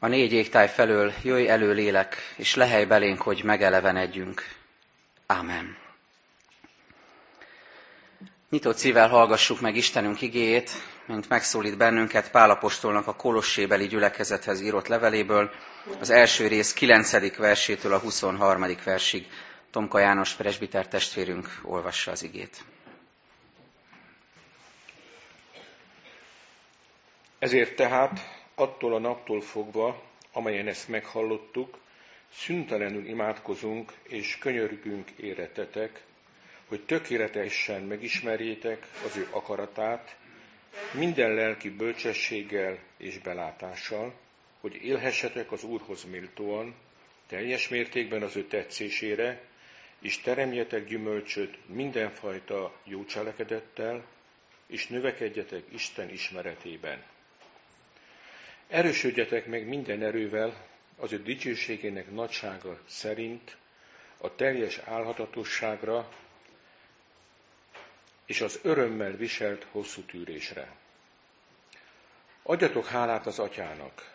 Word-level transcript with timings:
A 0.00 0.06
négy 0.06 0.32
égtáj 0.32 0.68
felől 0.68 1.12
jöjj 1.22 1.48
elő 1.48 1.72
lélek, 1.72 2.16
és 2.36 2.54
lehely 2.54 2.84
belénk, 2.84 3.20
hogy 3.22 3.42
megelevenedjünk. 3.44 4.42
Ámen. 5.26 5.76
Nyitott 8.50 8.76
szívvel 8.76 9.08
hallgassuk 9.08 9.60
meg 9.60 9.76
Istenünk 9.76 10.20
igéjét, 10.20 10.70
mint 11.06 11.28
megszólít 11.28 11.76
bennünket 11.76 12.30
Pálapostolnak 12.30 13.06
a 13.06 13.14
Kolossébeli 13.16 13.86
gyülekezethez 13.86 14.60
írott 14.60 14.86
leveléből, 14.86 15.50
az 16.00 16.10
első 16.10 16.46
rész 16.46 16.72
9. 16.72 17.36
versétől 17.36 17.92
a 17.92 17.98
23. 17.98 18.66
versig. 18.84 19.26
Tomka 19.70 19.98
János 19.98 20.34
presbiter 20.34 20.88
testvérünk 20.88 21.58
olvassa 21.62 22.10
az 22.10 22.22
igét. 22.22 22.64
Ezért 27.38 27.76
tehát 27.76 28.37
attól 28.58 28.94
a 28.94 28.98
naptól 28.98 29.40
fogva, 29.40 30.02
amelyen 30.32 30.66
ezt 30.68 30.88
meghallottuk, 30.88 31.78
szüntelenül 32.32 33.06
imádkozunk 33.06 33.92
és 34.02 34.38
könyörgünk 34.38 35.10
éretetek, 35.10 36.02
hogy 36.68 36.84
tökéletesen 36.84 37.82
megismerjétek 37.82 38.86
az 39.04 39.16
ő 39.16 39.28
akaratát, 39.30 40.16
minden 40.92 41.34
lelki 41.34 41.70
bölcsességgel 41.70 42.78
és 42.96 43.18
belátással, 43.18 44.14
hogy 44.60 44.74
élhessetek 44.84 45.52
az 45.52 45.64
Úrhoz 45.64 46.04
méltóan, 46.04 46.74
teljes 47.26 47.68
mértékben 47.68 48.22
az 48.22 48.36
ő 48.36 48.44
tetszésére, 48.44 49.42
és 50.00 50.20
teremjetek 50.20 50.86
gyümölcsöt 50.86 51.58
mindenfajta 51.66 52.72
jó 52.84 53.04
cselekedettel, 53.04 54.04
és 54.66 54.86
növekedjetek 54.86 55.62
Isten 55.72 56.10
ismeretében. 56.10 57.02
Erősödjetek 58.68 59.46
meg 59.46 59.66
minden 59.66 60.02
erővel 60.02 60.66
az 60.96 61.12
ő 61.12 61.22
dicsőségének 61.22 62.10
nagysága 62.10 62.78
szerint 62.88 63.56
a 64.18 64.34
teljes 64.34 64.78
álhatatosságra 64.78 66.08
és 68.26 68.40
az 68.40 68.58
örömmel 68.62 69.12
viselt 69.16 69.66
hosszú 69.70 70.00
tűrésre. 70.02 70.72
Adjatok 72.42 72.86
hálát 72.86 73.26
az 73.26 73.38
atyának, 73.38 74.14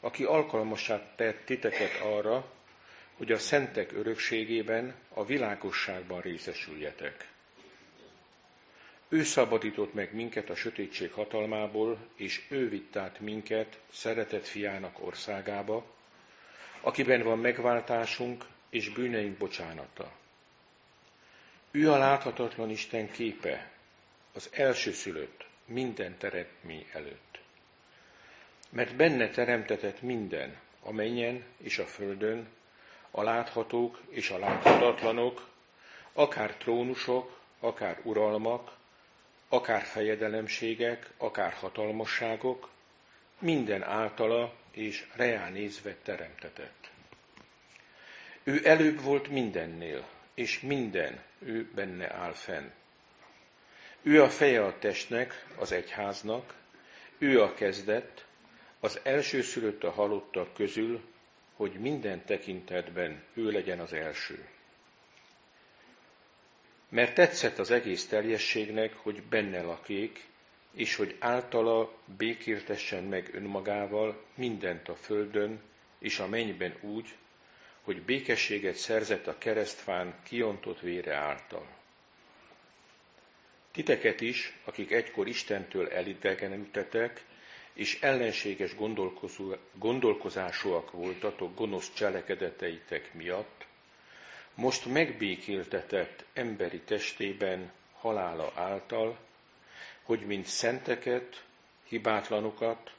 aki 0.00 0.24
alkalmassá 0.24 1.14
tett 1.16 1.44
titeket 1.44 2.00
arra, 2.00 2.52
hogy 3.16 3.32
a 3.32 3.38
szentek 3.38 3.92
örökségében, 3.92 4.94
a 5.08 5.24
világosságban 5.24 6.20
részesüljetek. 6.20 7.28
Ő 9.08 9.22
szabadított 9.22 9.94
meg 9.94 10.14
minket 10.14 10.50
a 10.50 10.54
sötétség 10.54 11.12
hatalmából, 11.12 11.98
és 12.16 12.44
ő 12.48 12.68
vitt 12.68 12.96
át 12.96 13.20
minket 13.20 13.78
szeretett 13.92 14.46
fiának 14.46 15.06
országába, 15.06 15.84
akiben 16.80 17.22
van 17.22 17.38
megváltásunk 17.38 18.44
és 18.70 18.88
bűneink 18.88 19.38
bocsánata. 19.38 20.12
Ő 21.70 21.90
a 21.90 21.96
láthatatlan 21.98 22.70
Isten 22.70 23.10
képe, 23.10 23.70
az 24.32 24.48
első 24.52 24.92
szülött 24.92 25.46
minden 25.64 26.18
teremtmény 26.18 26.86
előtt. 26.92 27.40
Mert 28.70 28.96
benne 28.96 29.28
teremtetett 29.28 30.02
minden, 30.02 30.56
a 30.80 30.92
menjen 30.92 31.44
és 31.56 31.78
a 31.78 31.86
földön, 31.86 32.48
a 33.10 33.22
láthatók 33.22 34.00
és 34.08 34.30
a 34.30 34.38
láthatatlanok, 34.38 35.48
akár 36.12 36.56
trónusok, 36.56 37.40
akár 37.60 38.00
uralmak, 38.02 38.76
akár 39.48 39.82
fejedelemségek, 39.82 41.10
akár 41.16 41.52
hatalmasságok, 41.52 42.70
minden 43.38 43.82
általa 43.82 44.54
és 44.70 45.06
reál 45.16 45.50
nézve 45.50 45.94
teremtetett. 46.02 46.90
Ő 48.42 48.60
előbb 48.64 49.00
volt 49.00 49.28
mindennél, 49.28 50.06
és 50.34 50.60
minden 50.60 51.22
ő 51.38 51.70
benne 51.74 52.14
áll 52.14 52.32
fenn. 52.32 52.70
Ő 54.02 54.22
a 54.22 54.28
feje 54.30 54.64
a 54.64 54.78
testnek, 54.78 55.46
az 55.56 55.72
egyháznak, 55.72 56.54
ő 57.18 57.42
a 57.42 57.54
kezdet, 57.54 58.26
az 58.80 59.00
első 59.02 59.42
szülött 59.42 59.84
a 59.84 59.90
halottak 59.90 60.54
közül, 60.54 61.00
hogy 61.56 61.72
minden 61.72 62.24
tekintetben 62.24 63.22
ő 63.34 63.50
legyen 63.50 63.80
az 63.80 63.92
első 63.92 64.48
mert 66.94 67.14
tetszett 67.14 67.58
az 67.58 67.70
egész 67.70 68.06
teljességnek, 68.06 68.94
hogy 68.94 69.22
benne 69.22 69.62
lakék, 69.62 70.24
és 70.72 70.96
hogy 70.96 71.16
általa 71.18 71.92
békértessen 72.16 73.04
meg 73.04 73.30
önmagával 73.32 74.24
mindent 74.34 74.88
a 74.88 74.94
földön 74.94 75.60
és 75.98 76.18
a 76.18 76.28
mennyben 76.28 76.76
úgy, 76.80 77.14
hogy 77.82 78.02
békességet 78.02 78.74
szerzett 78.74 79.26
a 79.26 79.38
keresztfán 79.38 80.14
kiontott 80.22 80.80
vére 80.80 81.14
által. 81.14 81.66
Titeket 83.72 84.20
is, 84.20 84.56
akik 84.64 84.90
egykor 84.92 85.28
Istentől 85.28 85.88
elidegenültetek, 85.88 87.24
és 87.72 88.00
ellenséges 88.00 88.74
gondolkozásúak 89.78 90.90
voltatok 90.90 91.56
gonosz 91.56 91.92
cselekedeteitek 91.94 93.14
miatt, 93.14 93.66
most 94.54 94.86
megbékéltetett 94.86 96.24
emberi 96.32 96.80
testében 96.80 97.72
halála 98.00 98.52
által, 98.54 99.18
hogy 100.02 100.20
mint 100.20 100.46
szenteket, 100.46 101.44
hibátlanokat 101.88 102.92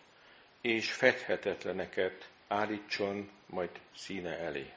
és 0.61 0.91
fedhetetleneket 0.91 2.29
állítson 2.47 3.29
majd 3.45 3.69
színe 3.95 4.37
elé. 4.37 4.73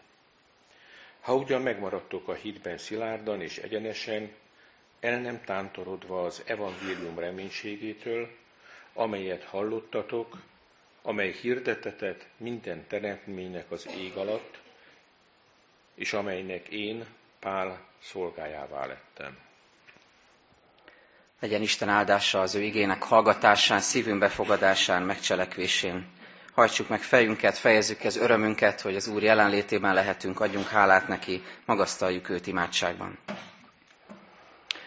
Ha 1.21 1.35
ugyan 1.35 1.63
megmaradtok 1.63 2.29
a 2.29 2.35
hitben 2.35 2.79
szilárdan 2.79 3.41
és 3.43 3.59
egyenesen, 3.59 4.35
el 5.01 5.21
nem 5.21 5.41
tántorodva 5.45 6.25
az 6.25 6.43
evangélium 6.47 7.19
reménységétől, 7.19 8.29
amelyet 8.93 9.45
hallottatok, 9.45 10.39
amely 11.03 11.33
hirdetetett 11.33 12.27
minden 12.37 12.87
teremtménynek 12.87 13.71
az 13.71 13.89
ég 13.97 14.17
alatt, 14.17 14.59
és 15.99 16.13
amelynek 16.13 16.69
én, 16.69 17.05
Pál 17.41 17.81
szolgájává 18.03 18.87
lettem. 18.87 19.39
Legyen 21.41 21.63
Isten 21.63 21.89
áldása 21.89 22.41
az 22.41 22.55
ő 22.55 22.63
igének 22.63 23.03
hallgatásán, 23.03 23.81
szívünk 23.81 24.19
befogadásán, 24.19 25.03
megcselekvésén. 25.03 26.07
Hajtsuk 26.55 26.89
meg 26.89 27.03
fejünket, 27.03 27.59
fejezzük 27.59 28.05
az 28.05 28.17
örömünket, 28.17 28.81
hogy 28.81 28.97
az 28.97 29.07
Úr 29.09 29.23
jelenlétében 29.23 29.95
lehetünk, 29.95 30.41
adjunk 30.41 30.69
hálát 30.69 31.09
neki, 31.09 31.43
magasztaljuk 31.65 32.29
őt 32.29 32.47
imádságban. 32.47 33.19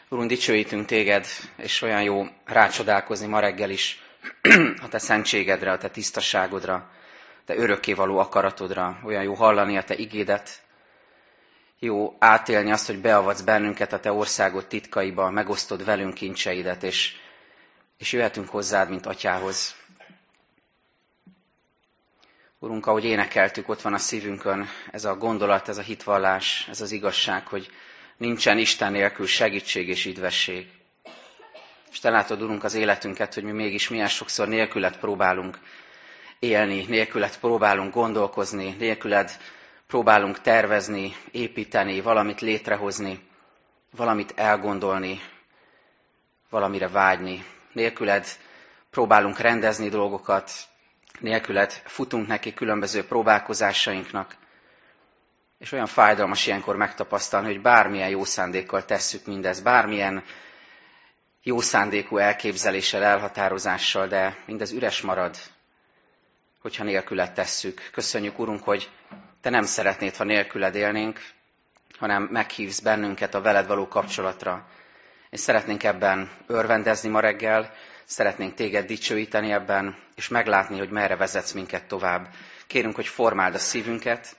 Úrunk, 0.09 0.29
dicsőítünk 0.29 0.85
téged, 0.85 1.25
és 1.57 1.81
olyan 1.81 2.03
jó 2.03 2.25
rácsodálkozni 2.45 3.27
ma 3.27 3.39
reggel 3.39 3.69
is 3.69 3.99
a 4.81 4.87
te 4.87 4.97
szentségedre, 4.97 5.71
a 5.71 5.77
te 5.77 5.89
tisztaságodra, 5.89 6.91
te 7.45 7.55
örökkévaló 7.55 8.17
akaratodra, 8.17 8.99
olyan 9.03 9.23
jó 9.23 9.33
hallani 9.33 9.77
a 9.77 9.83
te 9.83 9.95
igédet, 9.95 10.61
jó 11.83 12.15
átélni 12.19 12.71
azt, 12.71 12.87
hogy 12.87 12.99
beavatsz 12.99 13.41
bennünket 13.41 13.93
a 13.93 13.99
te 13.99 14.11
országod 14.11 14.67
titkaiba, 14.67 15.29
megosztod 15.29 15.85
velünk 15.85 16.13
kincseidet, 16.13 16.83
és, 16.83 17.15
és 17.97 18.11
jöhetünk 18.11 18.49
hozzád, 18.49 18.89
mint 18.89 19.05
atyához. 19.05 19.75
Urunk, 22.59 22.85
ahogy 22.85 23.05
énekeltük, 23.05 23.69
ott 23.69 23.81
van 23.81 23.93
a 23.93 23.97
szívünkön 23.97 24.67
ez 24.91 25.05
a 25.05 25.15
gondolat, 25.15 25.67
ez 25.67 25.77
a 25.77 25.81
hitvallás, 25.81 26.67
ez 26.69 26.81
az 26.81 26.91
igazság, 26.91 27.47
hogy 27.47 27.69
nincsen 28.17 28.57
Isten 28.57 28.91
nélkül 28.91 29.25
segítség 29.27 29.89
és 29.89 30.05
idvesség. 30.05 30.67
És 31.91 31.99
te 31.99 32.09
látod, 32.09 32.41
Urunk, 32.41 32.63
az 32.63 32.73
életünket, 32.73 33.33
hogy 33.33 33.43
mi 33.43 33.51
mégis 33.51 33.89
milyen 33.89 34.07
sokszor 34.07 34.47
nélkület 34.47 34.99
próbálunk 34.99 35.59
élni, 36.39 36.85
nélkület 36.87 37.39
próbálunk 37.39 37.93
gondolkozni, 37.93 38.75
nélküled 38.79 39.31
próbálunk 39.91 40.41
tervezni, 40.41 41.15
építeni, 41.31 42.01
valamit 42.01 42.41
létrehozni, 42.41 43.27
valamit 43.95 44.33
elgondolni, 44.35 45.19
valamire 46.49 46.87
vágyni. 46.87 47.45
Nélküled 47.73 48.25
próbálunk 48.89 49.37
rendezni 49.39 49.89
dolgokat, 49.89 50.51
nélküled 51.19 51.71
futunk 51.85 52.27
neki 52.27 52.53
különböző 52.53 53.05
próbálkozásainknak, 53.05 54.35
és 55.57 55.71
olyan 55.71 55.87
fájdalmas 55.87 56.47
ilyenkor 56.47 56.75
megtapasztalni, 56.75 57.47
hogy 57.47 57.61
bármilyen 57.61 58.09
jó 58.09 58.23
szándékkal 58.23 58.85
tesszük 58.85 59.25
mindezt, 59.25 59.63
bármilyen 59.63 60.23
jó 61.43 61.59
szándékú 61.59 62.17
elképzeléssel, 62.17 63.03
elhatározással, 63.03 64.07
de 64.07 64.35
mindez 64.45 64.71
üres 64.71 65.01
marad, 65.01 65.35
hogyha 66.61 66.83
nélküled 66.83 67.33
tesszük. 67.33 67.89
Köszönjük, 67.91 68.39
Urunk, 68.39 68.63
hogy 68.63 68.89
te 69.41 69.49
nem 69.49 69.63
szeretnéd, 69.63 70.15
ha 70.15 70.23
nélküled 70.23 70.75
élnénk, 70.75 71.19
hanem 71.99 72.23
meghívsz 72.23 72.79
bennünket 72.79 73.35
a 73.35 73.41
veled 73.41 73.67
való 73.67 73.87
kapcsolatra. 73.87 74.67
És 75.29 75.39
szeretnénk 75.39 75.83
ebben 75.83 76.29
örvendezni 76.47 77.09
ma 77.09 77.19
reggel, 77.19 77.71
Szeretnénk 78.11 78.53
téged 78.53 78.85
dicsőíteni 78.85 79.51
ebben, 79.51 79.95
és 80.15 80.27
meglátni, 80.27 80.77
hogy 80.77 80.89
merre 80.89 81.15
vezetsz 81.15 81.51
minket 81.51 81.87
tovább. 81.87 82.27
Kérünk, 82.67 82.95
hogy 82.95 83.07
formáld 83.07 83.53
a 83.55 83.59
szívünket, 83.59 84.35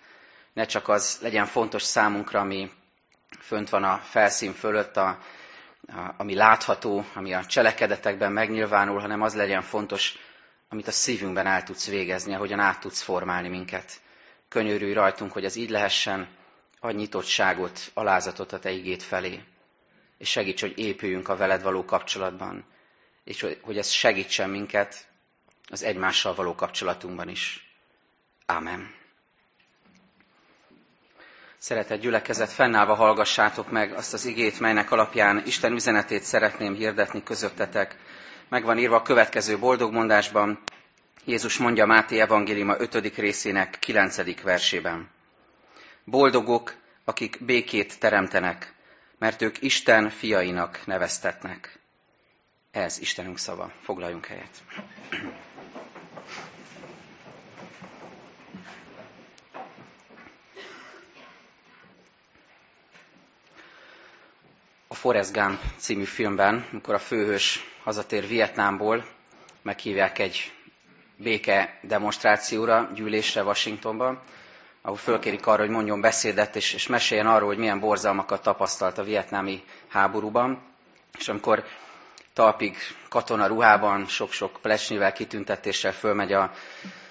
ne 0.53 0.65
csak 0.65 0.89
az 0.89 1.19
legyen 1.23 1.47
fontos 1.47 1.83
számunkra, 1.83 2.41
ami 2.41 2.71
fönt 3.39 3.69
van 3.69 3.85
a 3.85 3.97
felszín 3.99 4.53
fölött, 4.53 4.97
a, 4.97 5.07
a, 5.09 5.19
ami 6.17 6.35
látható, 6.35 7.05
ami 7.15 7.33
a 7.35 7.45
cselekedetekben 7.45 8.33
megnyilvánul, 8.33 9.01
hanem 9.01 9.23
az 9.23 9.35
legyen 9.35 9.63
fontos, 9.63 10.19
amit 10.73 10.87
a 10.89 10.91
szívünkben 10.93 11.47
el 11.47 11.63
tudsz 11.63 11.89
végezni, 11.89 12.35
ahogyan 12.35 12.61
át 12.61 12.81
tudsz 12.81 13.03
formálni 13.03 13.49
minket. 13.49 13.93
Könyörülj 14.49 14.93
rajtunk, 14.93 15.33
hogy 15.33 15.45
ez 15.45 15.57
így 15.57 15.71
lehessen, 15.71 16.29
adj 16.81 16.97
nyitottságot, 16.97 17.91
alázatot 17.95 18.53
a 18.53 18.59
Te 18.59 18.71
igét 18.71 19.03
felé, 19.03 19.43
és 20.19 20.31
segíts, 20.31 20.61
hogy 20.61 20.79
épüljünk 20.79 21.29
a 21.29 21.37
veled 21.37 21.63
való 21.63 21.85
kapcsolatban, 21.85 22.65
és 23.25 23.47
hogy 23.63 23.79
ez 23.79 23.89
segítsen 23.89 24.51
minket 24.51 25.07
az 25.71 25.83
egymással 25.83 26.35
való 26.35 26.55
kapcsolatunkban 26.55 27.29
is. 27.29 27.75
Ámen. 28.47 28.95
Szeretett 31.59 32.01
gyülekezet, 32.01 32.51
fennállva 32.51 32.95
hallgassátok 32.95 33.71
meg 33.71 33.93
azt 33.93 34.13
az 34.13 34.25
igét, 34.25 34.61
melynek 34.61 34.91
alapján 34.91 35.43
Isten 35.47 35.73
üzenetét 35.73 36.23
szeretném 36.23 36.75
hirdetni 36.75 37.23
közöttetek. 37.23 37.97
Meg 38.53 38.65
van 38.65 38.79
írva 38.79 38.97
a 38.97 39.03
következő 39.03 39.59
boldogmondásban, 39.59 40.63
Jézus 41.25 41.59
mondja 41.59 41.87
Máté 41.87 42.21
evangéliuma 42.21 42.75
5. 42.79 43.17
részének 43.17 43.79
9. 43.79 44.43
versében. 44.43 45.11
Boldogok, 46.05 46.75
akik 47.05 47.45
békét 47.45 47.99
teremtenek, 47.99 48.75
mert 49.19 49.43
ők 49.43 49.63
Isten 49.63 50.11
fiainak 50.11 50.87
neveztetnek. 50.87 51.79
Ez 52.71 52.99
Istenünk 53.01 53.39
szava. 53.39 53.73
Foglaljunk 53.83 54.27
helyet. 54.27 54.63
Forrest 65.03 65.33
Gump 65.33 65.61
című 65.77 66.05
filmben, 66.05 66.67
amikor 66.73 66.95
a 66.95 66.99
főhős 66.99 67.61
hazatér 67.85 68.27
Vietnámból, 68.27 69.05
meghívják 69.63 70.19
egy 70.19 70.53
béke 71.17 71.79
demonstrációra, 71.83 72.91
gyűlésre 72.95 73.43
Washingtonban, 73.45 74.21
ahol 74.83 74.97
fölkérik 74.97 75.47
arra, 75.47 75.61
hogy 75.63 75.71
mondjon 75.71 76.01
beszédet, 76.01 76.57
és, 76.57 76.73
és 76.73 76.87
meséljen 76.87 77.27
arról, 77.27 77.49
hogy 77.49 77.59
milyen 77.59 77.81
borzalmakat 77.81 78.43
tapasztalt 78.43 78.99
a 78.99 79.03
vietnámi 79.05 79.63
háborúban. 79.89 80.63
És 81.19 81.29
amikor 81.29 81.65
talpig 82.33 82.77
katona 83.09 83.47
ruhában, 83.47 84.07
sok-sok 84.07 84.59
plesnyivel, 84.63 85.13
kitüntetéssel 85.13 85.93
fölmegy 85.93 86.33
a, 86.33 86.51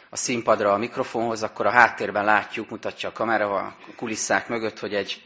a 0.10 0.16
színpadra 0.16 0.74
a 0.74 0.78
mikrofonhoz, 0.78 1.44
akkor 1.44 1.66
a 1.66 1.72
háttérben 1.72 2.26
látjuk, 2.26 2.70
mutatja 2.70 3.10
a 3.10 3.14
kamera 3.14 3.56
a 3.56 3.76
kulisszák 3.96 4.48
mögött, 4.48 4.80
hogy 4.80 4.94
egy 4.94 5.22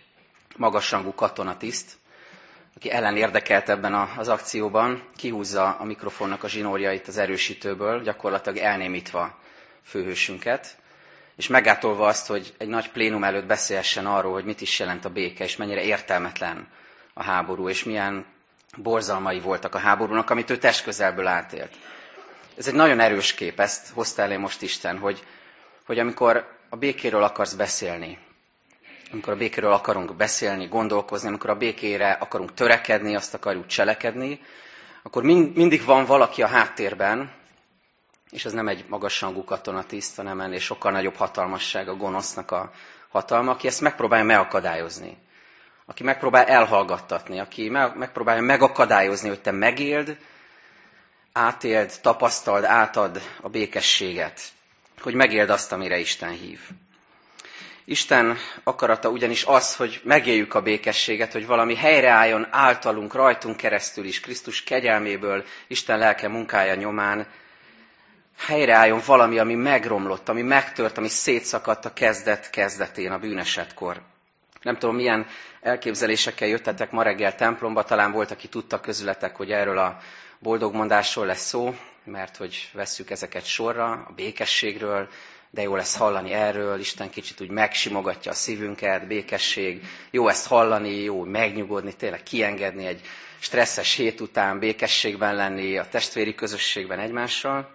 magasrangú 0.58 1.14
katonatiszt, 1.14 1.98
aki 2.75 2.92
ellen 2.92 3.18
érdekelt 3.18 3.69
ebben 3.69 3.94
az 3.94 4.27
akcióban, 4.27 5.04
kihúzza 5.16 5.75
a 5.80 5.83
mikrofonnak 5.83 6.44
a 6.44 6.48
zsinórjait 6.48 7.07
az 7.07 7.18
erősítőből, 7.18 8.01
gyakorlatilag 8.01 8.57
elnémítva 8.57 9.38
főhősünket, 9.83 10.77
és 11.36 11.48
megátolva 11.48 12.07
azt, 12.07 12.27
hogy 12.27 12.54
egy 12.57 12.68
nagy 12.68 12.92
plénum 12.92 13.24
előtt 13.24 13.45
beszélhessen 13.45 14.06
arról, 14.06 14.33
hogy 14.33 14.45
mit 14.45 14.62
is 14.62 14.80
jelent 14.80 15.06
a 15.06 15.10
béke, 15.10 15.44
és 15.44 15.56
mennyire 15.56 15.81
értelmetlen 15.83 16.68
a 17.13 17.24
háború, 17.24 17.69
és 17.69 17.83
milyen 17.83 18.25
borzalmai 18.78 19.39
voltak 19.39 19.75
a 19.75 19.80
háborúnak, 19.80 20.30
amit 20.30 20.50
ő 20.50 20.57
testközelből 20.57 21.28
átélt. 21.28 21.71
Ez 22.57 22.68
egy 22.68 22.74
nagyon 22.74 23.00
erős 23.00 23.33
kép, 23.33 23.60
ezt 23.60 23.89
hozta 23.94 24.21
elé 24.21 24.38
most 24.38 24.62
Isten, 24.62 24.98
hogy, 24.98 25.24
hogy 25.86 26.00
amikor 26.00 26.48
a 26.69 26.75
békéről 26.75 27.24
akarsz 27.24 27.54
beszélni, 27.54 28.18
amikor 29.12 29.34
a 29.34 29.38
békéről 29.38 29.72
akarunk 29.72 30.16
beszélni, 30.16 30.68
gondolkozni, 30.68 31.28
amikor 31.28 31.50
a 31.50 31.56
békére 31.56 32.12
akarunk 32.12 32.54
törekedni, 32.54 33.16
azt 33.16 33.34
akarjuk 33.34 33.66
cselekedni, 33.66 34.40
akkor 35.04 35.24
mind, 35.24 35.56
mindig 35.56 35.84
van 35.84 36.06
valaki 36.06 36.42
a 36.42 36.48
háttérben, 36.48 37.31
és 38.31 38.46
ez 38.46 38.52
nem 38.52 38.68
egy 38.68 38.86
magasrangú 38.88 39.44
katonatiszt, 39.44 40.16
hanem 40.16 40.42
ennél 40.42 40.60
sokkal 40.60 40.92
nagyobb 40.92 41.16
hatalmasság 41.16 41.88
a 41.88 41.96
gonosznak 41.96 42.52
a 42.52 42.72
hatalma, 43.10 43.52
aki 43.52 43.68
ezt 43.68 43.81
megpróbálja 43.81 44.25
megakadályozni. 44.25 45.18
Aki 45.86 46.04
megpróbál 46.04 46.46
elhallgattatni, 46.46 47.40
aki 47.40 47.69
megpróbálja 47.69 48.42
megakadályozni, 48.42 49.30
hogy 49.30 49.42
te 49.42 49.52
megéld, 49.52 50.18
átéld, 51.34 52.00
tapasztald, 52.02 52.63
átad 52.63 53.22
a 53.42 53.50
békességet, 53.50 54.42
hogy 55.02 55.13
megéld 55.13 55.50
azt, 55.50 55.72
amire 55.72 55.98
Isten 55.98 56.30
hív. 56.31 56.60
Isten 57.86 58.38
akarata 58.64 59.10
ugyanis 59.10 59.44
az, 59.44 59.76
hogy 59.76 60.02
megéljük 60.04 60.54
a 60.54 60.62
békességet, 60.62 61.32
hogy 61.32 61.46
valami 61.46 61.76
helyreálljon 61.76 62.48
általunk, 62.50 63.14
rajtunk 63.14 63.58
keresztül 63.58 64.06
is, 64.06 64.20
Krisztus 64.20 64.64
kegyelméből, 64.64 65.44
Isten 65.68 65.98
lelke 65.98 66.28
munkája 66.28 66.76
nyomán, 66.76 67.28
helyreálljon 68.38 69.02
valami, 69.06 69.40
ami 69.40 69.54
megromlott, 69.56 70.30
ami 70.30 70.42
megtört, 70.42 70.98
ami 70.98 71.08
szétszakadt 71.08 71.86
a 71.86 71.94
kezdet 71.94 72.50
kezdetén, 72.50 73.12
a 73.12 73.20
bűnesetkor. 73.20 74.02
Nem 74.62 74.78
tudom, 74.78 74.96
milyen 74.96 75.28
elképzelésekkel 75.62 76.48
jöttetek 76.48 76.92
ma 76.92 77.04
reggel 77.04 77.36
templomba, 77.36 77.84
talán 77.84 78.12
volt, 78.12 78.31
aki 78.31 78.48
tudta 78.48 78.80
közületek, 78.80 79.36
hogy 79.36 79.52
erről 79.52 79.78
a 79.78 79.98
boldogmondásról 80.40 81.26
lesz 81.26 81.46
szó, 81.48 81.76
mert 82.04 82.38
hogy 82.38 82.70
vesszük 82.74 83.10
ezeket 83.10 83.46
sorra, 83.46 83.92
a 83.92 84.12
békességről, 84.16 85.10
de 85.50 85.62
jó 85.62 85.75
lesz 85.75 85.97
hallani 85.97 86.31
erről, 86.31 86.80
Isten 86.80 87.09
kicsit 87.09 87.42
úgy 87.42 87.50
megsimogatja 87.50 88.31
a 88.31 88.36
szívünket, 88.36 89.07
békesség, 89.07 89.81
jó 90.12 90.27
ezt 90.27 90.47
hallani, 90.47 90.95
jó 91.03 91.24
megnyugodni, 91.24 91.94
tényleg 91.94 92.24
kiengedni 92.24 92.86
egy 92.86 93.01
stresszes 93.39 93.95
hét 93.95 94.21
után, 94.21 94.59
békességben 94.59 95.36
lenni, 95.36 95.77
a 95.77 95.88
testvéri 95.88 96.36
közösségben 96.36 97.00
egymással. 97.00 97.69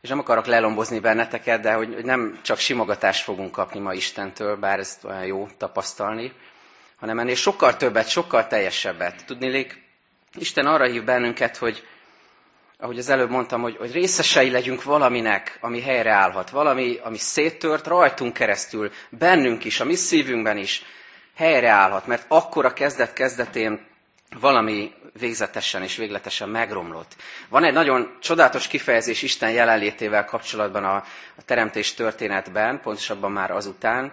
És 0.00 0.08
nem 0.08 0.18
akarok 0.18 0.46
lelombozni 0.46 0.98
benneteket, 1.00 1.60
de 1.60 1.72
hogy, 1.72 1.94
hogy 1.94 2.04
nem 2.04 2.38
csak 2.42 2.58
simogatást 2.58 3.22
fogunk 3.22 3.50
kapni 3.50 3.80
ma 3.80 3.92
Istentől, 3.92 4.56
bár 4.56 4.78
ez 4.78 4.98
olyan 5.04 5.24
jó 5.26 5.48
tapasztalni, 5.58 6.32
hanem 6.96 7.18
ennél 7.18 7.34
sokkal 7.34 7.76
többet, 7.76 8.08
sokkal 8.08 8.46
teljesebbet. 8.46 9.24
Tudnélik, 9.26 9.82
Isten 10.34 10.66
arra 10.66 10.84
hív 10.86 11.04
bennünket, 11.04 11.56
hogy, 11.56 11.86
ahogy 12.78 12.98
az 12.98 13.08
előbb 13.08 13.30
mondtam, 13.30 13.60
hogy, 13.62 13.76
hogy 13.76 13.92
részesei 13.92 14.50
legyünk 14.50 14.82
valaminek, 14.82 15.58
ami 15.60 15.80
helyreállhat, 15.80 16.50
valami, 16.50 16.98
ami 17.02 17.18
széttört 17.18 17.86
rajtunk 17.86 18.32
keresztül, 18.32 18.90
bennünk 19.10 19.64
is, 19.64 19.80
a 19.80 19.84
mi 19.84 19.94
szívünkben 19.94 20.56
is 20.56 20.82
helyreállhat, 21.34 22.06
mert 22.06 22.24
akkor 22.28 22.64
a 22.64 22.72
kezdet 22.72 23.12
kezdetén 23.12 23.86
valami 24.40 24.92
végzetesen 25.18 25.82
és 25.82 25.96
végletesen 25.96 26.48
megromlott. 26.48 27.16
Van 27.48 27.64
egy 27.64 27.72
nagyon 27.72 28.16
csodálatos 28.20 28.66
kifejezés 28.66 29.22
Isten 29.22 29.50
jelenlétével 29.50 30.24
kapcsolatban 30.24 30.84
a, 30.84 30.94
a 31.36 31.42
teremtés 31.44 31.94
történetben, 31.94 32.80
pontosabban 32.80 33.32
már 33.32 33.50
azután, 33.50 34.12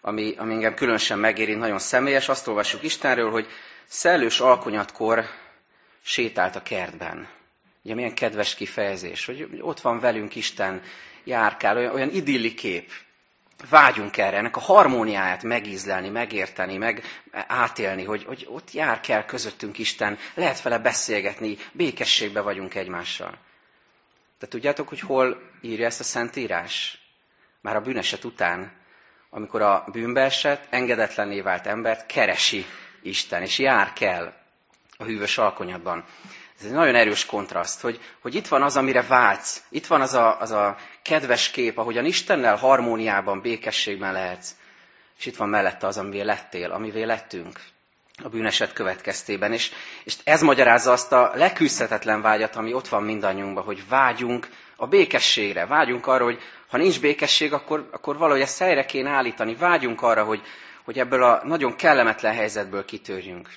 ami, 0.00 0.34
ami 0.38 0.52
engem 0.52 0.74
különösen 0.74 1.18
megéri, 1.18 1.54
nagyon 1.54 1.78
személyes. 1.78 2.28
Azt 2.28 2.46
olvassuk 2.46 2.82
Istenről, 2.82 3.30
hogy 3.30 3.46
szellős 3.86 4.40
alkonyatkor 4.40 5.24
sétált 6.02 6.56
a 6.56 6.62
kertben. 6.62 7.28
Ugye 7.82 7.94
milyen 7.94 8.14
kedves 8.14 8.54
kifejezés, 8.54 9.26
hogy 9.26 9.58
ott 9.60 9.80
van 9.80 10.00
velünk 10.00 10.36
Isten, 10.36 10.82
járkál, 11.24 11.76
olyan, 11.76 11.94
olyan 11.94 12.10
idilli 12.10 12.54
kép. 12.54 12.90
Vágyunk 13.68 14.16
erre, 14.16 14.36
ennek 14.36 14.56
a 14.56 14.60
harmóniáját 14.60 15.42
megízlelni, 15.42 16.08
megérteni, 16.08 16.76
meg 16.76 17.02
átélni, 17.32 18.04
hogy, 18.04 18.24
hogy 18.24 18.46
ott 18.48 18.72
jár 18.72 19.00
kell 19.00 19.24
közöttünk 19.24 19.78
Isten, 19.78 20.18
lehet 20.34 20.62
vele 20.62 20.78
beszélgetni, 20.78 21.56
békességbe 21.72 22.40
vagyunk 22.40 22.74
egymással. 22.74 23.38
De 24.38 24.46
tudjátok, 24.46 24.88
hogy 24.88 25.00
hol 25.00 25.42
írja 25.60 25.86
ezt 25.86 26.00
a 26.00 26.04
Szentírás? 26.04 26.98
Már 27.60 27.76
a 27.76 27.80
bűneset 27.80 28.24
után, 28.24 28.72
amikor 29.30 29.62
a 29.62 29.84
bűnbe 29.92 30.20
esett, 30.20 30.66
engedetlenné 30.70 31.40
vált 31.40 31.66
embert 31.66 32.06
keresi 32.06 32.66
Isten, 33.02 33.42
és 33.42 33.58
jár 33.58 33.92
kell 33.92 34.32
a 34.96 35.04
hűvös 35.04 35.38
alkonyatban. 35.38 36.04
Ez 36.60 36.66
egy 36.66 36.72
nagyon 36.72 36.94
erős 36.94 37.26
kontraszt, 37.26 37.80
hogy, 37.80 38.00
hogy 38.20 38.34
itt 38.34 38.48
van 38.48 38.62
az, 38.62 38.76
amire 38.76 39.02
vágysz, 39.02 39.62
itt 39.68 39.86
van 39.86 40.00
az 40.00 40.14
a, 40.14 40.40
az 40.40 40.50
a 40.50 40.76
kedves 41.02 41.50
kép, 41.50 41.78
ahogyan 41.78 42.04
Istennel 42.04 42.56
harmóniában, 42.56 43.40
békességben 43.40 44.12
lehetsz, 44.12 44.50
és 45.18 45.26
itt 45.26 45.36
van 45.36 45.48
mellette 45.48 45.86
az, 45.86 45.98
amivé 45.98 46.20
lettél, 46.20 46.70
amivé 46.70 47.02
lettünk 47.02 47.60
a 48.22 48.28
bűneset 48.28 48.72
következtében. 48.72 49.52
És, 49.52 49.70
és 50.04 50.14
ez 50.24 50.42
magyarázza 50.42 50.92
azt 50.92 51.12
a 51.12 51.30
leküzdhetetlen 51.34 52.20
vágyat, 52.20 52.56
ami 52.56 52.72
ott 52.72 52.88
van 52.88 53.02
mindannyiunkban, 53.02 53.64
hogy 53.64 53.88
vágyunk 53.88 54.48
a 54.76 54.86
békességre, 54.86 55.66
vágyunk 55.66 56.06
arra, 56.06 56.24
hogy 56.24 56.38
ha 56.68 56.76
nincs 56.76 57.00
békesség, 57.00 57.52
akkor, 57.52 57.88
akkor 57.92 58.16
valahogy 58.16 58.40
ezt 58.40 58.58
helyre 58.58 58.84
kéne 58.84 59.10
állítani. 59.10 59.54
Vágyunk 59.54 60.02
arra, 60.02 60.24
hogy, 60.24 60.42
hogy 60.84 60.98
ebből 60.98 61.22
a 61.22 61.40
nagyon 61.44 61.76
kellemetlen 61.76 62.34
helyzetből 62.34 62.84
kitörjünk. 62.84 63.48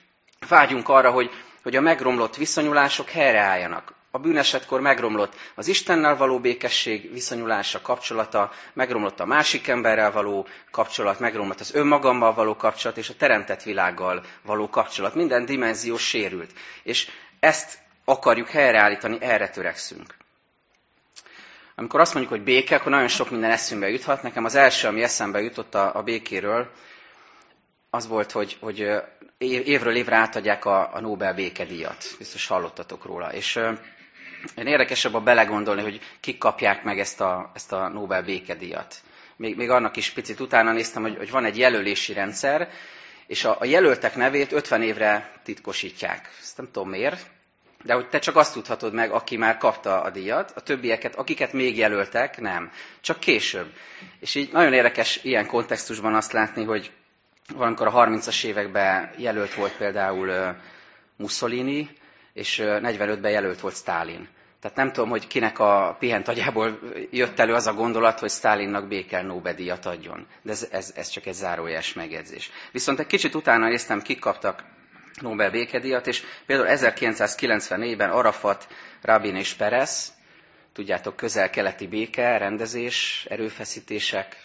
Vágyunk 0.47 0.89
arra, 0.89 1.11
hogy, 1.11 1.29
hogy 1.63 1.75
a 1.75 1.81
megromlott 1.81 2.35
viszonyulások 2.35 3.09
helyreálljanak. 3.09 3.93
A 4.11 4.19
bűnesetkor 4.19 4.81
megromlott 4.81 5.33
az 5.55 5.67
Istennel 5.67 6.17
való 6.17 6.39
békesség 6.39 7.11
viszonyulása, 7.13 7.81
kapcsolata, 7.81 8.51
megromlott 8.73 9.19
a 9.19 9.25
másik 9.25 9.67
emberrel 9.67 10.11
való 10.11 10.47
kapcsolat, 10.71 11.19
megromlott 11.19 11.59
az 11.59 11.73
önmagammal 11.75 12.33
való 12.33 12.55
kapcsolat, 12.55 12.97
és 12.97 13.09
a 13.09 13.15
teremtett 13.15 13.63
világgal 13.63 14.23
való 14.41 14.69
kapcsolat. 14.69 15.15
Minden 15.15 15.45
dimenzió 15.45 15.97
sérült. 15.97 16.51
És 16.83 17.09
ezt 17.39 17.77
akarjuk 18.05 18.49
helyreállítani, 18.49 19.17
erre 19.21 19.49
törekszünk. 19.49 20.15
Amikor 21.75 21.99
azt 21.99 22.13
mondjuk, 22.13 22.35
hogy 22.35 22.43
béke, 22.43 22.75
akkor 22.75 22.91
nagyon 22.91 23.07
sok 23.07 23.29
minden 23.29 23.51
eszünkbe 23.51 23.89
juthat. 23.89 24.23
Nekem 24.23 24.45
az 24.45 24.55
első, 24.55 24.87
ami 24.87 25.03
eszembe 25.03 25.41
jutott 25.41 25.75
a, 25.75 25.95
a 25.95 26.03
békéről, 26.03 26.69
az 27.93 28.07
volt, 28.07 28.31
hogy, 28.31 28.57
hogy 28.59 28.89
évről 29.37 29.95
évre 29.95 30.15
átadják 30.15 30.65
a, 30.65 30.95
a 30.95 30.99
Nobel 30.99 31.33
békedíjat. 31.33 32.05
Biztos 32.17 32.47
hallottatok 32.47 33.05
róla. 33.05 33.33
És 33.33 33.55
én 34.55 34.67
érdekesebb 34.67 35.13
a 35.13 35.19
belegondolni, 35.21 35.81
hogy 35.81 35.99
kik 36.19 36.37
kapják 36.37 36.83
meg 36.83 36.99
ezt 36.99 37.21
a, 37.21 37.51
ezt 37.53 37.71
a 37.71 37.87
Nobel 37.87 38.23
békedíjat. 38.23 38.95
Még, 39.35 39.55
még 39.55 39.69
annak 39.69 39.95
is 39.97 40.09
picit 40.09 40.39
utána 40.39 40.71
néztem, 40.71 41.01
hogy, 41.01 41.17
hogy 41.17 41.31
van 41.31 41.45
egy 41.45 41.57
jelölési 41.57 42.13
rendszer, 42.13 42.69
és 43.27 43.43
a, 43.45 43.57
a 43.59 43.65
jelöltek 43.65 44.15
nevét 44.15 44.51
50 44.51 44.81
évre 44.81 45.31
titkosítják. 45.43 46.29
Ezt 46.41 46.57
nem 46.57 46.69
tudom 46.71 46.89
miért, 46.89 47.25
de 47.83 47.93
hogy 47.93 48.09
te 48.09 48.19
csak 48.19 48.35
azt 48.35 48.53
tudhatod 48.53 48.93
meg, 48.93 49.11
aki 49.11 49.37
már 49.37 49.57
kapta 49.57 50.01
a 50.01 50.09
díjat, 50.09 50.51
a 50.55 50.61
többieket, 50.61 51.15
akiket 51.15 51.53
még 51.53 51.77
jelöltek, 51.77 52.39
nem. 52.39 52.71
Csak 53.01 53.19
később. 53.19 53.73
És 54.19 54.35
így 54.35 54.51
nagyon 54.51 54.73
érdekes 54.73 55.19
ilyen 55.23 55.47
kontextusban 55.47 56.15
azt 56.15 56.31
látni, 56.31 56.63
hogy 56.63 56.91
valamikor 57.55 57.87
a 57.87 57.91
30-as 57.91 58.43
években 58.43 59.11
jelölt 59.17 59.53
volt 59.53 59.77
például 59.77 60.55
Mussolini, 61.17 61.89
és 62.33 62.61
45-ben 62.63 63.31
jelölt 63.31 63.59
volt 63.59 63.75
Stalin. 63.75 64.27
Tehát 64.63 64.77
nem 64.77 64.91
tudom, 64.91 65.09
hogy 65.09 65.27
kinek 65.27 65.59
a 65.59 65.95
pihent 65.99 66.27
agyából 66.27 66.79
jött 67.11 67.39
elő 67.39 67.53
az 67.53 67.67
a 67.67 67.73
gondolat, 67.73 68.19
hogy 68.19 68.29
Stalinnak 68.29 68.87
békel 68.87 69.23
Nobel-díjat 69.23 69.85
adjon. 69.85 70.27
De 70.41 70.51
ez, 70.51 70.67
ez, 70.71 70.93
ez 70.95 71.07
csak 71.07 71.25
egy 71.25 71.33
zárójeles 71.33 71.93
megjegyzés. 71.93 72.51
Viszont 72.71 72.99
egy 72.99 73.07
kicsit 73.07 73.35
utána 73.35 73.67
néztem, 73.67 74.01
kik 74.01 74.19
kaptak 74.19 74.63
Nobel 75.21 75.51
békedíjat, 75.51 76.07
és 76.07 76.23
például 76.45 76.77
1994-ben 76.79 78.09
Arafat, 78.09 78.67
Rabin 79.01 79.35
és 79.35 79.53
Perez, 79.53 80.13
tudjátok, 80.73 81.15
közel-keleti 81.15 81.87
béke, 81.87 82.37
rendezés, 82.37 83.25
erőfeszítések, 83.29 84.35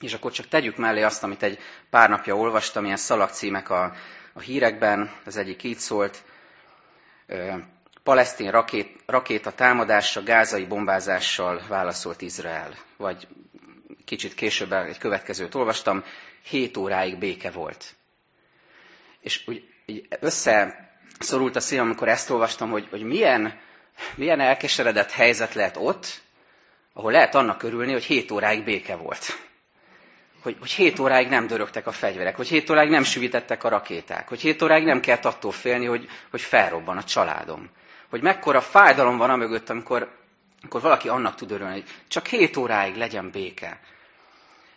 és 0.00 0.12
akkor 0.14 0.32
csak 0.32 0.48
tegyük 0.48 0.76
mellé 0.76 1.02
azt, 1.02 1.22
amit 1.22 1.42
egy 1.42 1.58
pár 1.90 2.08
napja 2.10 2.36
olvastam, 2.36 2.84
ilyen 2.84 2.96
szalagcímek 2.96 3.70
a, 3.70 3.92
a 4.32 4.40
hírekben, 4.40 5.10
az 5.24 5.36
egyik 5.36 5.62
így 5.62 5.78
szólt, 5.78 6.22
palesztin 8.02 8.50
rakét, 8.50 9.00
rakéta 9.06 9.52
támadásra, 9.52 10.22
gázai 10.22 10.64
bombázással 10.64 11.62
válaszolt 11.68 12.22
Izrael. 12.22 12.74
Vagy 12.96 13.26
kicsit 14.04 14.34
később 14.34 14.72
egy 14.72 14.98
következőt 14.98 15.54
olvastam, 15.54 16.04
7 16.42 16.76
óráig 16.76 17.18
béke 17.18 17.50
volt. 17.50 17.94
És 19.20 19.42
úgy, 19.46 19.68
így 19.86 20.06
összeszorult 20.20 21.56
a 21.56 21.60
szívem, 21.60 21.84
amikor 21.84 22.08
ezt 22.08 22.30
olvastam, 22.30 22.70
hogy, 22.70 22.86
hogy 22.90 23.02
milyen, 23.02 23.60
milyen 24.14 24.40
elkeseredett 24.40 25.10
helyzet 25.10 25.54
lehet 25.54 25.76
ott, 25.76 26.22
ahol 26.92 27.12
lehet 27.12 27.34
annak 27.34 27.62
örülni, 27.62 27.92
hogy 27.92 28.04
7 28.04 28.30
óráig 28.30 28.64
béke 28.64 28.94
volt. 28.96 29.26
Hogy, 30.44 30.56
hogy 30.60 30.70
7 30.70 30.98
óráig 30.98 31.28
nem 31.28 31.46
dörögtek 31.46 31.86
a 31.86 31.92
fegyverek, 31.92 32.36
hogy 32.36 32.48
7 32.48 32.70
óráig 32.70 32.90
nem 32.90 33.04
süvítettek 33.04 33.64
a 33.64 33.68
rakéták, 33.68 34.28
hogy 34.28 34.40
7 34.40 34.62
óráig 34.62 34.84
nem 34.84 35.00
kellett 35.00 35.24
attól 35.24 35.52
félni, 35.52 35.84
hogy, 35.84 36.08
hogy 36.30 36.40
felrobban 36.40 36.96
a 36.96 37.04
családom. 37.04 37.70
Hogy 38.10 38.22
mekkora 38.22 38.60
fájdalom 38.60 39.16
van 39.16 39.30
amögött, 39.30 39.70
amikor, 39.70 40.10
amikor 40.60 40.80
valaki 40.80 41.08
annak 41.08 41.34
tud 41.34 41.50
örülni, 41.50 41.72
hogy 41.72 41.84
csak 42.08 42.26
7 42.26 42.56
óráig 42.56 42.96
legyen 42.96 43.30
béke. 43.30 43.80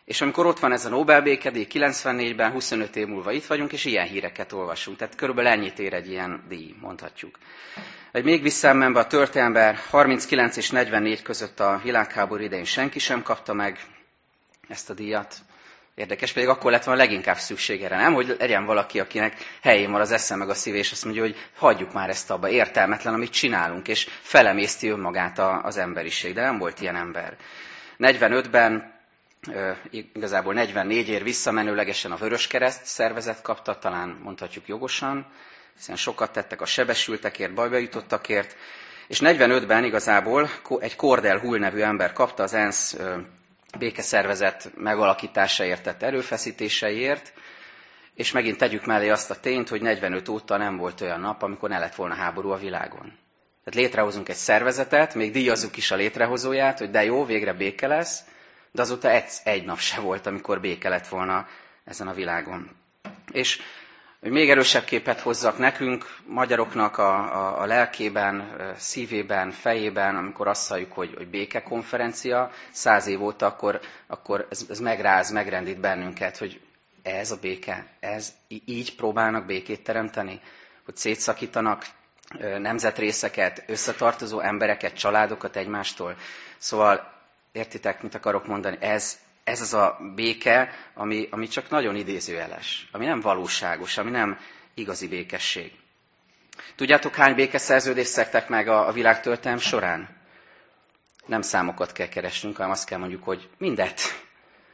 És 0.05 0.21
amikor 0.21 0.45
ott 0.45 0.59
van 0.59 0.71
ez 0.71 0.85
a 0.85 0.89
Nobel 0.89 1.21
békedíj, 1.21 1.67
94-ben, 1.69 2.51
25 2.51 2.95
év 2.95 3.07
múlva 3.07 3.31
itt 3.31 3.45
vagyunk, 3.45 3.71
és 3.71 3.85
ilyen 3.85 4.07
híreket 4.07 4.51
olvasunk. 4.51 4.97
Tehát 4.97 5.15
körülbelül 5.15 5.51
ennyit 5.51 5.79
ér 5.79 5.93
egy 5.93 6.09
ilyen 6.09 6.43
díj, 6.47 6.75
mondhatjuk. 6.81 7.37
Egy 8.11 8.23
még 8.23 8.41
visszamenve 8.41 8.99
a 8.99 9.07
történelemben 9.07 9.75
39 9.89 10.57
és 10.57 10.69
44 10.69 11.21
között 11.21 11.59
a 11.59 11.79
világháború 11.83 12.43
idején 12.43 12.65
senki 12.65 12.99
sem 12.99 13.21
kapta 13.21 13.53
meg 13.53 13.79
ezt 14.67 14.89
a 14.89 14.93
díjat. 14.93 15.35
Érdekes, 15.97 16.31
pedig 16.33 16.49
akkor 16.49 16.71
lett 16.71 16.83
volna 16.83 17.01
leginkább 17.01 17.37
szükség 17.37 17.83
erre, 17.83 17.95
nem? 17.95 18.13
Hogy 18.13 18.35
legyen 18.39 18.65
valaki, 18.65 18.99
akinek 18.99 19.33
helyén 19.61 19.91
van 19.91 20.01
az 20.01 20.11
eszem 20.11 20.37
meg 20.37 20.49
a 20.49 20.53
szív, 20.53 20.75
és 20.75 20.91
azt 20.91 21.03
mondja, 21.03 21.21
hogy 21.21 21.35
hagyjuk 21.55 21.93
már 21.93 22.09
ezt 22.09 22.31
abba, 22.31 22.49
értelmetlen, 22.49 23.13
amit 23.13 23.31
csinálunk, 23.31 23.87
és 23.87 24.07
felemészti 24.21 24.87
önmagát 24.89 25.39
az 25.39 25.77
emberiség. 25.77 26.33
De 26.33 26.41
nem 26.41 26.57
volt 26.57 26.81
ilyen 26.81 26.95
ember. 26.95 27.37
45-ben 27.99 28.93
igazából 29.91 30.53
44 30.53 31.09
ér 31.09 31.23
visszamenőlegesen 31.23 32.11
a 32.11 32.15
Vöröskereszt 32.17 32.85
szervezet 32.85 33.41
kapta, 33.41 33.79
talán 33.79 34.19
mondhatjuk 34.23 34.67
jogosan, 34.67 35.25
hiszen 35.75 35.95
sokat 35.95 36.31
tettek 36.31 36.61
a 36.61 36.65
sebesültekért, 36.65 37.53
bajba 37.53 37.77
jutottakért, 37.77 38.55
és 39.07 39.19
45-ben 39.23 39.83
igazából 39.83 40.49
egy 40.79 40.95
Kordel 40.95 41.39
Hull 41.39 41.59
nevű 41.59 41.79
ember 41.79 42.13
kapta 42.13 42.43
az 42.43 42.53
ENSZ 42.53 42.97
békeszervezet 43.77 44.71
megalakításáért 44.75 45.83
tett 45.83 46.03
erőfeszítéseiért, 46.03 47.33
és 48.13 48.31
megint 48.31 48.57
tegyük 48.57 48.85
mellé 48.85 49.09
azt 49.09 49.31
a 49.31 49.39
tényt, 49.39 49.69
hogy 49.69 49.81
45 49.81 50.27
óta 50.29 50.57
nem 50.57 50.77
volt 50.77 51.01
olyan 51.01 51.19
nap, 51.19 51.41
amikor 51.43 51.69
ne 51.69 51.79
lett 51.79 51.95
volna 51.95 52.13
háború 52.13 52.49
a 52.49 52.57
világon. 52.57 53.17
Tehát 53.63 53.85
létrehozunk 53.85 54.29
egy 54.29 54.35
szervezetet, 54.35 55.15
még 55.15 55.31
díjazzuk 55.31 55.77
is 55.77 55.91
a 55.91 55.95
létrehozóját, 55.95 56.79
hogy 56.79 56.89
de 56.89 57.03
jó, 57.03 57.25
végre 57.25 57.53
béke 57.53 57.87
lesz, 57.87 58.23
de 58.71 58.81
azóta 58.81 59.09
egy, 59.09 59.29
egy 59.43 59.65
nap 59.65 59.79
se 59.79 59.99
volt, 59.99 60.25
amikor 60.25 60.59
béke 60.59 60.89
lett 60.89 61.07
volna 61.07 61.47
ezen 61.85 62.07
a 62.07 62.13
világon. 62.13 62.69
És 63.31 63.59
hogy 64.21 64.31
még 64.31 64.49
erősebb 64.49 64.83
képet 64.83 65.19
hozzak 65.19 65.57
nekünk, 65.57 66.17
magyaroknak 66.25 66.97
a, 66.97 67.15
a, 67.15 67.61
a 67.61 67.65
lelkében, 67.65 68.55
szívében, 68.77 69.51
fejében, 69.51 70.15
amikor 70.15 70.47
azt 70.47 70.67
halljuk, 70.69 70.93
hogy, 70.93 71.13
hogy 71.17 71.27
békekonferencia, 71.27 72.51
száz 72.71 73.07
év 73.07 73.23
óta, 73.23 73.45
akkor, 73.45 73.79
akkor 74.07 74.47
ez, 74.49 74.65
ez 74.69 74.79
megráz, 74.79 75.31
megrendít 75.31 75.79
bennünket, 75.79 76.37
hogy 76.37 76.61
ez 77.03 77.31
a 77.31 77.37
béke, 77.41 77.85
ez 77.99 78.33
így 78.47 78.95
próbálnak 78.95 79.45
békét 79.45 79.83
teremteni, 79.83 80.41
hogy 80.85 80.95
szétszakítanak 80.95 81.85
nemzetrészeket, 82.59 83.63
összetartozó 83.67 84.39
embereket, 84.39 84.93
családokat 84.97 85.55
egymástól. 85.55 86.15
Szóval 86.57 87.15
Értitek, 87.57 88.01
mit 88.01 88.15
akarok 88.15 88.47
mondani? 88.47 88.77
Ez, 88.79 89.17
ez 89.47 89.61
az 89.61 89.73
a 89.73 89.97
béke, 90.15 90.69
ami, 90.93 91.27
ami 91.31 91.47
csak 91.47 91.69
nagyon 91.69 91.95
idézőjeles, 91.95 92.87
ami 92.91 93.05
nem 93.05 93.19
valóságos, 93.19 93.97
ami 93.97 94.09
nem 94.11 94.39
igazi 94.73 95.07
békesség. 95.07 95.71
Tudjátok, 96.75 97.15
hány 97.15 97.35
békeszerződést 97.35 98.09
szektek 98.09 98.49
meg 98.49 98.67
a, 98.67 98.87
a 98.87 98.91
világtörténelem 98.91 99.59
során? 99.59 100.09
Nem 101.25 101.41
számokat 101.41 101.91
kell 101.91 102.07
keresnünk, 102.07 102.55
hanem 102.55 102.71
azt 102.71 102.87
kell 102.87 102.99
mondjuk, 102.99 103.23
hogy 103.23 103.49
mindet. 103.57 104.01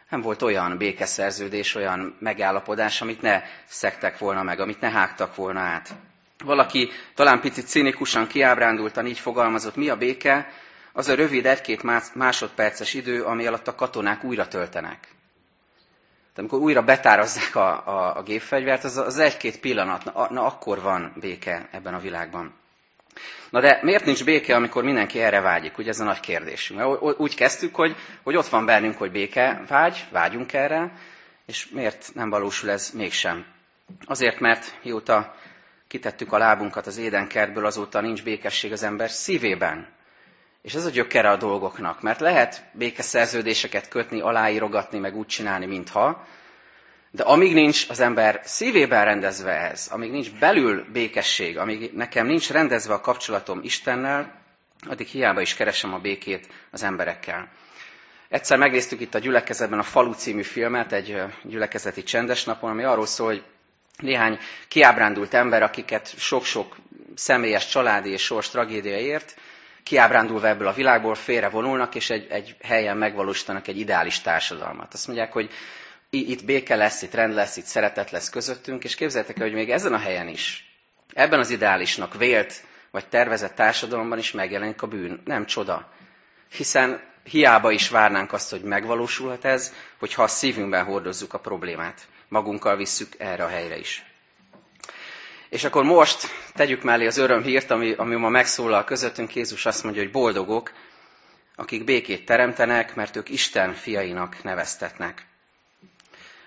Nem 0.09 0.21
volt 0.21 0.41
olyan 0.41 0.77
békeszerződés, 0.77 1.75
olyan 1.75 2.15
megállapodás, 2.19 3.01
amit 3.01 3.21
ne 3.21 3.41
szektek 3.65 4.17
volna 4.17 4.43
meg, 4.43 4.59
amit 4.59 4.81
ne 4.81 4.89
hágtak 4.89 5.35
volna 5.35 5.59
át. 5.59 5.89
Valaki 6.43 6.89
talán 7.15 7.39
picit 7.41 7.67
cinikusan 7.67 8.27
kiábrándultan 8.27 9.05
így 9.05 9.19
fogalmazott, 9.19 9.75
mi 9.75 9.89
a 9.89 9.95
béke? 9.97 10.51
Az 10.93 11.07
a 11.07 11.15
rövid 11.15 11.45
egy-két 11.45 11.83
másodperces 12.13 12.93
idő, 12.93 13.23
ami 13.23 13.45
alatt 13.45 13.67
a 13.67 13.75
katonák 13.75 14.23
újra 14.23 14.47
töltenek. 14.47 15.07
De 16.33 16.41
amikor 16.41 16.59
újra 16.59 16.81
betározzák 16.81 17.55
a, 17.55 17.87
a, 17.87 18.17
a 18.17 18.23
gépfegyvert, 18.23 18.83
az, 18.83 18.97
az 18.97 19.17
egy-két 19.17 19.59
pillanat, 19.59 20.03
na, 20.03 20.27
na 20.31 20.45
akkor 20.45 20.81
van 20.81 21.13
béke 21.19 21.67
ebben 21.71 21.93
a 21.93 21.99
világban. 21.99 22.53
Na 23.49 23.59
de 23.59 23.79
miért 23.81 24.05
nincs 24.05 24.23
béke, 24.23 24.55
amikor 24.55 24.83
mindenki 24.83 25.19
erre 25.19 25.41
vágyik? 25.41 25.77
Ugye 25.77 25.89
ez 25.89 25.99
a 25.99 26.03
nagy 26.03 26.19
kérdésünk. 26.19 27.01
Úgy 27.19 27.35
kezdtük, 27.35 27.75
hogy, 27.75 27.95
hogy 28.23 28.35
ott 28.35 28.47
van 28.47 28.65
bennünk, 28.65 28.97
hogy 28.97 29.11
béke 29.11 29.63
vágy, 29.67 30.05
vágyunk 30.11 30.53
erre, 30.53 30.91
és 31.45 31.69
miért 31.69 32.11
nem 32.13 32.29
valósul 32.29 32.69
ez 32.69 32.89
mégsem? 32.93 33.45
Azért, 34.05 34.39
mert 34.39 34.79
mióta 34.83 35.35
kitettük 35.87 36.33
a 36.33 36.37
lábunkat 36.37 36.87
az 36.87 36.97
édenkertből, 36.97 37.65
azóta 37.65 38.01
nincs 38.01 38.23
békesség 38.23 38.71
az 38.71 38.83
ember 38.83 39.09
szívében. 39.09 39.87
És 40.63 40.73
ez 40.73 40.85
a 40.85 40.89
gyökere 40.89 41.29
a 41.29 41.37
dolgoknak, 41.37 42.01
mert 42.01 42.19
lehet 42.19 42.63
békeszerződéseket 42.73 43.87
kötni, 43.87 44.21
aláírogatni, 44.21 44.99
meg 44.99 45.15
úgy 45.15 45.25
csinálni, 45.25 45.65
mintha, 45.65 46.27
de 47.11 47.23
amíg 47.23 47.53
nincs 47.53 47.89
az 47.89 47.99
ember 47.99 48.41
szívében 48.43 49.05
rendezve 49.05 49.51
ez, 49.51 49.87
amíg 49.91 50.11
nincs 50.11 50.31
belül 50.31 50.85
békesség, 50.91 51.57
amíg 51.57 51.91
nekem 51.93 52.25
nincs 52.25 52.51
rendezve 52.51 52.93
a 52.93 53.01
kapcsolatom 53.01 53.59
Istennel, 53.63 54.41
addig 54.87 55.07
hiába 55.07 55.41
is 55.41 55.53
keresem 55.53 55.93
a 55.93 55.99
békét 55.99 56.47
az 56.71 56.83
emberekkel. 56.83 57.49
Egyszer 58.29 58.57
megnéztük 58.57 59.01
itt 59.01 59.15
a 59.15 59.19
gyülekezetben 59.19 59.79
a 59.79 59.83
Falu 59.83 60.13
című 60.13 60.41
filmet, 60.41 60.91
egy 60.91 61.21
gyülekezeti 61.43 62.03
csendes 62.03 62.43
napon, 62.43 62.69
ami 62.69 62.83
arról 62.83 63.05
szól, 63.05 63.27
hogy 63.27 63.43
néhány 63.97 64.39
kiábrándult 64.67 65.33
ember, 65.33 65.63
akiket 65.63 66.13
sok-sok 66.17 66.75
személyes, 67.15 67.67
családi 67.67 68.09
és 68.09 68.23
sors 68.23 68.49
tragédiaért, 68.49 69.35
kiábrándulva 69.83 70.47
ebből 70.47 70.67
a 70.67 70.73
világból 70.73 71.15
félrevonulnak, 71.15 71.95
és 71.95 72.09
egy, 72.09 72.27
egy 72.29 72.55
helyen 72.61 72.97
megvalósítanak 72.97 73.67
egy 73.67 73.79
ideális 73.79 74.21
társadalmat. 74.21 74.93
Azt 74.93 75.07
mondják, 75.07 75.31
hogy 75.33 75.49
itt 76.09 76.45
béke 76.45 76.75
lesz, 76.75 77.01
itt 77.01 77.13
rend 77.13 77.33
lesz, 77.33 77.57
itt 77.57 77.65
szeretet 77.65 78.11
lesz 78.11 78.29
közöttünk, 78.29 78.83
és 78.83 78.95
képzeljétek 78.95 79.37
el, 79.37 79.43
hogy 79.43 79.53
még 79.53 79.71
ezen 79.71 79.93
a 79.93 79.97
helyen 79.97 80.27
is, 80.27 80.73
ebben 81.13 81.39
az 81.39 81.49
ideálisnak 81.49 82.17
vélt 82.17 82.63
vagy 82.91 83.07
tervezett 83.07 83.55
társadalomban 83.55 84.17
is 84.17 84.31
megjelenik 84.31 84.81
a 84.81 84.87
bűn. 84.87 85.21
Nem 85.25 85.45
csoda. 85.45 85.91
Hiszen 86.55 87.01
hiába 87.23 87.71
is 87.71 87.89
várnánk 87.89 88.33
azt, 88.33 88.49
hogy 88.51 88.61
megvalósulhat 88.61 89.45
ez, 89.45 89.73
hogyha 89.99 90.23
a 90.23 90.27
szívünkben 90.27 90.83
hordozzuk 90.85 91.33
a 91.33 91.39
problémát. 91.39 92.01
Magunkkal 92.27 92.75
visszük 92.75 93.13
erre 93.17 93.43
a 93.43 93.47
helyre 93.47 93.77
is. 93.77 94.12
És 95.53 95.63
akkor 95.63 95.83
most 95.83 96.27
tegyük 96.53 96.83
mellé 96.83 97.05
az 97.05 97.17
örömhírt, 97.17 97.71
ami, 97.71 97.93
ami 97.93 98.15
ma 98.15 98.29
megszólal 98.29 98.83
közöttünk. 98.83 99.35
Jézus 99.35 99.65
azt 99.65 99.83
mondja, 99.83 100.01
hogy 100.01 100.11
boldogok, 100.11 100.71
akik 101.55 101.83
békét 101.83 102.25
teremtenek, 102.25 102.95
mert 102.95 103.15
ők 103.15 103.29
Isten 103.29 103.73
fiainak 103.73 104.43
neveztetnek. 104.43 105.25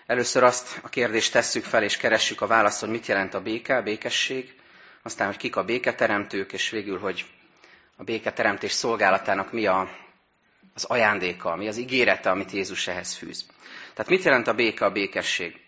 Először 0.06 0.42
azt 0.42 0.80
a 0.82 0.88
kérdést 0.88 1.32
tesszük 1.32 1.64
fel, 1.64 1.82
és 1.82 1.96
keressük 1.96 2.40
a 2.40 2.46
választ, 2.46 2.80
hogy 2.80 2.88
mit 2.88 3.06
jelent 3.06 3.34
a 3.34 3.40
béke, 3.40 3.76
a 3.76 3.82
békesség, 3.82 4.54
aztán, 5.02 5.26
hogy 5.26 5.36
kik 5.36 5.56
a 5.56 5.64
béketeremtők, 5.64 6.52
és 6.52 6.70
végül, 6.70 6.98
hogy 6.98 7.24
a 7.96 8.04
béketeremtés 8.04 8.72
szolgálatának 8.72 9.52
mi 9.52 9.66
a, 9.66 9.88
az 10.74 10.84
ajándéka, 10.84 11.56
mi 11.56 11.68
az 11.68 11.76
ígérete, 11.76 12.30
amit 12.30 12.50
Jézus 12.50 12.86
ehhez 12.86 13.14
fűz. 13.14 13.46
Tehát 13.94 14.10
mit 14.10 14.22
jelent 14.22 14.46
a 14.46 14.54
béke, 14.54 14.84
a 14.84 14.90
békesség? 14.90 15.65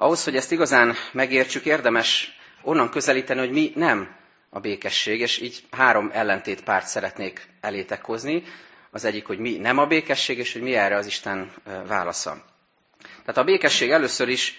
Ahhoz, 0.00 0.24
hogy 0.24 0.36
ezt 0.36 0.52
igazán 0.52 0.94
megértsük, 1.12 1.64
érdemes 1.64 2.38
onnan 2.62 2.90
közelíteni, 2.90 3.38
hogy 3.38 3.50
mi 3.50 3.72
nem 3.74 4.16
a 4.50 4.60
békesség, 4.60 5.20
és 5.20 5.40
így 5.40 5.62
három 5.70 6.10
ellentét 6.12 6.64
párt 6.64 6.86
szeretnék 6.86 7.48
elétek 7.60 8.04
hozni. 8.04 8.42
Az 8.90 9.04
egyik, 9.04 9.26
hogy 9.26 9.38
mi 9.38 9.56
nem 9.56 9.78
a 9.78 9.86
békesség, 9.86 10.38
és 10.38 10.52
hogy 10.52 10.62
mi 10.62 10.74
erre 10.74 10.96
az 10.96 11.06
Isten 11.06 11.52
válasza. 11.86 12.44
Tehát 13.00 13.36
a 13.36 13.44
békesség 13.44 13.90
először 13.90 14.28
is 14.28 14.58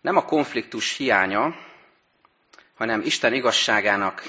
nem 0.00 0.16
a 0.16 0.24
konfliktus 0.24 0.96
hiánya, 0.96 1.54
hanem 2.74 3.00
Isten 3.00 3.32
igazságának 3.32 4.22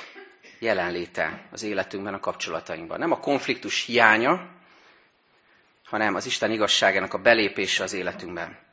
jelenléte 0.59 1.47
az 1.51 1.63
életünkben, 1.63 2.13
a 2.13 2.19
kapcsolatainkban. 2.19 2.99
Nem 2.99 3.11
a 3.11 3.19
konfliktus 3.19 3.85
hiánya, 3.85 4.49
hanem 5.85 6.15
az 6.15 6.25
Isten 6.25 6.51
igazságának 6.51 7.13
a 7.13 7.17
belépése 7.17 7.83
az 7.83 7.93
életünkben. 7.93 8.68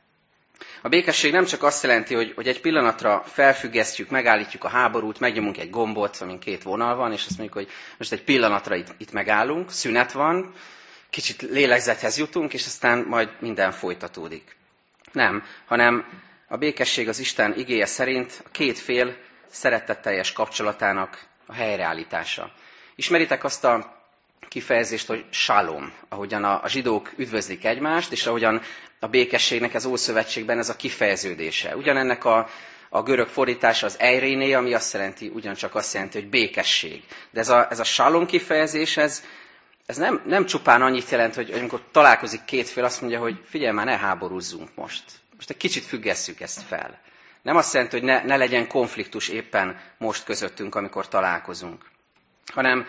A 0.81 0.89
békesség 0.89 1.31
nem 1.31 1.45
csak 1.45 1.63
azt 1.63 1.83
jelenti, 1.83 2.15
hogy, 2.15 2.31
hogy 2.35 2.47
egy 2.47 2.61
pillanatra 2.61 3.23
felfüggesztjük, 3.25 4.09
megállítjuk 4.09 4.63
a 4.63 4.67
háborút, 4.67 5.19
megnyomunk 5.19 5.57
egy 5.57 5.69
gombot, 5.69 6.17
amin 6.17 6.39
két 6.39 6.63
vonal 6.63 6.95
van, 6.95 7.11
és 7.11 7.25
azt 7.25 7.37
mondjuk, 7.37 7.53
hogy 7.53 7.69
most 7.97 8.11
egy 8.11 8.23
pillanatra 8.23 8.75
itt, 8.75 8.87
itt 8.97 9.11
megállunk, 9.11 9.71
szünet 9.71 10.11
van, 10.11 10.53
kicsit 11.09 11.41
lélegzethez 11.41 12.17
jutunk, 12.17 12.53
és 12.53 12.65
aztán 12.65 12.99
majd 13.07 13.29
minden 13.39 13.71
folytatódik. 13.71 14.55
Nem, 15.11 15.43
hanem 15.65 16.05
a 16.47 16.57
békesség 16.57 17.07
az 17.07 17.19
Isten 17.19 17.53
igéje 17.57 17.85
szerint 17.85 18.41
a 18.45 18.49
két 18.51 18.79
fél 18.79 19.15
szeretetteljes 19.49 20.33
kapcsolatának 20.33 21.25
a 21.45 21.53
helyreállítása. 21.53 22.51
Ismeritek 22.95 23.43
azt 23.43 23.63
a 23.63 23.95
kifejezést, 24.47 25.07
hogy 25.07 25.25
salom, 25.29 25.93
ahogyan 26.09 26.43
a, 26.43 26.61
zsidók 26.67 27.11
üdvözlik 27.17 27.65
egymást, 27.65 28.11
és 28.11 28.25
ahogyan 28.25 28.61
a 28.99 29.07
békességnek 29.07 29.73
az 29.73 29.85
Ószövetségben 29.85 30.57
ez 30.57 30.69
a 30.69 30.75
kifejeződése. 30.75 31.75
Ugyanennek 31.75 32.25
a, 32.25 32.49
a 32.89 33.03
görög 33.03 33.27
fordítása 33.27 33.85
az 33.85 33.99
eiréné, 33.99 34.53
ami 34.53 34.73
azt 34.73 34.93
jelenti, 34.93 35.31
ugyancsak 35.33 35.75
azt 35.75 35.93
jelenti, 35.93 36.19
hogy 36.19 36.29
békesség. 36.29 37.03
De 37.31 37.39
ez 37.39 37.49
a, 37.49 37.67
ez 37.69 37.79
a 37.79 37.83
salom 37.83 38.25
kifejezés, 38.25 38.97
ez, 38.97 39.23
ez 39.85 39.97
nem, 39.97 40.21
nem 40.25 40.45
csupán 40.45 40.81
annyit 40.81 41.09
jelent, 41.09 41.35
hogy 41.35 41.51
amikor 41.51 41.81
találkozik 41.91 42.45
két 42.45 42.69
fél, 42.69 42.83
azt 42.83 43.01
mondja, 43.01 43.19
hogy 43.19 43.41
figyelj 43.49 43.73
már, 43.73 43.85
ne 43.85 43.97
háborúzzunk 43.97 44.69
most. 44.75 45.03
Most 45.35 45.49
egy 45.49 45.57
kicsit 45.57 45.83
függesszük 45.85 46.39
ezt 46.39 46.61
fel. 46.61 46.99
Nem 47.41 47.55
azt 47.55 47.73
jelenti, 47.73 47.95
hogy 47.97 48.05
ne, 48.05 48.23
ne 48.23 48.35
legyen 48.37 48.67
konfliktus 48.67 49.27
éppen 49.29 49.79
most 49.97 50.23
közöttünk, 50.23 50.75
amikor 50.75 51.07
találkozunk. 51.07 51.85
Hanem 52.53 52.85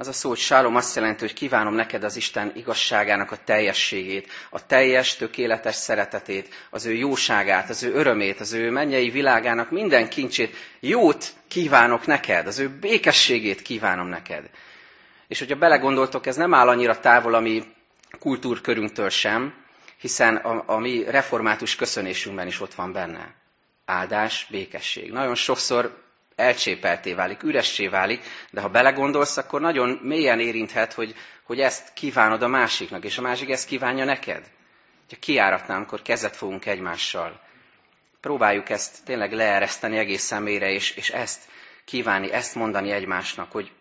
az 0.00 0.08
a 0.08 0.12
szó, 0.12 0.28
hogy 0.28 0.38
sálom 0.38 0.76
azt 0.76 0.96
jelenti, 0.96 1.20
hogy 1.20 1.32
kívánom 1.32 1.74
neked 1.74 2.04
az 2.04 2.16
Isten 2.16 2.52
igazságának 2.54 3.30
a 3.32 3.36
teljességét, 3.44 4.28
a 4.50 4.66
teljes, 4.66 5.16
tökéletes 5.16 5.74
szeretetét, 5.74 6.54
az 6.70 6.86
ő 6.86 6.92
jóságát, 6.92 7.70
az 7.70 7.82
ő 7.82 7.92
örömét, 7.92 8.40
az 8.40 8.52
ő 8.52 8.70
mennyei 8.70 9.10
világának 9.10 9.70
minden 9.70 10.08
kincsét, 10.08 10.56
jót 10.80 11.32
kívánok 11.48 12.06
neked, 12.06 12.46
az 12.46 12.58
ő 12.58 12.68
békességét 12.68 13.62
kívánom 13.62 14.06
neked. 14.06 14.50
És 15.28 15.38
hogyha 15.38 15.56
belegondoltok, 15.56 16.26
ez 16.26 16.36
nem 16.36 16.54
áll 16.54 16.68
annyira 16.68 17.00
távol 17.00 17.34
a 17.34 17.40
mi 17.40 17.62
kultúrkörünktől 18.18 19.08
sem, 19.08 19.54
hiszen 19.98 20.36
a, 20.36 20.62
a 20.66 20.78
mi 20.78 21.04
református 21.04 21.76
köszönésünkben 21.76 22.46
is 22.46 22.60
ott 22.60 22.74
van 22.74 22.92
benne 22.92 23.34
áldás, 23.84 24.46
békesség. 24.50 25.12
Nagyon 25.12 25.34
sokszor 25.34 26.09
elcsépelté 26.40 27.12
válik, 27.12 27.42
üressé 27.42 27.88
válik, 27.88 28.24
de 28.50 28.60
ha 28.60 28.68
belegondolsz, 28.68 29.36
akkor 29.36 29.60
nagyon 29.60 29.88
mélyen 30.02 30.40
érinthet, 30.40 30.92
hogy, 30.92 31.14
hogy 31.42 31.60
ezt 31.60 31.92
kívánod 31.92 32.42
a 32.42 32.48
másiknak, 32.48 33.04
és 33.04 33.18
a 33.18 33.22
másik 33.22 33.50
ezt 33.50 33.66
kívánja 33.66 34.04
neked. 34.04 34.50
Ha 35.10 35.16
kiáratnám, 35.20 35.80
akkor 35.82 36.02
kezet 36.02 36.36
fogunk 36.36 36.66
egymással. 36.66 37.40
Próbáljuk 38.20 38.68
ezt 38.70 39.04
tényleg 39.04 39.32
leereszteni 39.32 39.98
egész 39.98 40.22
személyre, 40.22 40.70
és, 40.70 40.90
és 40.96 41.10
ezt 41.10 41.40
kívánni, 41.84 42.32
ezt 42.32 42.54
mondani 42.54 42.90
egymásnak, 42.90 43.52
hogy 43.52 43.72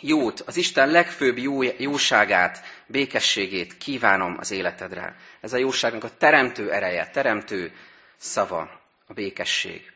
jót, 0.00 0.40
az 0.40 0.56
Isten 0.56 0.90
legfőbb 0.90 1.38
jó, 1.38 1.62
jóságát, 1.62 2.62
békességét 2.86 3.76
kívánom 3.78 4.36
az 4.38 4.50
életedre. 4.50 5.16
Ez 5.40 5.52
a 5.52 5.56
jóságnak 5.56 6.04
a 6.04 6.16
teremtő 6.16 6.72
ereje, 6.72 7.10
teremtő 7.10 7.72
szava 8.16 8.80
a 9.06 9.12
békesség. 9.12 9.92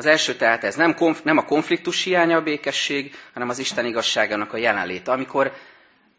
Az 0.00 0.06
első 0.06 0.34
tehát 0.34 0.64
ez 0.64 0.74
nem, 0.74 0.94
konf- 0.94 1.24
nem 1.24 1.36
a 1.36 1.44
konfliktus 1.44 2.02
hiánya 2.02 2.36
a 2.36 2.42
békesség, 2.42 3.14
hanem 3.32 3.48
az 3.48 3.58
Isten 3.58 3.86
igazságának 3.86 4.52
a 4.52 4.56
jelenléte. 4.56 5.12
Amikor 5.12 5.52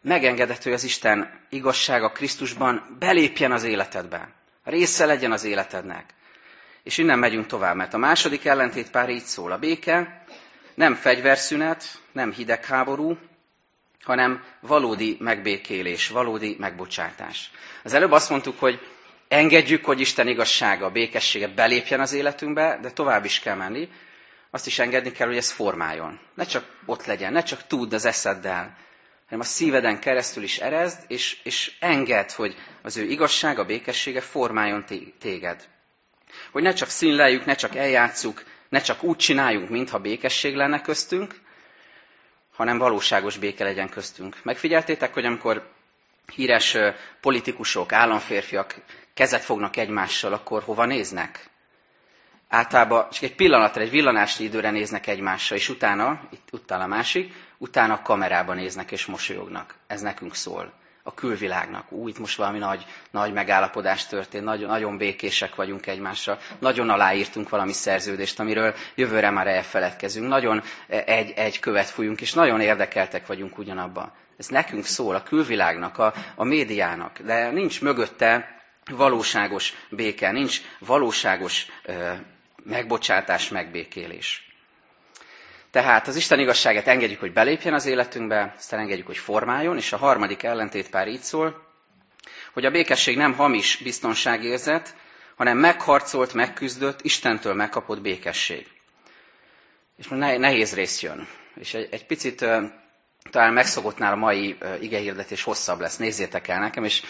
megengedett, 0.02 0.62
hogy 0.62 0.72
az 0.72 0.84
Isten 0.84 1.40
igazsága 1.48 2.10
Krisztusban 2.10 2.96
belépjen 2.98 3.52
az 3.52 3.64
életedbe, 3.64 4.28
része 4.64 5.06
legyen 5.06 5.32
az 5.32 5.44
életednek. 5.44 6.04
És 6.82 6.98
innen 6.98 7.18
megyünk 7.18 7.46
tovább, 7.46 7.76
mert 7.76 7.94
a 7.94 7.98
második 7.98 8.44
ellentétpár 8.44 9.08
így 9.08 9.24
szól. 9.24 9.52
A 9.52 9.58
béke 9.58 10.24
nem 10.74 10.94
fegyverszünet, 10.94 11.84
nem 12.12 12.32
hidegháború, 12.32 13.18
hanem 14.02 14.42
valódi 14.60 15.16
megbékélés, 15.20 16.08
valódi 16.08 16.56
megbocsátás. 16.58 17.50
Az 17.82 17.92
előbb 17.92 18.12
azt 18.12 18.30
mondtuk, 18.30 18.58
hogy 18.58 18.80
Engedjük, 19.32 19.84
hogy 19.84 20.00
Isten 20.00 20.28
igazsága, 20.28 20.90
békessége 20.90 21.48
belépjen 21.48 22.00
az 22.00 22.12
életünkbe, 22.12 22.78
de 22.82 22.90
tovább 22.90 23.24
is 23.24 23.38
kell 23.40 23.54
menni. 23.54 23.88
Azt 24.50 24.66
is 24.66 24.78
engedni 24.78 25.12
kell, 25.12 25.26
hogy 25.26 25.36
ez 25.36 25.50
formáljon. 25.50 26.20
Ne 26.34 26.44
csak 26.44 26.64
ott 26.86 27.06
legyen, 27.06 27.32
ne 27.32 27.42
csak 27.42 27.66
tudd 27.66 27.94
az 27.94 28.04
eszeddel, 28.04 28.76
hanem 29.24 29.40
a 29.40 29.44
szíveden 29.44 30.00
keresztül 30.00 30.42
is 30.42 30.58
erezd, 30.58 30.98
és, 31.08 31.40
és 31.42 31.72
engedd, 31.80 32.28
hogy 32.36 32.56
az 32.82 32.96
ő 32.96 33.02
igazsága, 33.02 33.64
békessége 33.64 34.20
formáljon 34.20 34.84
téged. 35.18 35.68
Hogy 36.50 36.62
ne 36.62 36.72
csak 36.72 36.88
színleljük, 36.88 37.44
ne 37.44 37.54
csak 37.54 37.76
eljátszuk, 37.76 38.44
ne 38.68 38.80
csak 38.80 39.02
úgy 39.02 39.16
csináljunk, 39.16 39.68
mintha 39.68 39.98
békesség 39.98 40.54
lenne 40.54 40.80
köztünk, 40.80 41.34
hanem 42.54 42.78
valóságos 42.78 43.36
béke 43.38 43.64
legyen 43.64 43.88
köztünk. 43.88 44.36
Megfigyeltétek, 44.42 45.14
hogy 45.14 45.24
amikor 45.24 45.70
híres 46.34 46.76
politikusok, 47.20 47.92
államférfiak 47.92 48.74
kezet 49.14 49.42
fognak 49.42 49.76
egymással, 49.76 50.32
akkor 50.32 50.62
hova 50.62 50.84
néznek? 50.84 51.50
Általában 52.48 53.06
csak 53.10 53.22
egy 53.22 53.34
pillanatra, 53.34 53.82
egy 53.82 53.90
villanásnyi 53.90 54.44
időre 54.44 54.70
néznek 54.70 55.06
egymásra, 55.06 55.56
és 55.56 55.68
utána, 55.68 56.20
itt 56.30 56.48
utána 56.52 56.84
a 56.84 56.86
másik, 56.86 57.32
utána 57.58 57.94
a 57.94 58.02
kamerába 58.02 58.54
néznek 58.54 58.90
és 58.90 59.06
mosolyognak. 59.06 59.74
Ez 59.86 60.00
nekünk 60.00 60.34
szól. 60.34 60.72
A 61.02 61.14
külvilágnak. 61.14 61.92
Úgy, 61.92 62.08
itt 62.08 62.18
most 62.18 62.36
valami 62.36 62.58
nagy, 62.58 62.86
nagy 63.10 63.32
megállapodás 63.32 64.06
történt, 64.06 64.44
nagyon, 64.44 64.68
nagyon 64.68 64.96
békések 64.96 65.54
vagyunk 65.54 65.86
egymásra, 65.86 66.38
nagyon 66.58 66.90
aláírtunk 66.90 67.48
valami 67.48 67.72
szerződést, 67.72 68.40
amiről 68.40 68.74
jövőre 68.94 69.30
már 69.30 69.46
elfeledkezünk, 69.46 70.28
nagyon 70.28 70.62
egy, 70.88 71.30
egy 71.30 71.58
követ 71.58 71.88
fújunk, 71.88 72.20
és 72.20 72.32
nagyon 72.32 72.60
érdekeltek 72.60 73.26
vagyunk 73.26 73.58
ugyanabban. 73.58 74.12
Ez 74.42 74.48
nekünk 74.48 74.84
szól, 74.84 75.14
a 75.14 75.22
külvilágnak, 75.22 75.98
a, 75.98 76.14
a 76.34 76.44
médiának, 76.44 77.18
de 77.18 77.50
nincs 77.50 77.80
mögötte 77.80 78.60
valóságos 78.90 79.72
béke, 79.90 80.30
nincs 80.30 80.60
valóságos 80.78 81.66
ö, 81.82 82.12
megbocsátás, 82.64 83.48
megbékélés. 83.48 84.52
Tehát 85.70 86.08
az 86.08 86.16
Isten 86.16 86.38
igazságát 86.38 86.86
engedjük, 86.86 87.20
hogy 87.20 87.32
belépjen 87.32 87.74
az 87.74 87.86
életünkbe, 87.86 88.54
aztán 88.56 88.80
engedjük, 88.80 89.06
hogy 89.06 89.18
formáljon, 89.18 89.76
és 89.76 89.92
a 89.92 89.96
harmadik 89.96 90.42
ellentétpár 90.42 91.08
így 91.08 91.22
szól, 91.22 91.66
hogy 92.52 92.64
a 92.64 92.70
békesség 92.70 93.16
nem 93.16 93.34
hamis 93.34 93.76
biztonságérzet, 93.76 94.94
hanem 95.36 95.58
megharcolt, 95.58 96.34
megküzdött, 96.34 97.02
Istentől 97.02 97.54
megkapott 97.54 98.00
békesség. 98.00 98.66
És 99.96 100.08
most 100.08 100.38
nehéz 100.38 100.74
rész 100.74 101.02
jön. 101.02 101.28
És 101.54 101.74
egy, 101.74 101.88
egy 101.90 102.06
picit 102.06 102.44
talán 103.30 103.52
megszokottnál 103.52 104.12
a 104.12 104.16
mai 104.16 104.56
igehirdetés 104.80 105.42
hosszabb 105.42 105.80
lesz. 105.80 105.96
Nézzétek 105.96 106.48
el 106.48 106.60
nekem, 106.60 106.84
és 106.84 107.02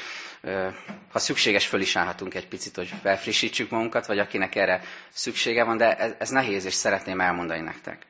ha 1.13 1.19
szükséges, 1.19 1.67
föl 1.67 1.81
is 1.81 1.97
állhatunk 1.97 2.35
egy 2.35 2.49
picit, 2.49 2.77
hogy 2.77 2.91
felfrissítsük 3.03 3.71
magunkat, 3.71 4.07
vagy 4.07 4.19
akinek 4.19 4.55
erre 4.55 4.81
szüksége 5.11 5.65
van, 5.65 5.77
de 5.77 5.97
ez, 6.19 6.31
nehéz, 6.31 6.65
és 6.65 6.75
szeretném 6.75 7.21
elmondani 7.21 7.61
nektek. 7.61 8.07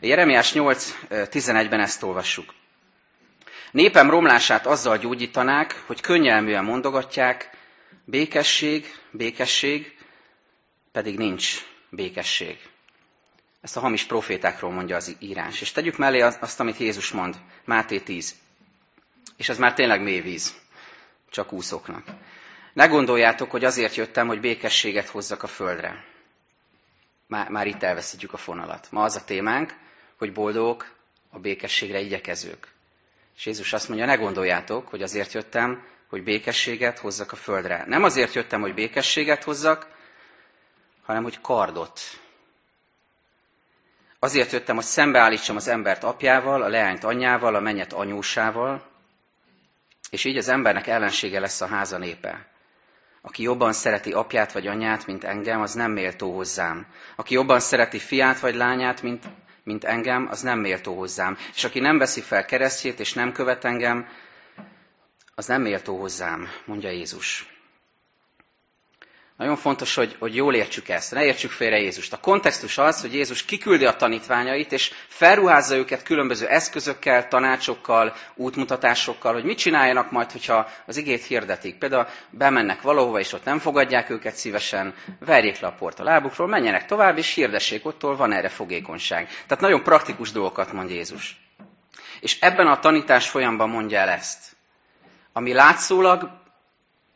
Jeremiás 0.00 0.52
8.11-ben 0.52 1.80
ezt 1.80 2.02
olvassuk. 2.02 2.54
Népem 3.70 4.10
romlását 4.10 4.66
azzal 4.66 4.98
gyógyítanák, 4.98 5.82
hogy 5.86 6.00
könnyelműen 6.00 6.64
mondogatják, 6.64 7.50
békesség, 8.04 8.94
békesség, 9.10 9.96
pedig 10.92 11.16
nincs 11.18 11.64
békesség. 11.90 12.58
Ezt 13.60 13.76
a 13.76 13.80
hamis 13.80 14.04
profétákról 14.04 14.70
mondja 14.70 14.96
az 14.96 15.16
írás. 15.18 15.60
És 15.60 15.72
tegyük 15.72 15.96
mellé 15.96 16.20
azt, 16.20 16.60
amit 16.60 16.76
Jézus 16.76 17.10
mond, 17.10 17.36
Máté 17.64 17.98
10. 17.98 18.34
És 19.36 19.48
ez 19.48 19.58
már 19.58 19.74
tényleg 19.74 20.02
mély 20.02 20.20
víz, 20.20 20.54
csak 21.30 21.52
úszoknak. 21.52 22.04
Ne 22.72 22.86
gondoljátok, 22.86 23.50
hogy 23.50 23.64
azért 23.64 23.94
jöttem, 23.94 24.26
hogy 24.26 24.40
békességet 24.40 25.08
hozzak 25.08 25.42
a 25.42 25.46
földre. 25.46 26.04
Már, 27.26 27.48
már 27.48 27.66
itt 27.66 27.82
elveszítjük 27.82 28.32
a 28.32 28.36
fonalat. 28.36 28.88
Ma 28.90 29.02
az 29.02 29.16
a 29.16 29.24
témánk, 29.24 29.74
hogy 30.18 30.32
boldogok 30.32 30.94
a 31.30 31.38
békességre 31.38 32.00
igyekezők. 32.00 32.68
És 33.36 33.46
Jézus 33.46 33.72
azt 33.72 33.88
mondja, 33.88 34.06
ne 34.06 34.14
gondoljátok, 34.14 34.88
hogy 34.88 35.02
azért 35.02 35.32
jöttem, 35.32 35.84
hogy 36.08 36.22
békességet 36.22 36.98
hozzak 36.98 37.32
a 37.32 37.36
földre. 37.36 37.84
Nem 37.86 38.02
azért 38.02 38.34
jöttem, 38.34 38.60
hogy 38.60 38.74
békességet 38.74 39.44
hozzak, 39.44 39.86
hanem 41.02 41.22
hogy 41.22 41.40
kardot. 41.40 42.00
Azért 44.18 44.52
jöttem, 44.52 44.74
hogy 44.74 44.84
szembeállítsam 44.84 45.56
az 45.56 45.68
embert 45.68 46.04
apjával, 46.04 46.62
a 46.62 46.68
leányt 46.68 47.04
anyjával, 47.04 47.54
a 47.54 47.60
mennyet 47.60 47.92
anyósával, 47.92 48.86
és 50.10 50.24
így 50.24 50.36
az 50.36 50.48
embernek 50.48 50.86
ellensége 50.86 51.40
lesz 51.40 51.60
a 51.60 51.66
háza 51.66 51.98
népe. 51.98 52.46
Aki 53.22 53.42
jobban 53.42 53.72
szereti 53.72 54.12
apját 54.12 54.52
vagy 54.52 54.66
anyját, 54.66 55.06
mint 55.06 55.24
engem, 55.24 55.60
az 55.60 55.72
nem 55.72 55.90
méltó 55.90 56.34
hozzám. 56.34 56.86
Aki 57.16 57.34
jobban 57.34 57.60
szereti 57.60 57.98
fiát 57.98 58.40
vagy 58.40 58.54
lányát, 58.54 59.02
mint 59.02 59.24
mint 59.68 59.84
engem, 59.84 60.28
az 60.30 60.40
nem 60.40 60.58
méltó 60.58 60.96
hozzám. 60.96 61.36
És 61.54 61.64
aki 61.64 61.80
nem 61.80 61.98
veszi 61.98 62.20
fel 62.20 62.44
keresztjét, 62.44 63.00
és 63.00 63.12
nem 63.12 63.32
követ 63.32 63.64
engem, 63.64 64.08
az 65.34 65.46
nem 65.46 65.62
méltó 65.62 65.98
hozzám, 65.98 66.48
mondja 66.64 66.90
Jézus. 66.90 67.57
Nagyon 69.38 69.56
fontos, 69.56 69.94
hogy, 69.94 70.16
hogy 70.18 70.34
jól 70.34 70.54
értsük 70.54 70.88
ezt, 70.88 71.12
ne 71.12 71.24
értsük 71.24 71.50
félre 71.50 71.78
Jézust. 71.78 72.12
A 72.12 72.20
kontextus 72.20 72.78
az, 72.78 73.00
hogy 73.00 73.14
Jézus 73.14 73.44
kiküldi 73.44 73.84
a 73.84 73.96
tanítványait, 73.96 74.72
és 74.72 74.92
felruházza 75.08 75.76
őket 75.76 76.02
különböző 76.02 76.46
eszközökkel, 76.46 77.28
tanácsokkal, 77.28 78.14
útmutatásokkal, 78.34 79.32
hogy 79.32 79.44
mit 79.44 79.58
csináljanak 79.58 80.10
majd, 80.10 80.32
hogyha 80.32 80.68
az 80.86 80.96
igét 80.96 81.24
hirdetik. 81.24 81.78
Például 81.78 82.06
bemennek 82.30 82.82
valahova, 82.82 83.18
és 83.18 83.32
ott 83.32 83.44
nem 83.44 83.58
fogadják 83.58 84.10
őket 84.10 84.34
szívesen, 84.34 84.94
verjék 85.20 85.60
le 85.60 85.68
a 85.68 85.74
port 85.78 86.00
a 86.00 86.04
lábukról, 86.04 86.48
menjenek 86.48 86.86
tovább, 86.86 87.18
és 87.18 87.34
hirdessék, 87.34 87.86
ottól 87.86 88.16
van 88.16 88.32
erre 88.32 88.48
fogékonyság. 88.48 89.28
Tehát 89.28 89.60
nagyon 89.60 89.82
praktikus 89.82 90.32
dolgokat 90.32 90.72
mond 90.72 90.90
Jézus. 90.90 91.40
És 92.20 92.40
ebben 92.40 92.66
a 92.66 92.78
tanítás 92.78 93.28
folyamban 93.28 93.68
mondja 93.68 93.98
el 93.98 94.08
ezt. 94.08 94.56
Ami 95.32 95.52
látszólag 95.52 96.37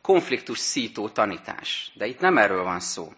konfliktus 0.03 0.59
szító 0.59 1.09
tanítás. 1.09 1.93
De 1.95 2.07
itt 2.07 2.21
nem 2.21 2.39
erről 2.39 2.63
van 2.63 2.81
szó. 2.81 3.13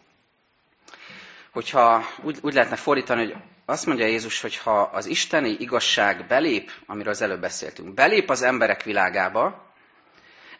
Hogyha 1.52 2.04
úgy, 2.22 2.38
úgy 2.40 2.54
lehetne 2.54 2.76
fordítani, 2.76 3.24
hogy 3.24 3.34
azt 3.64 3.86
mondja 3.86 4.06
Jézus, 4.06 4.40
hogy 4.40 4.56
ha 4.56 4.80
az 4.80 5.06
isteni 5.06 5.56
igazság 5.58 6.26
belép, 6.26 6.70
amiről 6.86 7.12
az 7.12 7.22
előbb 7.22 7.40
beszéltünk, 7.40 7.94
belép 7.94 8.30
az 8.30 8.42
emberek 8.42 8.82
világába, 8.82 9.72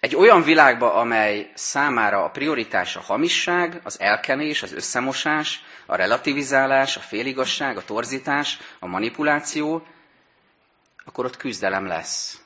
egy 0.01 0.17
olyan 0.17 0.43
világba, 0.43 0.95
amely 0.95 1.51
számára 1.55 2.25
a 2.25 2.31
prioritás 2.31 2.97
a 2.97 3.01
hamisság, 3.01 3.81
az 3.83 4.01
elkenés, 4.01 4.63
az 4.63 4.73
összemosás, 4.73 5.63
a 5.87 5.97
relativizálás, 5.97 6.97
a 6.97 7.01
féligasság, 7.01 7.77
a 7.77 7.85
torzítás, 7.85 8.59
a 8.79 8.87
manipuláció, 8.87 9.87
akkor 11.05 11.25
ott 11.25 11.37
küzdelem 11.37 11.87
lesz. 11.87 12.41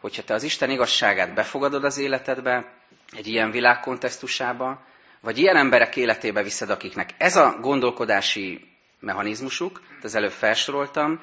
Hogyha 0.00 0.22
te 0.22 0.34
az 0.34 0.42
Isten 0.42 0.70
igazságát 0.70 1.34
befogadod 1.34 1.84
az 1.84 1.98
életedbe, 1.98 2.77
egy 3.16 3.26
ilyen 3.26 3.50
világ 3.50 3.80
kontextusába, 3.80 4.86
vagy 5.20 5.38
ilyen 5.38 5.56
emberek 5.56 5.96
életébe 5.96 6.42
viszed, 6.42 6.70
akiknek 6.70 7.14
ez 7.18 7.36
a 7.36 7.58
gondolkodási 7.60 8.76
mechanizmusuk, 9.00 9.82
az 10.02 10.14
előbb 10.14 10.30
felsoroltam, 10.30 11.20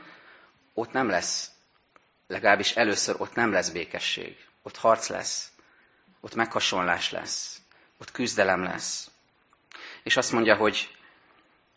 ott 0.73 0.91
nem 0.91 1.09
lesz, 1.09 1.49
legalábbis 2.27 2.71
először 2.71 3.15
ott 3.17 3.33
nem 3.33 3.51
lesz 3.51 3.69
békesség. 3.69 4.37
Ott 4.63 4.77
harc 4.77 5.09
lesz, 5.09 5.51
ott 6.21 6.35
meghasonlás 6.35 7.11
lesz, 7.11 7.61
ott 7.97 8.11
küzdelem 8.11 8.63
lesz. 8.63 9.09
És 10.03 10.17
azt 10.17 10.31
mondja, 10.31 10.55
hogy, 10.55 10.89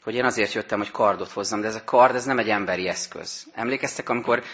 hogy 0.03 0.15
én 0.15 0.25
azért 0.25 0.53
jöttem, 0.53 0.79
hogy 0.79 0.91
kardot 0.91 1.31
hozzam, 1.31 1.61
de 1.61 1.67
ez 1.67 1.75
a 1.75 1.85
kard, 1.85 2.15
ez 2.15 2.25
nem 2.25 2.39
egy 2.39 2.49
emberi 2.49 2.89
eszköz. 2.89 3.47
Emlékeztek, 3.55 4.09
amikor 4.09 4.45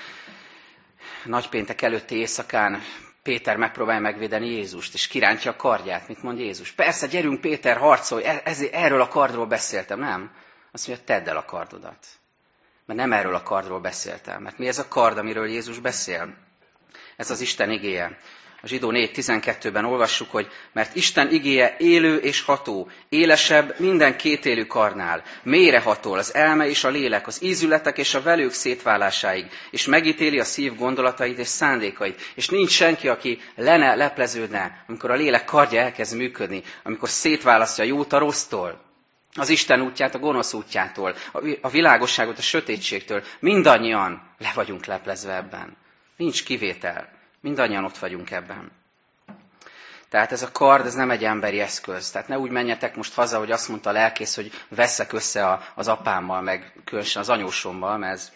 nagypéntek 1.25 1.83
előtti 1.83 2.14
éjszakán 2.17 2.83
Péter 3.24 3.56
megpróbálja 3.56 4.00
megvédeni 4.00 4.46
Jézust, 4.46 4.94
és 4.94 5.06
kirántja 5.06 5.50
a 5.50 5.56
kardját. 5.56 6.08
Mit 6.08 6.22
mond 6.22 6.38
Jézus? 6.38 6.72
Persze, 6.72 7.06
gyerünk 7.06 7.40
Péter, 7.40 7.76
harcolj, 7.76 8.24
e- 8.24 8.42
ez, 8.44 8.60
erről 8.60 9.00
a 9.00 9.08
kardról 9.08 9.46
beszéltem, 9.46 9.98
nem? 9.98 10.30
Azt 10.72 10.87
mondja, 10.87 11.04
tedd 11.04 11.28
el 11.28 11.37
a 11.37 11.44
kardodat. 11.44 12.06
Mert 12.87 12.98
nem 12.98 13.12
erről 13.12 13.34
a 13.34 13.42
kardról 13.42 13.80
beszéltem. 13.80 14.42
Mert 14.42 14.58
mi 14.58 14.66
ez 14.66 14.78
a 14.78 14.88
kard, 14.88 15.18
amiről 15.18 15.48
Jézus 15.48 15.78
beszél? 15.78 16.34
Ez 17.16 17.30
az 17.30 17.40
Isten 17.40 17.70
igéje 17.70 18.18
a 18.64 18.66
zsidó 18.66 18.90
4.12-ben 18.92 19.85
olvassuk, 19.85 20.31
hogy 20.31 20.48
mert 20.72 20.94
Isten 20.94 21.31
igéje 21.33 21.77
élő 21.79 22.16
és 22.16 22.40
ható, 22.40 22.88
élesebb 23.09 23.74
minden 23.79 24.16
kétélű 24.16 24.64
karnál, 24.64 25.22
mélyre 25.42 25.81
hatol 25.81 26.18
az 26.18 26.35
elme 26.35 26.68
és 26.68 26.85
a 26.85 26.88
lélek, 26.88 27.27
az 27.27 27.42
ízületek 27.42 27.98
és 27.98 28.14
a 28.14 28.22
velők 28.22 28.53
szétválásáig, 28.53 29.46
és 29.70 29.87
megítéli 29.87 30.38
a 30.38 30.44
szív 30.44 30.77
gondolatait 30.77 31.38
és 31.38 31.46
szándékait. 31.46 32.20
És 32.35 32.48
nincs 32.48 32.70
senki, 32.70 33.09
aki 33.09 33.38
lene, 33.57 33.94
lepleződne, 33.94 34.85
amikor 34.88 35.11
a 35.11 35.14
lélek 35.14 35.44
kardja 35.44 35.81
elkezd 35.81 36.16
működni, 36.16 36.62
amikor 36.83 37.09
szétválasztja 37.09 37.85
a 37.85 37.87
jót 37.87 38.12
a 38.12 38.18
rossztól, 38.18 38.81
az 39.35 39.48
Isten 39.48 39.81
útját 39.81 40.14
a 40.14 40.18
gonosz 40.18 40.53
útjától, 40.53 41.14
a 41.61 41.68
világosságot 41.68 42.38
a 42.38 42.42
sötétségtől. 42.42 43.22
Mindannyian 43.40 44.22
le 44.38 44.53
vagyunk 44.55 44.85
leplezve 44.85 45.37
ebben. 45.37 45.77
Nincs 46.16 46.44
kivétel. 46.44 47.13
Mindannyian 47.44 47.85
ott 47.85 47.98
vagyunk 47.98 48.30
ebben. 48.30 48.70
Tehát 50.09 50.33
ez 50.33 50.42
a 50.42 50.52
kard, 50.52 50.87
ez 50.87 50.94
nem 50.94 51.11
egy 51.11 51.24
emberi 51.24 51.61
eszköz. 51.61 52.11
Tehát 52.11 52.28
ne 52.28 52.38
úgy 52.38 52.50
menjetek 52.50 52.96
most 52.96 53.14
haza, 53.14 53.38
hogy 53.38 53.50
azt 53.50 53.68
mondta 53.68 53.90
a 53.90 53.92
lelkész, 53.92 54.35
hogy 54.35 54.52
veszek 54.68 55.12
össze 55.12 55.72
az 55.74 55.88
apámmal, 55.88 56.40
meg 56.40 56.72
különösen 56.85 57.22
az 57.22 57.28
anyósommal, 57.28 57.98
mert 57.98 58.12
ez 58.12 58.33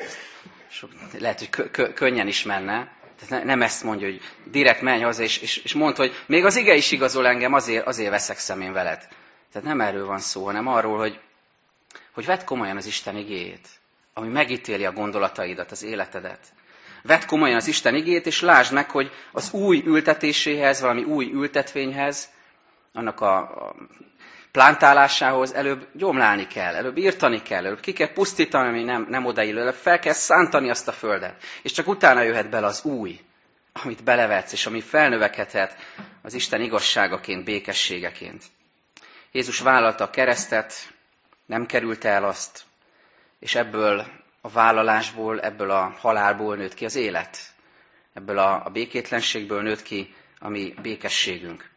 sok, 0.71 0.91
lehet, 1.19 1.39
hogy 1.39 1.71
kö, 1.71 1.93
könnyen 1.93 2.27
is 2.27 2.43
menne. 2.43 2.93
Tehát 3.19 3.29
ne, 3.29 3.45
nem 3.45 3.63
ezt 3.63 3.85
mondja, 3.85 4.07
hogy 4.07 4.21
direkt 4.45 4.81
menj 4.81 5.03
haza, 5.03 5.23
és, 5.23 5.39
és, 5.39 5.57
és 5.57 5.75
mondd, 5.75 5.97
hogy 5.97 6.25
még 6.27 6.45
az 6.45 6.57
ige 6.57 6.75
is 6.75 6.91
igazol 6.91 7.27
engem, 7.27 7.53
azért, 7.53 7.87
azért 7.87 8.11
veszek 8.11 8.39
szemén 8.39 8.73
veled. 8.73 9.09
Tehát 9.53 9.69
nem 9.69 9.81
erről 9.81 10.07
van 10.07 10.21
szó, 10.21 10.45
hanem 10.45 10.67
arról, 10.67 10.99
hogy, 10.99 11.21
hogy 12.13 12.25
vedd 12.25 12.45
komolyan 12.45 12.77
az 12.77 12.87
Isten 12.87 13.17
igéjét, 13.17 13.69
ami 14.15 14.29
megítéli 14.29 14.85
a 14.85 14.93
gondolataidat, 14.93 15.71
az 15.71 15.83
életedet. 15.83 16.57
Vedd 17.03 17.27
komolyan 17.27 17.57
az 17.57 17.67
Isten 17.67 17.95
igét, 17.95 18.27
és 18.27 18.41
lásd 18.41 18.73
meg, 18.73 18.91
hogy 18.91 19.11
az 19.33 19.53
új 19.53 19.83
ültetéséhez, 19.87 20.81
valami 20.81 21.03
új 21.03 21.31
ültetvényhez, 21.33 22.29
annak 22.93 23.21
a, 23.21 23.37
a 23.39 23.75
plántálásához 24.53 25.55
előbb 25.55 25.87
gyomlálni 25.93 26.47
kell, 26.47 26.75
előbb 26.75 26.97
írtani 26.97 27.43
kell, 27.43 27.65
előbb 27.67 27.81
ki 27.81 27.93
kell 27.93 28.13
pusztítani, 28.13 28.69
ami 28.69 28.83
nem, 28.83 29.07
nem 29.09 29.25
odaillő, 29.25 29.61
előbb 29.61 29.75
fel 29.75 29.99
kell 29.99 30.13
szántani 30.13 30.71
azt 30.71 30.89
a 30.89 30.93
földet. 30.93 31.43
És 31.63 31.73
csak 31.73 31.89
utána 31.89 32.23
jöhet 32.23 32.51
bele 32.51 32.67
az 32.67 32.85
új, 32.85 33.21
amit 33.73 34.05
belevetsz, 34.05 34.53
és 34.53 34.67
ami 34.67 34.81
felnövekedhet 34.81 35.77
az 36.23 36.35
Isten 36.35 36.61
igazságaként, 36.61 37.45
békességeként. 37.45 38.45
Jézus 39.33 39.61
vállalta 39.61 40.05
a 40.05 40.11
keresztet, 40.11 40.73
nem 41.47 41.67
kerülte 41.67 42.09
el 42.09 42.25
azt, 42.25 42.63
és 43.39 43.55
ebből 43.55 44.07
a 44.49 44.51
vállalásból, 44.51 45.41
ebből 45.41 45.71
a 45.71 45.95
halálból 45.99 46.57
nőtt 46.57 46.75
ki 46.75 46.85
az 46.85 46.95
élet. 46.95 47.39
Ebből 48.15 48.39
a, 48.39 48.65
a 48.65 48.71
békétlenségből 48.71 49.63
nőtt 49.63 49.83
ki 49.83 50.15
a 50.39 50.49
mi 50.49 50.75
békességünk. 50.83 51.71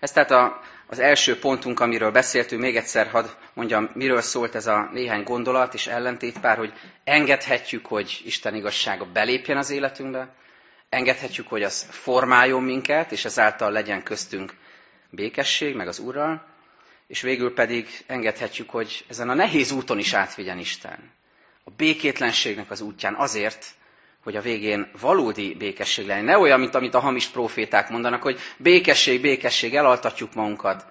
Ez 0.00 0.12
tehát 0.12 0.30
a, 0.30 0.60
az 0.86 0.98
első 0.98 1.38
pontunk, 1.38 1.80
amiről 1.80 2.10
beszéltünk, 2.10 2.62
még 2.62 2.76
egyszer 2.76 3.06
hadd 3.06 3.26
mondjam, 3.52 3.90
miről 3.94 4.20
szólt 4.20 4.54
ez 4.54 4.66
a 4.66 4.88
néhány 4.92 5.22
gondolat 5.22 5.74
és 5.74 5.86
ellentétpár, 5.86 6.56
hogy 6.56 6.72
engedhetjük, 7.04 7.86
hogy 7.86 8.22
Isten 8.24 8.54
igazsága 8.54 9.06
belépjen 9.12 9.56
az 9.56 9.70
életünkbe, 9.70 10.34
engedhetjük, 10.88 11.48
hogy 11.48 11.62
az 11.62 11.86
formáljon 11.90 12.62
minket, 12.62 13.12
és 13.12 13.24
ezáltal 13.24 13.70
legyen 13.70 14.02
köztünk 14.02 14.54
békesség, 15.10 15.74
meg 15.74 15.88
az 15.88 15.98
Urral, 15.98 16.46
és 17.06 17.20
végül 17.20 17.54
pedig 17.54 17.88
engedhetjük, 18.06 18.70
hogy 18.70 19.04
ezen 19.08 19.28
a 19.28 19.34
nehéz 19.34 19.70
úton 19.72 19.98
is 19.98 20.12
átvigyen 20.12 20.58
Isten. 20.58 21.14
A 21.68 21.72
békétlenségnek 21.76 22.70
az 22.70 22.80
útján 22.80 23.14
azért, 23.14 23.66
hogy 24.22 24.36
a 24.36 24.40
végén 24.40 24.90
valódi 25.00 25.54
békesség 25.54 26.06
legyen. 26.06 26.24
Ne 26.24 26.38
olyan, 26.38 26.60
mint 26.60 26.74
amit 26.74 26.94
a 26.94 27.00
hamis 27.00 27.26
proféták 27.26 27.88
mondanak, 27.90 28.22
hogy 28.22 28.38
békesség, 28.56 29.20
békesség, 29.20 29.74
elaltatjuk 29.74 30.34
magunkat, 30.34 30.84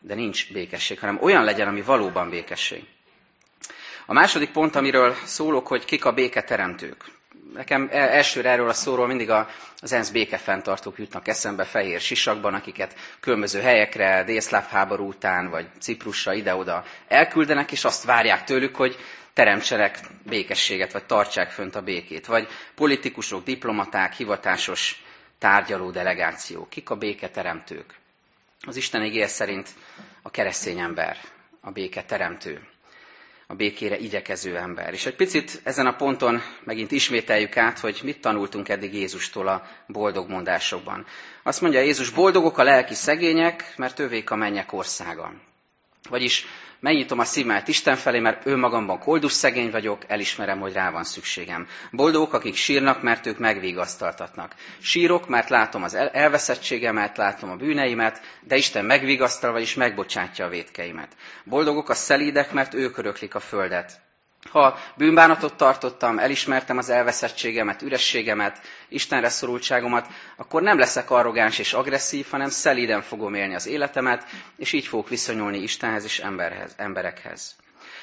de 0.00 0.14
nincs 0.14 0.52
békesség, 0.52 0.98
hanem 1.00 1.18
olyan 1.22 1.44
legyen, 1.44 1.68
ami 1.68 1.82
valóban 1.82 2.30
békesség. 2.30 2.84
A 4.06 4.12
második 4.12 4.50
pont, 4.50 4.76
amiről 4.76 5.14
szólok, 5.24 5.66
hogy 5.66 5.84
kik 5.84 6.04
a 6.04 6.12
béketeremtők. 6.12 7.04
Nekem 7.54 7.88
e- 7.92 7.96
elsőre 7.98 8.50
erről 8.50 8.68
a 8.68 8.72
szóról 8.72 9.06
mindig 9.06 9.30
az 9.80 9.92
ENSZ 9.92 10.10
békefenntartók 10.10 10.98
jutnak 10.98 11.28
eszembe 11.28 11.64
fehér 11.64 12.00
sisakban, 12.00 12.54
akiket 12.54 12.94
különböző 13.20 13.60
helyekre, 13.60 14.24
délszláv 14.24 14.68
háború 14.68 15.06
után, 15.08 15.50
vagy 15.50 15.66
Ciprusra 15.80 16.32
ide-oda 16.34 16.84
elküldenek, 17.08 17.72
és 17.72 17.84
azt 17.84 18.04
várják 18.04 18.44
tőlük, 18.44 18.76
hogy 18.76 18.96
teremtsenek 19.34 19.98
békességet, 20.26 20.92
vagy 20.92 21.04
tartsák 21.04 21.50
fönt 21.50 21.74
a 21.74 21.82
békét. 21.82 22.26
Vagy 22.26 22.48
politikusok, 22.74 23.44
diplomaták, 23.44 24.12
hivatásos 24.12 25.02
tárgyaló 25.38 25.90
delegációk. 25.90 26.70
Kik 26.70 26.90
a 26.90 26.96
béketeremtők? 26.96 27.94
Az 28.60 28.76
Isten 28.76 29.04
igény 29.04 29.26
szerint 29.26 29.68
a 30.22 30.30
keresztény 30.30 30.78
ember, 30.78 31.16
a 31.60 31.70
béketeremtő 31.70 32.68
a 33.46 33.54
békére 33.54 33.98
igyekező 33.98 34.56
ember. 34.56 34.92
És 34.92 35.06
egy 35.06 35.16
picit 35.16 35.60
ezen 35.64 35.86
a 35.86 35.96
ponton 35.96 36.42
megint 36.64 36.90
ismételjük 36.90 37.56
át, 37.56 37.78
hogy 37.78 38.00
mit 38.02 38.20
tanultunk 38.20 38.68
eddig 38.68 38.94
Jézustól 38.94 39.48
a 39.48 39.66
boldog 39.86 40.28
mondásokban. 40.28 41.06
Azt 41.42 41.60
mondja 41.60 41.80
Jézus, 41.80 42.10
boldogok 42.10 42.58
a 42.58 42.62
lelki 42.62 42.94
szegények, 42.94 43.72
mert 43.76 43.98
ővék 43.98 44.30
a 44.30 44.36
mennyek 44.36 44.72
országa. 44.72 45.32
Vagyis 46.08 46.46
megnyitom 46.80 47.18
a 47.18 47.24
szívemet 47.24 47.68
Isten 47.68 47.96
felé, 47.96 48.18
mert 48.18 48.46
ő 48.46 48.56
magamban 48.56 48.98
koldus 48.98 49.32
szegény 49.32 49.70
vagyok, 49.70 50.02
elismerem, 50.08 50.60
hogy 50.60 50.72
rá 50.72 50.90
van 50.90 51.04
szükségem. 51.04 51.66
Boldogok, 51.90 52.32
akik 52.32 52.54
sírnak, 52.54 53.02
mert 53.02 53.26
ők 53.26 53.38
megvigasztaltatnak. 53.38 54.54
Sírok, 54.80 55.28
mert 55.28 55.48
látom 55.48 55.82
az 55.82 55.94
elveszettségemet, 55.94 57.16
látom 57.16 57.50
a 57.50 57.56
bűneimet, 57.56 58.20
de 58.40 58.56
Isten 58.56 58.84
megvigasztal, 58.84 59.52
vagyis 59.52 59.74
megbocsátja 59.74 60.44
a 60.44 60.48
vétkeimet. 60.48 61.16
Boldogok 61.44 61.88
a 61.88 61.94
szelídek, 61.94 62.52
mert 62.52 62.74
ők 62.74 62.98
öröklik 62.98 63.34
a 63.34 63.40
földet. 63.40 64.03
Ha 64.50 64.78
bűnbánatot 64.96 65.54
tartottam, 65.56 66.18
elismertem 66.18 66.78
az 66.78 66.88
elveszettségemet, 66.90 67.82
ürességemet, 67.82 68.60
Istenre 68.88 69.28
szorultságomat, 69.28 70.06
akkor 70.36 70.62
nem 70.62 70.78
leszek 70.78 71.10
arrogáns 71.10 71.58
és 71.58 71.72
agresszív, 71.72 72.26
hanem 72.30 72.48
szelíden 72.48 73.02
fogom 73.02 73.34
élni 73.34 73.54
az 73.54 73.66
életemet, 73.66 74.26
és 74.56 74.72
így 74.72 74.86
fogok 74.86 75.08
viszonyulni 75.08 75.58
Istenhez 75.58 76.04
és 76.04 76.18
emberhez, 76.18 76.74
emberekhez. 76.76 77.54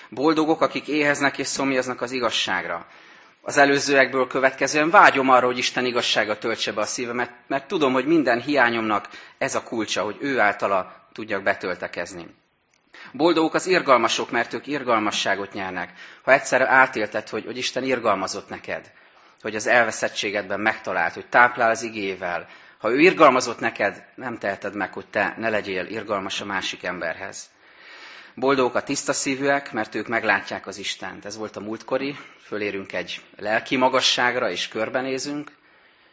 Boldogok, 0.10 0.62
akik 0.62 0.88
éheznek 0.88 1.38
és 1.38 1.48
szomjaznak 1.48 2.02
az 2.02 2.12
igazságra. 2.12 2.86
Az 3.42 3.58
előzőekből 3.58 4.28
következően 4.28 4.90
vágyom 4.90 5.30
arra, 5.30 5.46
hogy 5.46 5.58
Isten 5.58 5.86
igazsága 5.86 6.38
töltse 6.38 6.72
be 6.72 6.82
a 6.82 6.86
szívemet, 6.86 7.32
mert 7.48 7.68
tudom, 7.68 7.94
hogy 7.94 8.06
minden 8.06 8.42
hiányomnak 8.42 9.10
ez 9.38 9.56
a 9.56 9.64
kulcsa, 9.64 10.04
hogy 10.04 10.18
ő 10.20 10.40
általa 10.40 11.08
tudjak 11.14 11.44
betöltekezni. 11.44 12.28
Boldogok 13.12 13.54
az 13.54 13.68
irgalmasok, 13.68 14.32
mert 14.32 14.54
ők 14.54 14.68
irgalmasságot 14.68 15.54
nyernek. 15.54 15.94
Ha 16.24 16.32
egyszer 16.32 16.62
átélted, 16.62 17.30
hogy, 17.30 17.46
hogy 17.46 17.58
Isten 17.58 17.84
irgalmazott 17.84 18.50
neked, 18.50 18.92
hogy 19.42 19.56
az 19.56 19.68
elveszettségedben 19.68 20.60
megtalált, 20.60 21.14
hogy 21.14 21.28
táplál 21.28 21.70
az 21.70 21.82
igével, 21.82 22.48
ha 22.78 22.92
ő 22.92 23.00
irgalmazott 23.00 23.60
neked, 23.60 24.04
nem 24.16 24.38
teheted 24.38 24.76
meg, 24.76 24.94
hogy 24.94 25.08
te 25.08 25.36
ne 25.38 25.50
legyél 25.50 25.86
irgalmas 25.86 26.42
a 26.42 26.46
másik 26.46 26.84
emberhez. 26.84 27.50
Boldogok 28.36 28.76
a 28.76 28.84
tiszta 28.84 29.14
szívűek, 29.14 29.72
mert 29.72 29.96
ők 29.96 30.08
meglátják 30.08 30.68
az 30.68 30.78
Istent. 30.78 31.26
Ez 31.26 31.38
volt 31.38 31.56
a 31.56 31.60
múltkori, 31.60 32.18
fölérünk 32.44 32.94
egy 32.94 33.22
lelki 33.38 33.76
magasságra, 33.76 34.50
és 34.50 34.68
körbenézünk, 34.68 35.52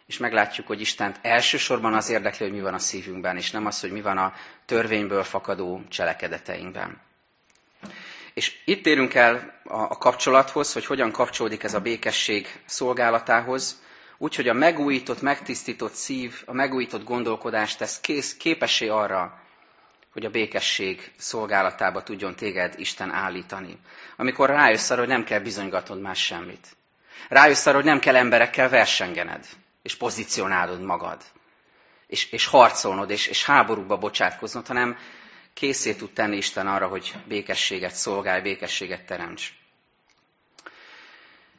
és 0.09 0.19
meglátjuk, 0.19 0.67
hogy 0.67 0.81
Istent 0.81 1.19
elsősorban 1.23 1.95
az 1.95 2.09
érdekli, 2.09 2.45
hogy 2.47 2.55
mi 2.55 2.61
van 2.63 2.75
a 2.75 2.79
szívünkben, 2.79 3.37
és 3.37 3.51
nem 3.51 3.67
az, 3.67 3.81
hogy 3.81 3.91
mi 3.91 4.01
van 4.01 4.19
a 4.19 4.35
törvényből 4.67 5.23
fakadó 5.23 5.83
cselekedeteinkben. 5.89 7.01
És 8.35 8.57
itt 8.65 8.87
érünk 8.87 9.15
el 9.15 9.61
a 9.65 9.99
kapcsolathoz, 9.99 10.73
hogy 10.73 10.87
hogyan 10.87 11.11
kapcsolódik 11.11 11.63
ez 11.63 11.75
a 11.75 11.81
békesség 11.81 12.61
szolgálatához, 12.67 13.83
úgyhogy 14.19 14.49
a 14.49 14.53
megújított, 14.53 15.21
megtisztított 15.23 15.93
szív, 15.95 16.43
a 16.47 16.53
megújított 16.53 17.05
gondolkodást 17.05 17.79
tesz 17.79 18.01
kész, 18.01 18.37
képessé 18.37 18.89
arra, 18.89 19.41
hogy 20.13 20.25
a 20.25 20.31
békesség 20.31 21.13
szolgálatába 21.17 22.03
tudjon 22.03 22.37
téged 22.37 22.75
Isten 22.77 23.11
állítani. 23.11 23.79
Amikor 24.17 24.49
rájössz 24.49 24.91
arra, 24.91 25.01
hogy 25.01 25.09
nem 25.09 25.25
kell 25.25 25.41
bizonygatnod 25.41 26.01
más 26.01 26.25
semmit. 26.25 26.67
Rájössz 27.29 27.67
arra, 27.67 27.77
hogy 27.77 27.85
nem 27.85 27.99
kell 28.01 28.17
emberekkel 28.17 28.69
versengened 28.69 29.47
és 29.83 29.95
pozícionálod 29.97 30.81
magad, 30.81 31.23
és, 32.07 32.33
és 32.33 32.47
harcolnod, 32.47 33.11
és, 33.11 33.27
és 33.27 33.45
háborúba 33.45 33.97
bocsátkoznod, 33.99 34.67
hanem 34.67 34.99
készé 35.55 35.95
tud 35.95 36.13
tenni 36.13 36.37
Isten 36.37 36.67
arra, 36.67 36.87
hogy 36.87 37.15
békességet 37.29 37.95
szolgálj, 37.95 38.41
békességet 38.43 39.07
teremts. 39.07 39.53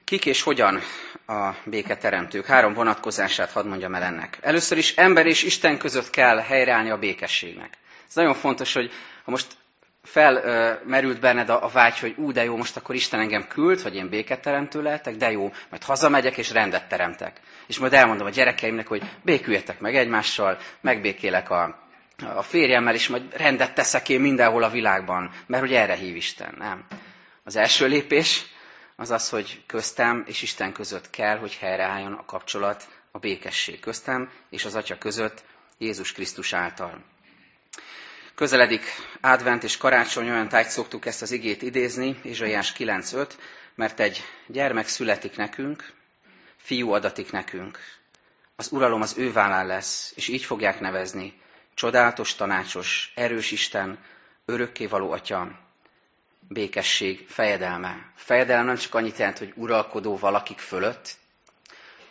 Kik 0.04 0.26
és 0.26 0.42
hogyan 0.42 0.82
a 1.28 1.50
béketeremtők? 1.66 2.46
Három 2.46 2.74
vonatkozását 2.74 3.52
hadd 3.52 3.66
mondjam 3.66 3.96
el 3.96 4.04
ennek. 4.04 4.38
Először 4.42 4.78
is 4.78 4.96
ember 4.96 5.26
és 5.26 5.44
Isten 5.44 5.78
között 5.78 6.10
kell 6.10 6.38
helyreállni 6.38 6.90
a 6.90 6.98
békességnek. 6.98 7.78
Ez 8.08 8.16
nagyon 8.16 8.34
fontos, 8.34 8.74
hogy 8.74 8.92
ha 9.24 9.32
most 9.32 9.58
felmerült 10.04 11.20
benned 11.20 11.50
a, 11.50 11.68
vágy, 11.68 12.00
hogy 12.00 12.14
ú, 12.18 12.32
de 12.32 12.44
jó, 12.44 12.58
most 12.58 12.78
akkor 12.78 12.96
Isten 12.96 13.20
engem 13.20 13.48
küld, 13.48 13.82
hogy 13.82 13.96
én 13.96 14.10
béketeremtő 14.10 14.82
lehetek, 14.82 15.16
de 15.16 15.32
jó, 15.32 15.52
majd 15.70 15.84
hazamegyek 15.84 16.38
és 16.38 16.52
rendet 16.52 16.88
teremtek. 16.88 17.40
És 17.68 17.80
majd 17.80 17.94
elmondom 17.94 18.28
a 18.28 18.30
gyerekeimnek, 18.30 18.88
hogy 18.88 19.04
béküljetek 19.24 19.80
meg 19.80 19.96
egymással, 19.96 20.58
megbékélek 20.82 21.50
a, 21.50 21.88
a 22.18 22.42
férjemmel, 22.42 22.94
és 22.94 23.08
majd 23.08 23.38
rendet 23.38 23.74
teszek 23.74 24.10
én 24.10 24.22
mindenhol 24.22 24.64
a 24.64 24.70
világban, 24.70 25.32
mert 25.48 25.64
hogy 25.64 25.74
erre 25.74 25.96
hív 25.96 26.16
Isten, 26.16 26.56
nem? 26.58 26.86
Az 27.44 27.56
első 27.56 27.88
lépés 27.88 28.46
az 28.96 29.12
az, 29.12 29.30
hogy 29.30 29.64
köztem 29.68 30.24
és 30.28 30.42
Isten 30.42 30.74
között 30.74 31.10
kell, 31.10 31.38
hogy 31.38 31.56
helyreálljon 31.56 32.14
a 32.14 32.26
kapcsolat, 32.26 32.88
a 33.12 33.18
békesség 33.18 33.80
köztem 33.80 34.30
és 34.50 34.66
az 34.66 34.76
Atya 34.76 34.98
között 34.98 35.44
Jézus 35.78 36.12
Krisztus 36.12 36.54
által. 36.54 37.04
Közeledik 38.40 38.84
advent 39.22 39.64
és 39.64 39.78
karácsony, 39.78 40.30
olyan 40.30 40.48
tájt 40.50 40.70
szoktuk 40.70 41.06
ezt 41.06 41.22
az 41.22 41.32
igét 41.32 41.62
idézni, 41.62 42.20
Izsaiás 42.24 42.74
9.5, 42.78 43.30
mert 43.76 44.00
egy 44.00 44.24
gyermek 44.48 44.88
születik 44.88 45.36
nekünk, 45.36 45.94
fiú 46.58 46.92
adatik 46.92 47.32
nekünk. 47.32 47.80
Az 48.56 48.72
uralom 48.72 49.02
az 49.02 49.18
ő 49.18 49.32
vállán 49.32 49.68
lesz, 49.68 50.14
és 50.16 50.28
így 50.28 50.44
fogják 50.44 50.80
nevezni. 50.80 51.42
Csodálatos, 51.74 52.36
tanácsos, 52.36 53.12
erős 53.16 53.52
Isten, 53.52 54.00
örökkévaló 54.46 55.12
atya, 55.12 55.60
békesség, 56.48 57.26
fejedelme. 57.28 58.12
Fejedelem 58.16 58.66
nem 58.66 58.76
csak 58.76 58.96
annyit 58.96 59.18
jelent, 59.18 59.38
hogy 59.38 59.54
uralkodó 59.56 60.18
valakik 60.18 60.60
fölött. 60.60 61.10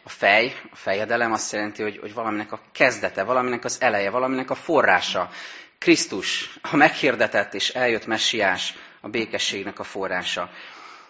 A 0.02 0.08
fej, 0.08 0.60
a 0.70 0.76
fejedelem 0.76 1.32
azt 1.32 1.52
jelenti, 1.52 1.82
hogy, 1.82 1.98
hogy 1.98 2.14
valaminek 2.14 2.52
a 2.52 2.60
kezdete, 2.72 3.22
valaminek 3.22 3.64
az 3.64 3.76
eleje, 3.80 4.10
valaminek 4.10 4.50
a 4.50 4.54
forrása. 4.54 5.30
Krisztus, 5.78 6.58
a 6.62 6.76
meghirdetett 6.76 7.54
és 7.54 7.68
eljött 7.70 8.06
messiás, 8.06 8.74
a 9.00 9.08
békességnek 9.08 9.78
a 9.78 9.84
forrása. 9.84 10.50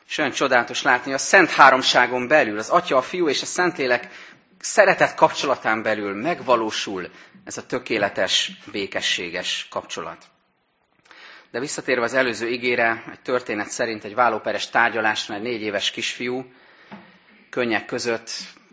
És 0.09 0.19
olyan 0.19 0.31
csodálatos 0.31 0.83
látni, 0.83 1.05
hogy 1.05 1.21
a 1.21 1.25
Szent 1.25 1.51
Háromságon 1.51 2.29
belül, 2.29 2.59
az 2.59 2.69
Atya, 2.69 2.97
a 2.97 3.03
Fiú 3.03 3.29
és 3.29 3.43
a 3.43 3.47
Szentlélek 3.47 4.09
szeretett 4.61 5.15
kapcsolatán 5.15 5.83
belül 5.83 6.15
megvalósul 6.15 7.11
ez 7.45 7.57
a 7.59 7.67
tökéletes, 7.67 8.51
békességes 8.73 9.67
kapcsolat. 9.71 10.25
De 11.51 11.61
visszatérve 11.61 12.03
az 12.05 12.15
előző 12.15 12.49
igére, 12.49 13.05
egy 13.13 13.21
történet 13.21 13.69
szerint 13.71 14.05
egy 14.05 14.15
vállóperes 14.15 14.69
tárgyalásra 14.71 15.35
egy 15.35 15.43
négy 15.43 15.63
éves 15.63 15.91
kisfiú 15.91 16.53
könnyek 17.51 17.85
között 17.87 18.31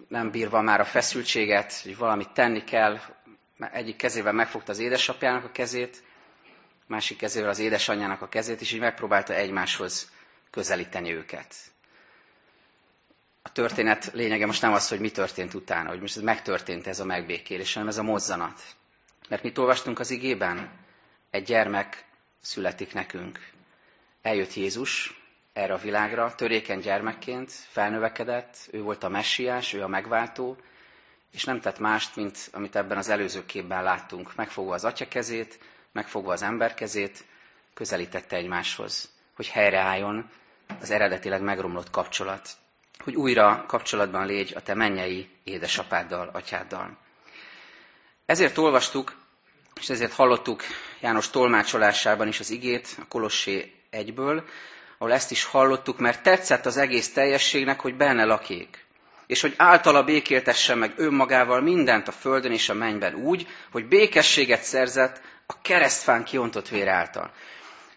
nem 0.08 0.32
bírva 0.32 0.62
már 0.62 0.80
a 0.80 0.86
feszültséget, 0.86 1.80
hogy 1.84 1.98
valamit 1.98 2.30
tenni 2.30 2.64
kell, 2.64 3.00
egyik 3.60 3.96
kezével 3.96 4.34
megfogta 4.34 4.72
az 4.72 4.80
édesapjának 4.80 5.44
a 5.44 5.52
kezét, 5.52 6.04
másik 6.88 7.18
kezével 7.18 7.50
az 7.50 7.60
édesanyjának 7.60 8.22
a 8.22 8.30
kezét, 8.30 8.62
és 8.62 8.72
így 8.72 8.80
megpróbálta 8.80 9.34
egymáshoz 9.34 10.12
közelíteni 10.50 11.14
őket. 11.14 11.56
A 13.42 13.52
történet 13.52 14.12
lényege 14.14 14.46
most 14.46 14.62
nem 14.62 14.74
az, 14.74 14.90
hogy 14.90 15.00
mi 15.00 15.12
történt 15.12 15.54
utána, 15.54 15.90
hogy 15.90 16.00
most 16.00 16.22
megtörtént 16.22 16.88
ez 16.88 17.00
a 17.00 17.06
megbékélés, 17.06 17.74
hanem 17.74 17.90
ez 17.90 17.98
a 17.98 18.04
mozzanat. 18.04 18.62
Mert 19.30 19.44
mit 19.44 19.58
olvastunk 19.58 20.00
az 20.00 20.12
igében? 20.12 20.72
Egy 21.30 21.44
gyermek 21.44 22.06
születik 22.42 22.94
nekünk. 22.94 23.40
Eljött 24.22 24.54
Jézus 24.54 25.22
erre 25.54 25.74
a 25.74 25.78
világra, 25.78 26.36
törékeny 26.36 26.80
gyermekként, 26.80 27.52
felnövekedett, 27.52 28.58
ő 28.72 28.82
volt 28.82 29.04
a 29.04 29.10
messiás, 29.10 29.74
ő 29.74 29.84
a 29.84 29.88
megváltó, 29.88 30.58
és 31.32 31.44
nem 31.44 31.62
tett 31.62 31.80
mást, 31.80 32.16
mint 32.16 32.50
amit 32.52 32.76
ebben 32.76 32.98
az 32.98 33.10
előző 33.10 33.46
képben 33.46 33.84
láttunk. 33.84 34.36
Megfogva 34.36 34.74
az 34.74 34.86
atya 34.86 35.08
kezét, 35.08 35.60
megfogva 35.92 36.32
az 36.32 36.42
ember 36.42 36.74
kezét, 36.74 37.26
közelítette 37.74 38.36
egymáshoz, 38.36 39.10
hogy 39.36 39.48
helyreálljon 39.48 40.30
az 40.82 40.92
eredetileg 40.92 41.42
megromlott 41.42 41.90
kapcsolat, 41.90 42.50
hogy 43.04 43.16
újra 43.16 43.66
kapcsolatban 43.68 44.26
légy 44.26 44.54
a 44.56 44.62
te 44.62 44.74
mennyei 44.74 45.30
édesapáddal, 45.44 46.30
atyáddal. 46.34 46.98
Ezért 48.26 48.58
olvastuk, 48.58 49.16
és 49.80 49.90
ezért 49.90 50.14
hallottuk 50.14 50.64
János 51.00 51.30
tolmácsolásában 51.30 52.28
is 52.28 52.40
az 52.40 52.50
igét, 52.50 52.96
a 53.00 53.08
Kolossé 53.08 53.74
egyből, 53.90 54.44
ahol 54.98 55.14
ezt 55.14 55.32
is 55.32 55.44
hallottuk, 55.44 56.00
mert 56.00 56.24
tetszett 56.24 56.66
az 56.66 56.78
egész 56.78 57.14
teljességnek, 57.14 57.80
hogy 57.80 57.96
benne 57.96 58.24
lakik 58.24 58.85
és 59.28 59.42
hogy 59.42 59.54
általa 59.58 60.04
békéltesse 60.04 60.76
meg 60.76 60.94
önmagával 60.96 61.62
mindent 61.62 62.08
a 62.08 62.12
földön 62.12 62.52
és 62.52 62.70
a 62.70 62.74
mennyben 62.74 63.14
úgy, 63.16 63.48
hogy 63.72 63.86
békességet 63.88 64.64
szerzett 64.64 65.22
a 65.48 65.62
keresztfán 65.62 66.24
kiontott 66.24 66.70
vér 66.70 66.88
által. 66.88 67.32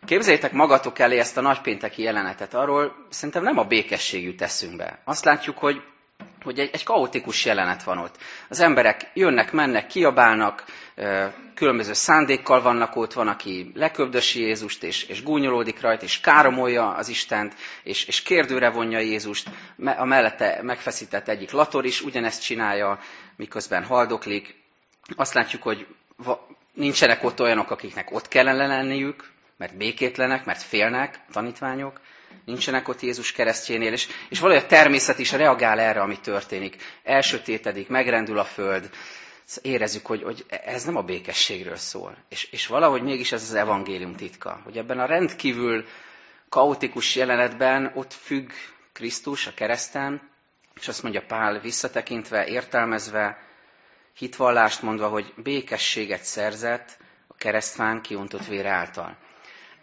Képzeljétek 0.06 0.52
magatok 0.52 0.98
elé 0.98 1.18
ezt 1.18 1.36
a 1.36 1.40
nagypénteki 1.40 2.02
jelenetet. 2.02 2.54
Arról 2.54 3.06
szerintem 3.10 3.42
nem 3.42 3.58
a 3.58 3.64
békesség 3.64 4.24
jut 4.24 4.42
eszünkbe. 4.42 4.98
Azt 5.04 5.24
látjuk, 5.24 5.58
hogy 5.58 5.82
hogy 6.48 6.58
egy, 6.58 6.70
egy 6.72 6.84
kaotikus 6.84 7.44
jelenet 7.44 7.82
van 7.82 7.98
ott. 7.98 8.16
Az 8.48 8.60
emberek 8.60 9.10
jönnek, 9.14 9.52
mennek, 9.52 9.86
kiabálnak, 9.86 10.64
különböző 11.54 11.92
szándékkal 11.92 12.62
vannak 12.62 12.96
ott, 12.96 13.12
van, 13.12 13.28
aki 13.28 13.70
leköbdösi 13.74 14.40
Jézust, 14.40 14.82
és, 14.82 15.04
és 15.04 15.22
gúnyolódik 15.22 15.80
rajta, 15.80 16.04
és 16.04 16.20
káromolja 16.20 16.94
az 16.94 17.08
Istent, 17.08 17.54
és, 17.82 18.04
és 18.04 18.22
kérdőre 18.22 18.70
vonja 18.70 18.98
Jézust. 18.98 19.50
A 19.96 20.04
mellette 20.04 20.58
megfeszített 20.62 21.28
egyik 21.28 21.50
lator 21.50 21.84
is 21.84 22.00
ugyanezt 22.00 22.42
csinálja, 22.42 22.98
miközben 23.36 23.84
haldoklik. 23.84 24.54
Azt 25.16 25.34
látjuk, 25.34 25.62
hogy 25.62 25.86
nincsenek 26.72 27.24
ott 27.24 27.40
olyanok, 27.40 27.70
akiknek 27.70 28.12
ott 28.12 28.28
kellene 28.28 28.66
lenniük, 28.66 29.30
mert 29.56 29.76
békétlenek, 29.76 30.44
mert 30.44 30.62
félnek, 30.62 31.20
tanítványok 31.32 32.00
nincsenek 32.44 32.88
ott 32.88 33.00
Jézus 33.00 33.32
keresztjénél, 33.32 33.92
és, 33.92 34.08
és 34.28 34.40
valahogy 34.40 34.62
a 34.62 34.66
természet 34.66 35.18
is 35.18 35.32
reagál 35.32 35.80
erre, 35.80 36.00
ami 36.00 36.20
történik. 36.20 36.76
Elsötétedik, 37.04 37.88
megrendül 37.88 38.38
a 38.38 38.44
föld, 38.44 38.90
érezzük, 39.62 40.06
hogy, 40.06 40.22
hogy 40.22 40.44
ez 40.48 40.84
nem 40.84 40.96
a 40.96 41.02
békességről 41.02 41.76
szól. 41.76 42.16
És, 42.28 42.44
és 42.44 42.66
valahogy 42.66 43.02
mégis 43.02 43.32
ez 43.32 43.42
az 43.42 43.54
evangélium 43.54 44.14
titka, 44.14 44.60
hogy 44.64 44.76
ebben 44.76 44.98
a 44.98 45.06
rendkívül 45.06 45.84
kaotikus 46.48 47.16
jelenetben 47.16 47.92
ott 47.94 48.12
függ 48.12 48.50
Krisztus 48.92 49.46
a 49.46 49.54
kereszten, 49.54 50.30
és 50.80 50.88
azt 50.88 51.02
mondja 51.02 51.22
Pál 51.26 51.60
visszatekintve, 51.60 52.46
értelmezve, 52.46 53.38
hitvallást 54.14 54.82
mondva, 54.82 55.08
hogy 55.08 55.32
békességet 55.36 56.22
szerzett 56.22 56.98
a 57.26 57.34
keresztfán 57.34 58.00
kiuntott 58.02 58.46
vére 58.46 58.70
által. 58.70 59.16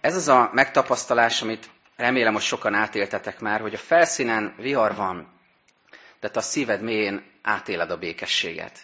Ez 0.01 0.15
az 0.15 0.27
a 0.27 0.49
megtapasztalás, 0.53 1.41
amit 1.41 1.69
remélem, 1.95 2.33
hogy 2.33 2.41
sokan 2.41 2.73
átéltetek 2.73 3.39
már, 3.39 3.61
hogy 3.61 3.73
a 3.73 3.77
felszínen 3.77 4.55
vihar 4.57 4.95
van, 4.95 5.33
de 6.19 6.29
te 6.29 6.39
a 6.39 6.43
szíved 6.43 6.81
mélyén 6.81 7.23
átéled 7.41 7.91
a 7.91 7.97
békességet. 7.97 8.79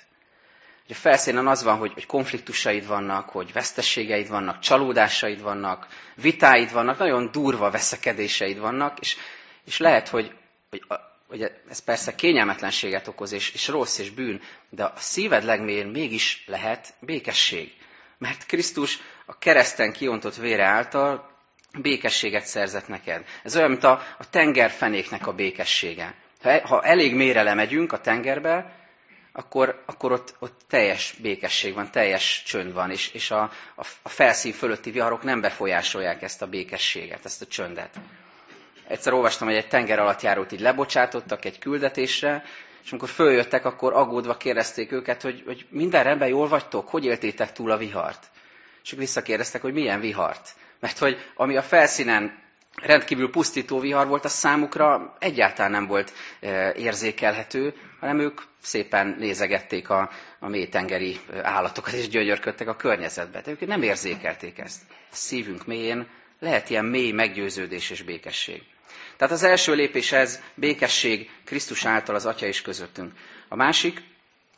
Hogy 0.87 0.95
a 0.95 0.99
felszínen 0.99 1.47
az 1.47 1.63
van, 1.63 1.77
hogy, 1.77 1.93
hogy 1.93 2.05
konfliktusaid 2.05 2.87
vannak, 2.87 3.29
hogy 3.29 3.53
vesztességeid 3.53 4.27
vannak, 4.27 4.59
csalódásaid 4.59 5.41
vannak, 5.41 5.87
vitáid 6.15 6.71
vannak, 6.71 6.97
nagyon 6.97 7.31
durva 7.31 7.69
veszekedéseid 7.71 8.59
vannak, 8.59 8.99
és, 8.99 9.17
és 9.65 9.77
lehet, 9.77 10.07
hogy, 10.07 10.33
hogy, 10.69 10.83
hogy 11.27 11.51
ez 11.69 11.79
persze 11.79 12.15
kényelmetlenséget 12.15 13.07
okoz, 13.07 13.31
és, 13.31 13.51
és 13.51 13.67
rossz 13.67 13.97
és 13.97 14.09
bűn, 14.09 14.41
de 14.69 14.83
a 14.83 14.93
szíved 14.95 15.43
legmélyén 15.43 15.87
mégis 15.87 16.43
lehet 16.47 16.93
békesség. 16.99 17.73
Mert 18.17 18.45
Krisztus 18.45 18.99
a 19.25 19.37
kereszten 19.37 19.91
kiontott 19.93 20.35
vére 20.35 20.65
által 20.65 21.30
békességet 21.79 22.45
szerzett 22.45 22.87
neked. 22.87 23.25
Ez 23.43 23.55
olyan, 23.55 23.69
mint 23.69 23.83
a, 23.83 24.01
a 24.17 24.29
tengerfenéknek 24.29 25.27
a 25.27 25.33
békessége. 25.33 26.13
Ha, 26.41 26.67
ha 26.67 26.83
elég 26.83 27.15
mélyre 27.15 27.43
lemegyünk 27.43 27.91
a 27.93 28.01
tengerbe, 28.01 28.75
akkor, 29.33 29.83
akkor 29.85 30.11
ott, 30.11 30.35
ott 30.39 30.59
teljes 30.69 31.15
békesség 31.21 31.73
van, 31.73 31.91
teljes 31.91 32.43
csönd 32.45 32.73
van, 32.73 32.91
és, 32.91 33.09
és 33.13 33.31
a, 33.31 33.41
a, 33.75 33.85
a 34.01 34.09
felszín 34.09 34.53
fölötti 34.53 34.91
viharok 34.91 35.23
nem 35.23 35.41
befolyásolják 35.41 36.21
ezt 36.21 36.41
a 36.41 36.47
békességet, 36.47 37.25
ezt 37.25 37.41
a 37.41 37.45
csöndet. 37.45 37.99
Egyszer 38.87 39.13
olvastam, 39.13 39.47
hogy 39.47 39.57
egy 39.57 39.67
tenger 39.67 39.99
alatt 39.99 40.21
járót 40.21 40.51
így 40.51 40.59
lebocsátottak 40.59 41.45
egy 41.45 41.59
küldetésre, 41.59 42.43
és 42.83 42.91
amikor 42.91 43.09
följöttek, 43.09 43.65
akkor 43.65 43.93
aggódva 43.93 44.37
kérdezték 44.37 44.91
őket, 44.91 45.21
hogy, 45.21 45.43
hogy 45.45 45.65
minden 45.69 46.03
rendben 46.03 46.27
jól 46.27 46.47
vagytok, 46.47 46.87
hogy 46.89 47.05
éltétek 47.05 47.51
túl 47.51 47.71
a 47.71 47.77
vihart? 47.77 48.29
És 48.83 48.91
ők 48.91 48.99
visszakérdeztek, 48.99 49.61
hogy 49.61 49.73
milyen 49.73 49.99
vihart. 49.99 50.49
Mert 50.81 50.97
hogy 50.97 51.17
ami 51.35 51.57
a 51.57 51.61
felszínen 51.61 52.39
rendkívül 52.75 53.29
pusztító 53.29 53.79
vihar 53.79 54.07
volt, 54.07 54.25
az 54.25 54.31
számukra 54.31 55.15
egyáltalán 55.19 55.71
nem 55.71 55.87
volt 55.87 56.13
e, 56.39 56.73
érzékelhető, 56.73 57.73
hanem 57.99 58.19
ők 58.19 58.41
szépen 58.61 59.15
nézegették 59.19 59.89
a, 59.89 60.09
a 60.39 60.47
mélytengeri 60.47 61.19
állatokat, 61.41 61.93
és 61.93 62.07
gyönyörködtek 62.07 62.67
a 62.67 62.75
környezetbe. 62.75 63.41
De 63.41 63.51
ők 63.51 63.67
nem 63.67 63.81
érzékelték 63.81 64.59
ezt. 64.59 64.81
A 64.89 65.15
szívünk 65.15 65.65
mélyén 65.65 66.07
lehet 66.39 66.69
ilyen 66.69 66.85
mély 66.85 67.11
meggyőződés 67.11 67.89
és 67.89 68.01
békesség. 68.01 68.61
Tehát 69.17 69.33
az 69.33 69.43
első 69.43 69.73
lépés 69.73 70.11
ez, 70.11 70.41
békesség 70.55 71.29
Krisztus 71.45 71.85
által 71.85 72.15
az 72.15 72.25
Atya 72.25 72.47
is 72.47 72.61
közöttünk. 72.61 73.11
A 73.47 73.55
másik, 73.55 74.01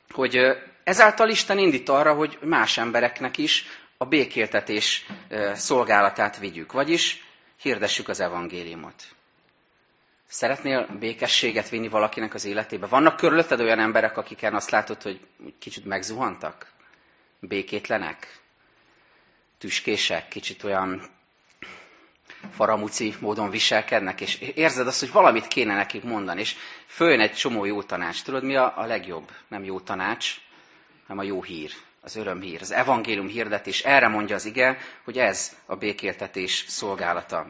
hogy 0.09 0.37
ezáltal 0.83 1.29
Isten 1.29 1.57
indít 1.57 1.89
arra, 1.89 2.13
hogy 2.13 2.37
más 2.41 2.77
embereknek 2.77 3.37
is 3.37 3.65
a 4.03 4.05
békéltetés 4.05 5.05
szolgálatát 5.53 6.37
vigyük, 6.37 6.71
vagyis 6.71 7.23
hirdessük 7.61 8.07
az 8.07 8.19
evangéliumot. 8.19 9.03
Szeretnél 10.27 10.87
békességet 10.99 11.69
vinni 11.69 11.87
valakinek 11.87 12.33
az 12.33 12.45
életébe? 12.45 12.87
Vannak 12.87 13.15
körülötted 13.15 13.59
olyan 13.59 13.79
emberek, 13.79 14.17
akiken 14.17 14.53
azt 14.53 14.69
látod, 14.69 15.01
hogy 15.01 15.19
kicsit 15.59 15.85
megzuhantak? 15.85 16.71
Békétlenek? 17.39 18.39
Tüskések? 19.57 20.27
Kicsit 20.27 20.63
olyan 20.63 21.01
faramuci 22.51 23.15
módon 23.19 23.49
viselkednek, 23.49 24.21
és 24.21 24.39
érzed 24.39 24.87
azt, 24.87 24.99
hogy 24.99 25.11
valamit 25.11 25.47
kéne 25.47 25.75
nekik 25.75 26.03
mondani, 26.03 26.39
és 26.39 26.55
följön 26.85 27.19
egy 27.19 27.33
csomó 27.33 27.65
jó 27.65 27.83
tanács. 27.83 28.23
Tudod, 28.23 28.43
mi 28.43 28.55
a, 28.55 28.73
a 28.77 28.85
legjobb? 28.85 29.31
Nem 29.47 29.63
jó 29.63 29.79
tanács, 29.79 30.35
hanem 31.07 31.25
a 31.25 31.27
jó 31.27 31.43
hír 31.43 31.71
az 32.03 32.15
örömhír, 32.15 32.61
az 32.61 32.71
evangélium 32.71 33.27
hirdetés. 33.27 33.81
Erre 33.81 34.07
mondja 34.07 34.35
az 34.35 34.45
ige, 34.45 34.77
hogy 35.03 35.17
ez 35.17 35.55
a 35.65 35.75
békéltetés 35.75 36.65
szolgálata. 36.67 37.47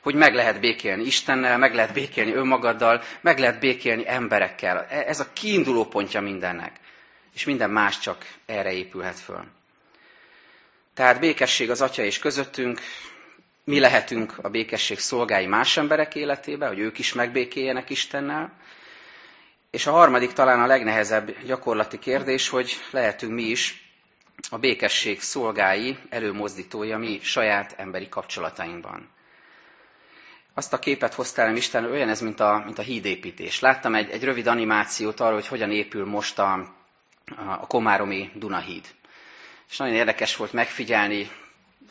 Hogy 0.00 0.14
meg 0.14 0.34
lehet 0.34 0.60
békélni 0.60 1.04
Istennel, 1.04 1.58
meg 1.58 1.74
lehet 1.74 1.92
békélni 1.92 2.32
önmagaddal, 2.32 3.02
meg 3.20 3.38
lehet 3.38 3.60
békélni 3.60 4.08
emberekkel. 4.08 4.86
E- 4.90 5.04
ez 5.06 5.20
a 5.20 5.32
kiinduló 5.32 5.84
pontja 5.84 6.20
mindennek. 6.20 6.72
És 7.34 7.44
minden 7.44 7.70
más 7.70 7.98
csak 7.98 8.26
erre 8.46 8.72
épülhet 8.72 9.18
föl. 9.18 9.44
Tehát 10.94 11.20
békesség 11.20 11.70
az 11.70 11.80
Atya 11.80 12.02
és 12.02 12.18
közöttünk, 12.18 12.80
mi 13.64 13.80
lehetünk 13.80 14.34
a 14.42 14.48
békesség 14.48 14.98
szolgái 14.98 15.46
más 15.46 15.76
emberek 15.76 16.14
életébe, 16.14 16.66
hogy 16.66 16.78
ők 16.78 16.98
is 16.98 17.12
megbékéljenek 17.12 17.90
Istennel, 17.90 18.52
és 19.70 19.86
a 19.86 19.90
harmadik 19.90 20.32
talán 20.32 20.60
a 20.60 20.66
legnehezebb 20.66 21.42
gyakorlati 21.44 21.98
kérdés, 21.98 22.48
hogy 22.48 22.72
lehetünk 22.90 23.32
mi 23.32 23.42
is 23.42 23.86
a 24.50 24.58
békesség 24.58 25.20
szolgái, 25.20 25.98
előmozdítója 26.08 26.98
mi 26.98 27.18
saját 27.22 27.74
emberi 27.76 28.08
kapcsolatainkban. 28.08 29.08
Azt 30.54 30.72
a 30.72 30.78
képet 30.78 31.14
hoztál 31.14 31.56
Isten, 31.56 31.84
olyan 31.84 32.08
ez, 32.08 32.20
mint 32.20 32.40
a, 32.40 32.62
mint 32.64 32.78
a 32.78 32.82
hídépítés. 32.82 33.60
Láttam 33.60 33.94
egy, 33.94 34.10
egy 34.10 34.24
rövid 34.24 34.46
animációt 34.46 35.20
arról, 35.20 35.34
hogy 35.34 35.46
hogyan 35.46 35.70
épül 35.70 36.04
most 36.06 36.38
a, 36.38 36.74
a 37.36 37.66
Komáromi 37.66 38.30
Dunahíd. 38.34 38.86
És 39.70 39.76
nagyon 39.76 39.94
érdekes 39.94 40.36
volt 40.36 40.52
megfigyelni, 40.52 41.30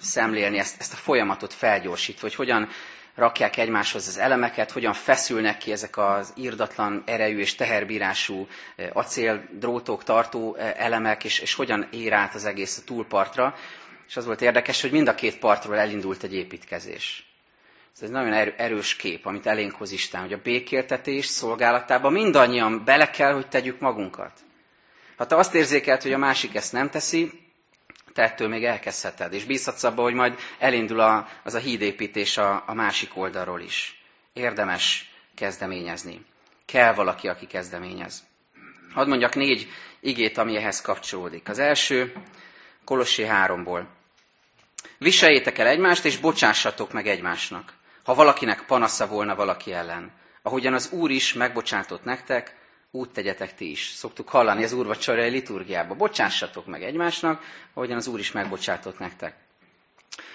szemlélni 0.02 0.58
ezt, 0.58 0.80
ezt 0.80 0.94
a 0.94 0.98
folyamatot 0.98 1.54
felgyorsítva, 1.54 2.22
hogy 2.22 2.36
hogyan 2.36 2.70
rakják 3.18 3.58
egymáshoz 3.58 4.08
az 4.08 4.18
elemeket, 4.18 4.72
hogyan 4.72 4.94
feszülnek 4.94 5.58
ki 5.58 5.72
ezek 5.72 5.98
az 5.98 6.34
írdatlan 6.36 7.04
erejű 7.06 7.40
és 7.40 7.56
teherbírású 7.56 8.48
acéldrótok, 8.94 10.04
tartó 10.04 10.56
elemek, 10.56 11.24
és, 11.24 11.40
és 11.40 11.54
hogyan 11.54 11.88
ér 11.92 12.14
át 12.14 12.36
az 12.36 12.46
egész 12.46 12.78
a 12.78 12.82
túlpartra. 12.86 13.56
És 14.08 14.18
az 14.18 14.26
volt 14.26 14.42
érdekes, 14.42 14.82
hogy 14.82 14.92
mind 14.92 15.08
a 15.08 15.16
két 15.16 15.40
partról 15.40 15.78
elindult 15.78 16.24
egy 16.24 16.34
építkezés. 16.34 17.26
Ez 17.96 18.02
egy 18.02 18.10
nagyon 18.10 18.34
erős 18.58 18.96
kép, 18.96 19.26
amit 19.26 19.46
elénk 19.46 19.72
hoz 19.76 19.92
Isten, 19.92 20.22
hogy 20.22 20.34
a 20.34 20.42
békéltetés 20.44 21.26
szolgálatában 21.26 22.12
mindannyian 22.14 22.84
bele 22.86 23.10
kell, 23.10 23.34
hogy 23.34 23.48
tegyük 23.48 23.80
magunkat. 23.80 24.32
Ha 25.18 25.26
te 25.26 25.36
azt 25.36 25.54
érzékelt, 25.56 26.02
hogy 26.02 26.14
a 26.14 26.18
másik 26.18 26.56
ezt 26.56 26.72
nem 26.72 26.90
teszi, 26.90 27.47
te 28.18 28.24
ettől 28.24 28.48
még 28.48 28.64
elkezdheted, 28.66 29.34
és 29.34 29.46
bízhatsz 29.46 29.84
abba, 29.84 30.02
hogy 30.02 30.14
majd 30.14 30.40
elindul 30.60 31.00
a, 31.00 31.28
az 31.44 31.54
a 31.54 31.58
hídépítés 31.60 32.38
a, 32.38 32.64
a 32.68 32.74
másik 32.74 33.18
oldalról 33.18 33.62
is. 33.62 34.02
Érdemes 34.34 35.12
kezdeményezni. 35.36 36.26
Kell 36.66 36.94
valaki, 36.94 37.28
aki 37.28 37.48
kezdeményez. 37.48 38.24
Hadd 38.94 39.08
mondjak 39.08 39.36
négy 39.36 39.68
igét, 40.00 40.38
ami 40.38 40.56
ehhez 40.56 40.82
kapcsolódik. 40.82 41.50
Az 41.50 41.60
első, 41.60 42.14
Kolossé 42.86 43.28
3-ból. 43.30 43.84
Viseljétek 44.98 45.58
el 45.58 45.68
egymást, 45.68 46.06
és 46.06 46.18
bocsássatok 46.18 46.92
meg 46.92 47.08
egymásnak. 47.08 47.74
ha 48.04 48.14
valakinek 48.14 48.66
panasza 48.66 49.08
volna 49.08 49.36
valaki 49.36 49.74
ellen. 49.74 50.12
Ahogyan 50.42 50.74
az 50.74 50.92
Úr 50.92 51.12
is 51.12 51.34
megbocsátott 51.34 52.04
nektek, 52.04 52.56
úgy 52.92 53.10
tegyetek 53.10 53.56
ti 53.56 53.70
is. 53.72 53.88
Szoktuk 53.96 54.30
hallani 54.30 54.64
az 54.64 54.74
úrvacsorai 54.74 55.30
liturgiába. 55.30 55.96
Bocsássatok 55.96 56.66
meg 56.66 56.84
egymásnak, 56.84 57.42
ahogyan 57.74 57.98
az 57.98 58.08
Úr 58.08 58.20
is 58.20 58.32
megbocsátott 58.32 59.00
nektek. 59.00 59.36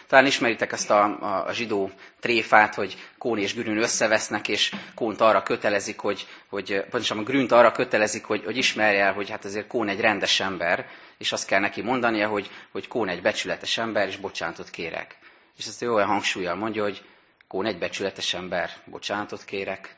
Talán 0.07 0.27
ismeritek 0.27 0.73
ezt 0.73 0.91
a, 0.91 1.03
a, 1.21 1.47
a 1.47 1.53
zsidó 1.53 1.91
tréfát, 2.21 2.75
hogy 2.75 2.97
Kón 3.19 3.39
és 3.39 3.55
Grün 3.55 3.79
összevesznek, 3.79 4.49
és 4.49 4.73
Kónt 4.95 5.21
arra 5.21 5.43
kötelezik, 5.43 5.99
hogy, 5.99 6.27
hogy 6.49 6.81
pontosabban 6.91 7.25
Grünt 7.25 7.53
arra 7.53 7.73
kötelezik, 7.73 8.25
hogy, 8.25 8.45
hogy 8.45 8.57
ismerje 8.57 9.05
el, 9.05 9.13
hogy 9.13 9.31
hát 9.31 9.45
azért 9.45 9.67
Kón 9.67 9.89
egy 9.89 10.01
rendes 10.01 10.41
ember, 10.41 10.87
és 11.19 11.33
azt 11.33 11.47
kell 11.47 11.61
neki 11.61 11.83
mondania, 11.83 12.29
hogy, 12.29 12.51
hogy 12.73 12.89
Kón 12.89 13.09
egy 13.09 13.23
becsületes 13.23 13.79
ember, 13.79 14.09
és 14.09 14.17
bocsánatot 14.17 14.71
kérek. 14.71 15.17
És 15.59 15.67
ezt 15.67 15.83
olyan 15.83 16.07
hangsúlyjal 16.09 16.55
mondja, 16.55 16.83
hogy 16.83 17.03
Kón 17.49 17.67
egy 17.67 17.79
becsületes 17.79 18.35
ember, 18.35 18.71
bocsánatot 18.85 19.45
kérek. 19.45 19.97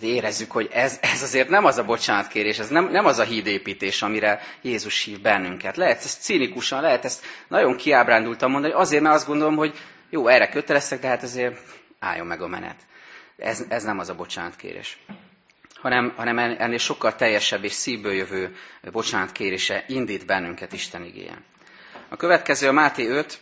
Érezzük, 0.00 0.50
hogy 0.50 0.68
ez, 0.72 0.98
ez 1.02 1.22
azért 1.22 1.48
nem 1.48 1.64
az 1.64 1.78
a 1.78 1.84
bocsánatkérés, 1.84 2.58
ez 2.58 2.68
nem, 2.68 2.90
nem 2.90 3.06
az 3.06 3.18
a 3.18 3.22
hídépítés, 3.22 4.02
amire 4.02 4.40
Jézus 4.62 5.04
hív 5.04 5.20
bennünket. 5.20 5.76
Lehet 5.76 6.04
ezt 6.04 6.22
cínikusan, 6.22 6.80
lehet 6.80 7.04
ezt 7.04 7.24
nagyon 7.48 7.76
kiábrándultan 7.76 8.50
mondani, 8.50 8.72
azért, 8.72 9.02
mert 9.02 9.14
azt 9.14 9.26
gondolom, 9.26 9.56
hogy 9.56 9.78
jó, 10.10 10.28
erre 10.28 10.48
köteleztek, 10.48 11.00
de 11.00 11.08
hát 11.08 11.22
azért 11.22 11.60
álljon 11.98 12.26
meg 12.26 12.42
a 12.42 12.46
menet. 12.46 12.76
Ez, 13.36 13.64
ez 13.68 13.82
nem 13.82 13.98
az 13.98 14.08
a 14.08 14.14
bocsánatkérés. 14.14 14.98
Hanem, 15.74 16.12
hanem 16.16 16.38
ennél 16.38 16.78
sokkal 16.78 17.14
teljesebb 17.14 17.64
és 17.64 17.72
szívből 17.72 18.12
jövő 18.12 18.56
bocsánatkérése 18.92 19.84
indít 19.88 20.26
bennünket 20.26 20.72
Isten 20.72 21.04
igéje. 21.04 21.42
A 22.08 22.16
következő 22.16 22.68
a 22.68 22.72
Máté 22.72 23.06
5, 23.06 23.38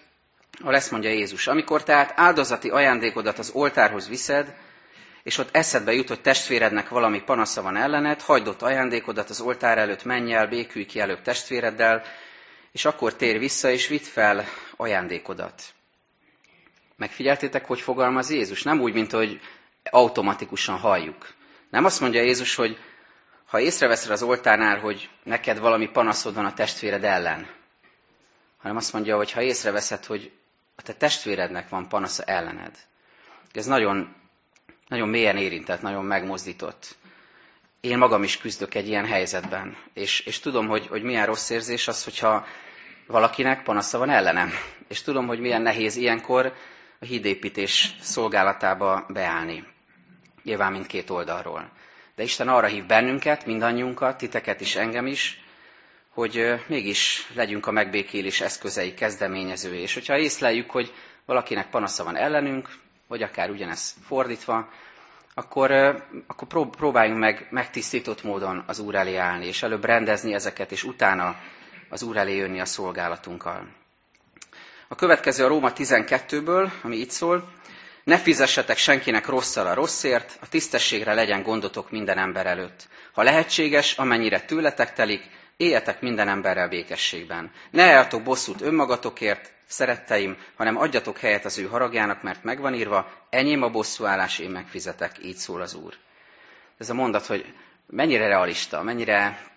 ahol 0.60 0.74
ezt 0.74 0.90
mondja 0.90 1.10
Jézus. 1.10 1.46
Amikor 1.46 1.82
tehát 1.82 2.12
áldozati 2.16 2.68
ajándékodat 2.68 3.38
az 3.38 3.50
oltárhoz 3.50 4.08
viszed, 4.08 4.54
és 5.22 5.38
ott 5.38 5.56
eszedbe 5.56 5.92
jut, 5.92 6.08
hogy 6.08 6.20
testvérednek 6.20 6.88
valami 6.88 7.22
panasza 7.22 7.62
van 7.62 7.76
ellened, 7.76 8.20
hagyd 8.20 8.48
ott 8.48 8.62
ajándékodat 8.62 9.30
az 9.30 9.40
oltár 9.40 9.78
előtt, 9.78 10.04
menj 10.04 10.34
el, 10.34 10.46
békülj 10.46 10.84
ki 10.84 11.00
előbb 11.00 11.22
testvéreddel, 11.22 12.02
és 12.72 12.84
akkor 12.84 13.14
tér 13.14 13.38
vissza, 13.38 13.70
és 13.70 13.88
vidd 13.88 14.02
fel 14.02 14.44
ajándékodat. 14.76 15.62
Megfigyeltétek, 16.96 17.66
hogy 17.66 17.80
fogalmaz 17.80 18.30
Jézus? 18.30 18.62
Nem 18.62 18.80
úgy, 18.80 18.92
mint 18.92 19.10
hogy 19.10 19.40
automatikusan 19.90 20.78
halljuk. 20.78 21.34
Nem 21.70 21.84
azt 21.84 22.00
mondja 22.00 22.22
Jézus, 22.22 22.54
hogy 22.54 22.78
ha 23.46 23.60
észreveszed 23.60 24.10
az 24.10 24.22
oltárnál, 24.22 24.78
hogy 24.78 25.08
neked 25.22 25.58
valami 25.58 25.88
panaszod 25.88 26.34
van 26.34 26.44
a 26.44 26.54
testvéred 26.54 27.04
ellen, 27.04 27.46
hanem 28.58 28.76
azt 28.76 28.92
mondja, 28.92 29.16
hogy 29.16 29.32
ha 29.32 29.42
észreveszed, 29.42 30.04
hogy 30.04 30.32
a 30.76 30.82
te 30.82 30.92
testvérednek 30.92 31.68
van 31.68 31.88
panasza 31.88 32.22
ellened. 32.22 32.76
Ez 33.52 33.66
nagyon 33.66 34.21
nagyon 34.92 35.08
mélyen 35.08 35.36
érintett, 35.36 35.82
nagyon 35.82 36.04
megmozdított. 36.04 36.96
Én 37.80 37.98
magam 37.98 38.22
is 38.22 38.38
küzdök 38.38 38.74
egy 38.74 38.88
ilyen 38.88 39.06
helyzetben, 39.06 39.76
és, 39.94 40.20
és 40.20 40.40
tudom, 40.40 40.66
hogy, 40.68 40.86
hogy 40.86 41.02
milyen 41.02 41.26
rossz 41.26 41.50
érzés 41.50 41.88
az, 41.88 42.04
hogyha 42.04 42.46
valakinek 43.06 43.62
panasza 43.62 43.98
van 43.98 44.10
ellenem. 44.10 44.50
És 44.88 45.02
tudom, 45.02 45.26
hogy 45.26 45.40
milyen 45.40 45.62
nehéz 45.62 45.96
ilyenkor 45.96 46.52
a 47.00 47.04
hídépítés 47.04 47.94
szolgálatába 48.00 49.06
beállni. 49.08 49.64
Nyilván 50.42 50.72
mindkét 50.72 51.10
oldalról. 51.10 51.70
De 52.14 52.22
Isten 52.22 52.48
arra 52.48 52.66
hív 52.66 52.86
bennünket, 52.86 53.46
mindannyiunkat, 53.46 54.16
titeket 54.18 54.60
is, 54.60 54.76
engem 54.76 55.06
is, 55.06 55.40
hogy 56.08 56.54
mégis 56.66 57.30
legyünk 57.34 57.66
a 57.66 57.70
megbékélés 57.70 58.40
eszközei, 58.40 58.94
kezdeményezői. 58.94 59.80
És 59.80 59.94
hogyha 59.94 60.18
észleljük, 60.18 60.70
hogy 60.70 60.92
valakinek 61.24 61.70
panasza 61.70 62.04
van 62.04 62.16
ellenünk, 62.16 62.68
vagy 63.12 63.22
akár 63.22 63.50
ugyanez 63.50 63.94
fordítva, 64.06 64.68
akkor, 65.34 65.70
akkor 66.26 66.68
próbáljunk 66.70 67.18
meg 67.18 67.46
megtisztított 67.50 68.22
módon 68.22 68.64
az 68.66 68.78
Úr 68.78 68.94
elé 68.94 69.16
állni, 69.16 69.46
és 69.46 69.62
előbb 69.62 69.84
rendezni 69.84 70.34
ezeket, 70.34 70.72
és 70.72 70.84
utána 70.84 71.36
az 71.88 72.02
Úr 72.02 72.16
elé 72.16 72.36
jönni 72.36 72.60
a 72.60 72.64
szolgálatunkkal. 72.64 73.66
A 74.88 74.94
következő 74.94 75.44
a 75.44 75.48
Róma 75.48 75.72
12-ből, 75.76 76.70
ami 76.82 76.96
itt 76.96 77.10
szól. 77.10 77.52
Ne 78.04 78.18
fizessetek 78.18 78.76
senkinek 78.76 79.26
rosszal 79.26 79.66
a 79.66 79.74
rosszért, 79.74 80.38
a 80.40 80.48
tisztességre 80.48 81.14
legyen 81.14 81.42
gondotok 81.42 81.90
minden 81.90 82.18
ember 82.18 82.46
előtt. 82.46 82.88
Ha 83.12 83.22
lehetséges, 83.22 83.98
amennyire 83.98 84.40
tőletek 84.40 84.92
telik, 84.92 85.22
éljetek 85.56 86.00
minden 86.00 86.28
emberrel 86.28 86.68
békességben. 86.68 87.50
Ne 87.70 87.82
eljatok 87.82 88.22
bosszút 88.22 88.60
önmagatokért, 88.60 89.52
szeretteim, 89.72 90.36
hanem 90.56 90.76
adjatok 90.76 91.18
helyet 91.18 91.44
az 91.44 91.58
ő 91.58 91.66
haragjának, 91.66 92.22
mert 92.22 92.44
megvan 92.44 92.74
írva, 92.74 93.10
enyém 93.30 93.62
a 93.62 93.70
bosszúállás, 93.70 94.38
én 94.38 94.50
megfizetek, 94.50 95.12
így 95.24 95.36
szól 95.36 95.60
az 95.60 95.74
Úr. 95.74 95.94
Ez 96.78 96.90
a 96.90 96.94
mondat, 96.94 97.26
hogy 97.26 97.54
mennyire 97.86 98.26
realista, 98.26 98.82
mennyire 98.82 99.50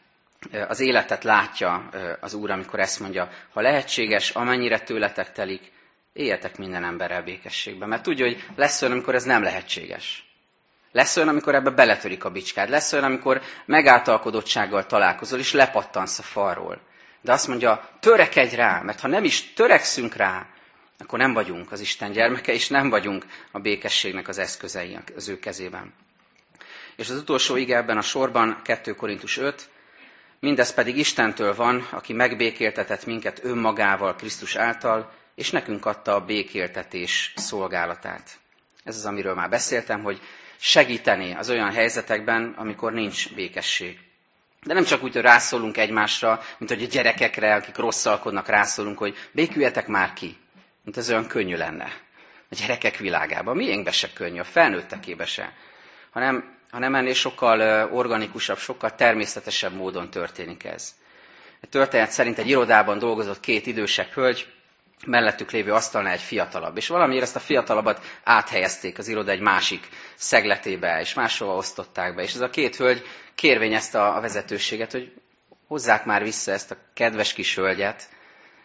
az 0.68 0.80
életet 0.80 1.24
látja 1.24 1.89
az 2.20 2.34
Úr, 2.34 2.51
amikor 2.51 2.80
ezt 2.80 2.99
mondja, 2.99 3.30
ha 3.53 3.61
lehetséges, 3.61 4.30
amennyire 4.30 4.80
tőletek 4.80 5.32
telik, 5.32 5.72
éljetek 6.13 6.57
minden 6.57 6.84
emberrel 6.84 7.24
békességben. 7.24 7.89
Mert 7.89 8.03
tudja, 8.03 8.26
hogy 8.26 8.45
lesz 8.55 8.82
olyan, 8.82 8.93
amikor 8.93 9.16
ez 9.16 9.24
nem 9.24 9.43
lehetséges. 9.43 10.26
Lesz 10.91 11.18
olyan, 11.18 11.30
amikor 11.30 11.55
ebbe 11.55 11.70
beletörik 11.70 12.24
a 12.24 12.32
bicskád. 12.32 12.70
Lesz 12.70 12.93
olyan, 12.93 13.05
amikor 13.05 13.41
megáltalkodottsággal 13.66 14.86
találkozol, 14.86 15.39
és 15.39 15.53
lepattansz 15.53 16.20
a 16.20 16.24
falról. 16.24 16.82
De 17.26 17.32
azt 17.32 17.47
mondja, 17.47 17.89
törekedj 17.99 18.55
rá, 18.55 18.82
mert 18.82 18.99
ha 18.99 19.07
nem 19.07 19.23
is 19.23 19.53
törekszünk 19.53 20.15
rá, 20.15 20.47
akkor 20.97 21.19
nem 21.19 21.34
vagyunk 21.34 21.71
az 21.71 21.80
Isten 21.80 22.11
gyermeke, 22.11 22.53
és 22.53 22.67
nem 22.67 22.89
vagyunk 22.89 23.26
a 23.51 23.59
békességnek 23.59 24.28
az 24.28 24.38
eszközei 24.38 24.97
az 25.15 25.30
ő 25.30 25.39
kezében. 25.39 25.93
És 26.95 27.09
az 27.09 27.17
utolsó 27.17 27.55
ige 27.55 27.78
ebben 27.78 27.97
a 27.97 28.01
sorban, 28.01 28.61
2 28.63 28.93
Korintus 28.95 29.38
5, 29.38 29.69
mindez 30.39 30.73
pedig 30.73 30.97
Istentől 30.97 31.55
van, 31.55 31.88
aki 31.91 32.13
megbékéltetett 32.13 33.05
minket 33.05 33.43
önmagával 33.43 34.15
Krisztus 34.15 34.55
által, 34.55 35.11
és 35.36 35.51
nekünk 35.51 35.86
adta 35.86 36.15
a 36.15 36.26
békéltetés 36.26 37.34
szolgálatát. 37.36 38.30
Ez 38.84 38.95
az, 38.95 39.05
amiről 39.05 39.34
már 39.34 39.49
beszéltem, 39.49 40.03
hogy 40.03 40.21
segíteni 40.57 41.34
az 41.36 41.49
olyan 41.49 41.71
helyzetekben, 41.71 42.53
amikor 42.57 42.93
nincs 42.93 43.34
békesség. 43.34 44.05
De 44.66 44.74
nem 44.74 44.84
csak 44.84 45.03
úgy, 45.03 45.13
hogy 45.13 45.22
rászólunk 45.22 45.78
egymásra, 45.78 46.41
mint 46.57 46.72
hogy 46.72 46.84
a 46.84 46.88
gyerekekre, 46.88 47.55
akik 47.55 47.76
rosszalkodnak, 47.78 48.47
rászólunk, 48.47 48.97
hogy 48.97 49.16
béküljetek 49.32 49.88
már 49.88 50.13
ki. 50.13 50.38
Mint 50.84 50.97
ez 50.97 51.09
olyan 51.09 51.28
könnyű 51.28 51.55
lenne. 51.55 51.86
A 52.49 52.55
gyerekek 52.59 52.97
világában. 52.97 53.55
Miénkbe 53.55 53.91
se 53.91 54.13
könnyű, 54.13 54.39
a 54.39 54.43
felnőttekébe 54.43 55.26
se. 55.26 55.53
Hanem, 56.11 56.57
hanem 56.72 56.95
ennél 56.95 57.13
sokkal 57.13 57.89
organikusabb, 57.91 58.57
sokkal 58.57 58.95
természetesebb 58.95 59.74
módon 59.74 60.09
történik 60.09 60.63
ez. 60.63 60.95
A 61.61 61.68
történet 61.68 62.11
szerint 62.11 62.38
egy 62.38 62.49
irodában 62.49 62.99
dolgozott 62.99 63.39
két 63.39 63.66
idősebb 63.66 64.07
hölgy, 64.09 64.47
mellettük 65.06 65.52
lévő 65.52 65.74
asztalnál 65.74 66.14
egy 66.14 66.22
fiatalabb. 66.22 66.78
És 66.78 66.88
valamiért 66.88 67.24
ezt 67.24 67.36
a 67.36 67.39
fiatalabbat 67.39 68.20
áthelyezték 68.24 68.98
az 68.98 69.08
iroda 69.08 69.32
egy 69.32 69.39
másik 69.39 69.88
szegletébe, 70.16 71.00
és 71.00 71.14
máshova 71.14 71.56
osztották 71.56 72.16
be. 72.16 72.22
És 72.24 72.34
ez 72.34 72.41
a 72.41 72.50
két 72.50 72.76
hölgy 72.76 73.04
kérvényezte 73.36 74.04
a 74.04 74.22
vezetőséget, 74.22 74.91
hogy 74.91 75.14
hozzák 75.68 76.06
már 76.06 76.24
vissza 76.24 76.52
ezt 76.52 76.72
a 76.72 76.78
kedves 76.93 77.34
kis 77.34 77.56
hölgyet. 77.56 78.10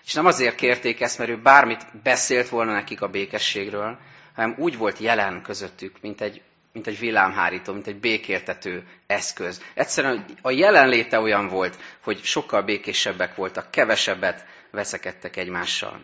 És 0.05 0.13
nem 0.13 0.27
azért 0.27 0.55
kérték 0.55 1.01
ezt, 1.01 1.19
mert 1.19 1.31
ő 1.31 1.41
bármit 1.41 2.03
beszélt 2.03 2.49
volna 2.49 2.73
nekik 2.73 3.01
a 3.03 3.09
békességről, 3.09 3.99
hanem 4.35 4.55
úgy 4.59 4.77
volt 4.77 4.99
jelen 4.99 5.43
közöttük, 5.43 5.97
mint 6.01 6.21
egy, 6.21 6.43
mint 6.73 6.87
egy 6.87 6.99
villámhárító, 6.99 7.73
mint 7.73 7.87
egy 7.87 8.01
békéltető 8.01 8.87
eszköz. 9.07 9.63
Egyszerűen 9.75 10.25
a 10.43 10.51
jelenléte 10.51 11.21
olyan 11.21 11.49
volt, 11.49 11.77
hogy 12.01 12.23
sokkal 12.25 12.63
békésebbek 12.63 13.35
voltak, 13.35 13.71
kevesebbet 13.71 14.45
veszekedtek 14.71 15.37
egymással. 15.37 16.01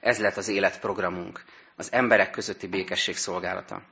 Ez 0.00 0.18
lett 0.18 0.36
az 0.36 0.48
életprogramunk, 0.48 1.44
az 1.76 1.92
emberek 1.92 2.30
közötti 2.30 2.66
békesség 2.66 3.16
szolgálata. 3.16 3.82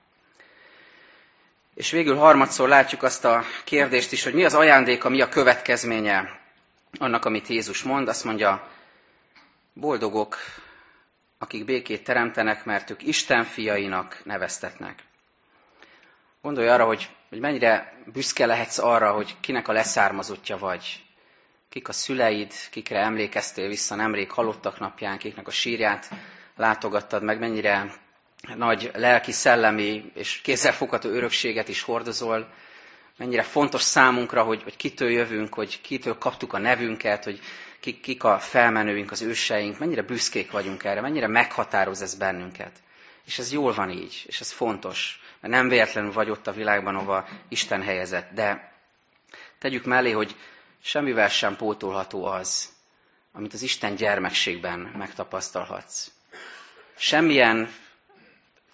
És 1.74 1.90
végül 1.90 2.16
harmadszor 2.16 2.68
látjuk 2.68 3.02
azt 3.02 3.24
a 3.24 3.44
kérdést 3.64 4.12
is, 4.12 4.24
hogy 4.24 4.34
mi 4.34 4.44
az 4.44 4.54
ajándéka, 4.54 5.08
mi 5.08 5.20
a 5.20 5.28
következménye 5.28 6.40
annak, 6.98 7.24
amit 7.24 7.46
Jézus 7.46 7.82
mond. 7.82 8.08
Azt 8.08 8.24
mondja, 8.24 8.68
boldogok, 9.72 10.36
akik 11.38 11.64
békét 11.64 12.04
teremtenek, 12.04 12.64
mert 12.64 12.90
ők 12.90 13.02
Isten 13.02 13.44
fiainak 13.44 14.20
neveztetnek. 14.24 15.02
Gondolj 16.42 16.68
arra, 16.68 16.84
hogy, 16.84 17.10
hogy 17.28 17.40
mennyire 17.40 18.02
büszke 18.12 18.46
lehetsz 18.46 18.78
arra, 18.78 19.12
hogy 19.12 19.36
kinek 19.40 19.68
a 19.68 19.72
leszármazottja 19.72 20.58
vagy. 20.58 21.05
Kik 21.68 21.88
a 21.88 21.92
szüleid, 21.92 22.52
kikre 22.70 22.98
emlékeztél 22.98 23.68
vissza 23.68 23.94
nemrég 23.94 24.30
halottak 24.30 24.78
napján, 24.78 25.18
kiknek 25.18 25.46
a 25.46 25.50
sírját 25.50 26.08
látogattad 26.56 27.22
meg, 27.22 27.38
mennyire 27.38 27.92
nagy 28.56 28.90
lelki, 28.94 29.32
szellemi 29.32 30.10
és 30.14 30.40
kézzelfogható 30.40 31.08
örökséget 31.08 31.68
is 31.68 31.82
hordozol, 31.82 32.48
mennyire 33.16 33.42
fontos 33.42 33.82
számunkra, 33.82 34.42
hogy, 34.42 34.62
hogy 34.62 34.76
kitől 34.76 35.10
jövünk, 35.10 35.54
hogy 35.54 35.80
kitől 35.80 36.18
kaptuk 36.18 36.52
a 36.52 36.58
nevünket, 36.58 37.24
hogy 37.24 37.40
kik, 37.80 38.00
kik 38.00 38.24
a 38.24 38.38
felmenőink, 38.38 39.10
az 39.10 39.22
őseink, 39.22 39.78
mennyire 39.78 40.02
büszkék 40.02 40.50
vagyunk 40.50 40.84
erre, 40.84 41.00
mennyire 41.00 41.26
meghatároz 41.26 42.02
ez 42.02 42.14
bennünket. 42.14 42.72
És 43.26 43.38
ez 43.38 43.52
jól 43.52 43.72
van 43.72 43.90
így, 43.90 44.24
és 44.26 44.40
ez 44.40 44.52
fontos, 44.52 45.20
mert 45.40 45.54
nem 45.54 45.68
véletlenül 45.68 46.12
vagy 46.12 46.30
ott 46.30 46.46
a 46.46 46.52
világban, 46.52 46.94
ahova 46.94 47.28
Isten 47.48 47.82
helyezett. 47.82 48.30
De 48.32 48.72
tegyük 49.58 49.84
mellé, 49.84 50.10
hogy 50.10 50.36
semmivel 50.86 51.28
sem 51.28 51.56
pótolható 51.56 52.24
az, 52.24 52.68
amit 53.32 53.52
az 53.52 53.62
Isten 53.62 53.94
gyermekségben 53.94 54.78
megtapasztalhatsz. 54.78 56.10
Semmilyen 56.96 57.74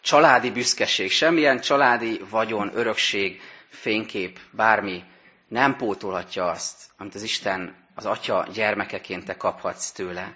családi 0.00 0.50
büszkeség, 0.50 1.10
semmilyen 1.10 1.60
családi 1.60 2.20
vagyon, 2.30 2.70
örökség, 2.74 3.40
fénykép, 3.68 4.38
bármi 4.50 5.04
nem 5.48 5.76
pótolhatja 5.76 6.50
azt, 6.50 6.90
amit 6.96 7.14
az 7.14 7.22
Isten 7.22 7.76
az 7.94 8.06
Atya 8.06 8.46
gyermekeként 8.52 9.24
te 9.24 9.36
kaphatsz 9.36 9.90
tőle. 9.90 10.34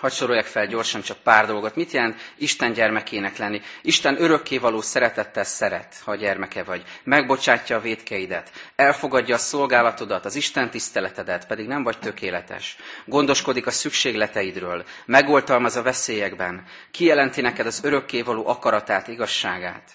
Hadd 0.00 0.10
soroljak 0.10 0.44
fel 0.44 0.66
gyorsan 0.66 1.00
csak 1.02 1.18
pár 1.18 1.46
dolgot. 1.46 1.76
Mit 1.76 1.90
jelent 1.90 2.20
Isten 2.36 2.72
gyermekének 2.72 3.36
lenni? 3.36 3.60
Isten 3.82 4.22
örökkévaló 4.22 4.80
szeretettel 4.80 5.44
szeret, 5.44 6.00
ha 6.04 6.14
gyermeke 6.14 6.62
vagy. 6.62 6.82
Megbocsátja 7.04 7.76
a 7.76 7.80
védkeidet. 7.80 8.50
Elfogadja 8.76 9.34
a 9.34 9.38
szolgálatodat, 9.38 10.24
az 10.24 10.34
Isten 10.34 10.70
tiszteletedet, 10.70 11.46
pedig 11.46 11.66
nem 11.66 11.82
vagy 11.82 11.98
tökéletes. 11.98 12.76
Gondoskodik 13.04 13.66
a 13.66 13.70
szükségleteidről. 13.70 14.84
Megoltalmaz 15.06 15.76
a 15.76 15.82
veszélyekben. 15.82 16.64
Kijelenti 16.90 17.40
neked 17.40 17.66
az 17.66 17.84
örökkévaló 17.84 18.48
akaratát, 18.48 19.08
igazságát. 19.08 19.90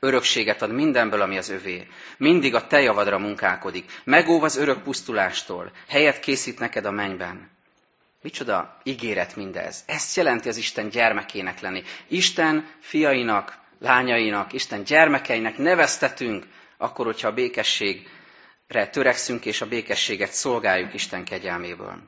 Örökséget 0.00 0.62
ad 0.62 0.72
mindenből, 0.72 1.20
ami 1.20 1.38
az 1.38 1.48
övé. 1.48 1.86
Mindig 2.16 2.54
a 2.54 2.66
te 2.66 2.80
javadra 2.80 3.18
munkálkodik. 3.18 4.00
Megóv 4.04 4.42
az 4.42 4.56
örök 4.56 4.82
pusztulástól. 4.82 5.70
Helyet 5.88 6.20
készít 6.20 6.58
neked 6.58 6.84
a 6.84 6.90
mennyben. 6.90 7.50
Micsoda 8.22 8.76
ígéret 8.82 9.36
mindez. 9.36 9.82
Ezt 9.86 10.16
jelenti 10.16 10.48
az 10.48 10.56
Isten 10.56 10.88
gyermekének 10.88 11.60
lenni. 11.60 11.82
Isten 12.08 12.66
fiainak, 12.80 13.58
lányainak, 13.78 14.52
Isten 14.52 14.84
gyermekeinek 14.84 15.56
neveztetünk, 15.58 16.46
akkor, 16.76 17.04
hogyha 17.06 17.28
a 17.28 17.32
békességre 17.32 18.86
törekszünk, 18.90 19.46
és 19.46 19.60
a 19.60 19.66
békességet 19.66 20.32
szolgáljuk 20.32 20.94
Isten 20.94 21.24
kegyelméből. 21.24 21.98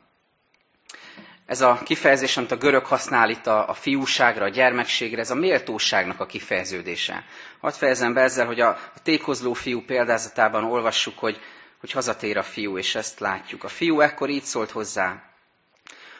Ez 1.46 1.60
a 1.60 1.80
kifejezés, 1.84 2.36
amit 2.36 2.50
a 2.50 2.56
görög 2.56 2.84
használ 2.84 3.30
itt 3.30 3.46
a, 3.46 3.68
a 3.68 3.74
fiúságra, 3.74 4.44
a 4.44 4.48
gyermekségre, 4.48 5.20
ez 5.20 5.30
a 5.30 5.34
méltóságnak 5.34 6.20
a 6.20 6.26
kifejeződése. 6.26 7.24
Hadd 7.60 7.72
fejezem 7.72 8.12
be 8.12 8.20
ezzel, 8.20 8.46
hogy 8.46 8.60
a, 8.60 8.68
a 8.68 9.02
tékozló 9.02 9.52
fiú 9.52 9.84
példázatában 9.84 10.64
olvassuk, 10.64 11.18
hogy, 11.18 11.40
hogy 11.80 11.90
hazatér 11.92 12.36
a 12.38 12.42
fiú, 12.42 12.78
és 12.78 12.94
ezt 12.94 13.20
látjuk. 13.20 13.64
A 13.64 13.68
fiú 13.68 14.00
ekkor 14.00 14.28
így 14.28 14.42
szólt 14.42 14.70
hozzá, 14.70 15.33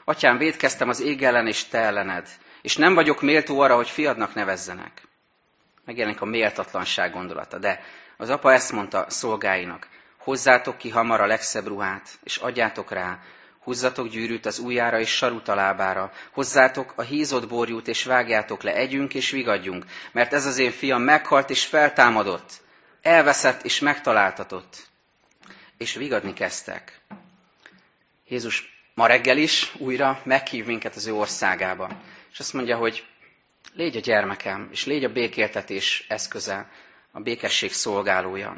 Atyám, 0.05 0.39
védkeztem 0.39 0.89
az 0.89 1.01
ég 1.01 1.23
ellen 1.23 1.47
és 1.47 1.65
te 1.65 1.79
ellened, 1.79 2.29
és 2.63 2.77
nem 2.77 2.95
vagyok 2.95 3.23
méltó 3.23 3.61
arra, 3.61 3.75
hogy 3.75 3.89
fiadnak 3.89 4.35
nevezzenek. 4.35 5.03
Megjelenik 5.85 6.21
a 6.21 6.25
méltatlanság 6.25 7.13
gondolata, 7.13 7.59
de 7.59 7.81
az 8.17 8.31
apa 8.31 8.53
ezt 8.53 8.73
mondta 8.73 9.07
szolgáinak, 9.09 9.89
hozzátok 10.19 10.79
ki 10.79 10.91
hamar 10.91 11.21
a 11.21 11.27
legszebb 11.27 11.67
ruhát, 11.67 12.09
és 12.23 12.37
adjátok 12.37 12.91
rá, 12.91 13.19
húzzatok 13.61 14.09
gyűrűt 14.09 14.47
az 14.47 14.59
ujjára 14.59 14.99
és 14.99 15.11
sarut 15.11 15.49
a 15.49 15.55
lábára, 15.55 16.13
hozzátok 16.33 16.93
a 16.97 17.03
hízott 17.03 17.49
borjút, 17.49 17.89
és 17.89 18.05
vágjátok 18.05 18.63
le, 18.63 18.75
együnk 18.75 19.15
és 19.15 19.31
vigadjunk, 19.31 19.85
mert 20.13 20.33
ez 20.33 20.47
az 20.47 20.59
én 20.59 20.71
fiam 20.71 21.03
meghalt 21.03 21.51
és 21.51 21.67
feltámadott, 21.67 22.53
elveszett 23.03 23.63
és 23.63 23.81
megtaláltatott. 23.81 24.87
És 25.77 25.95
vigadni 25.95 26.33
kezdtek. 26.33 27.01
Jézus 28.29 28.74
ma 28.95 29.07
reggel 29.07 29.39
is 29.39 29.75
újra 29.79 30.21
meghív 30.25 30.65
minket 30.65 30.95
az 30.95 31.07
ő 31.07 31.15
országába. 31.15 31.91
És 32.33 32.39
azt 32.39 32.53
mondja, 32.53 32.77
hogy 32.77 33.07
légy 33.73 33.97
a 33.97 34.01
gyermekem, 34.01 34.69
és 34.71 34.87
légy 34.87 35.05
a 35.05 35.13
békéltetés 35.13 36.05
eszköze, 36.09 36.71
a 37.13 37.21
békesség 37.21 37.73
szolgálója. 37.73 38.57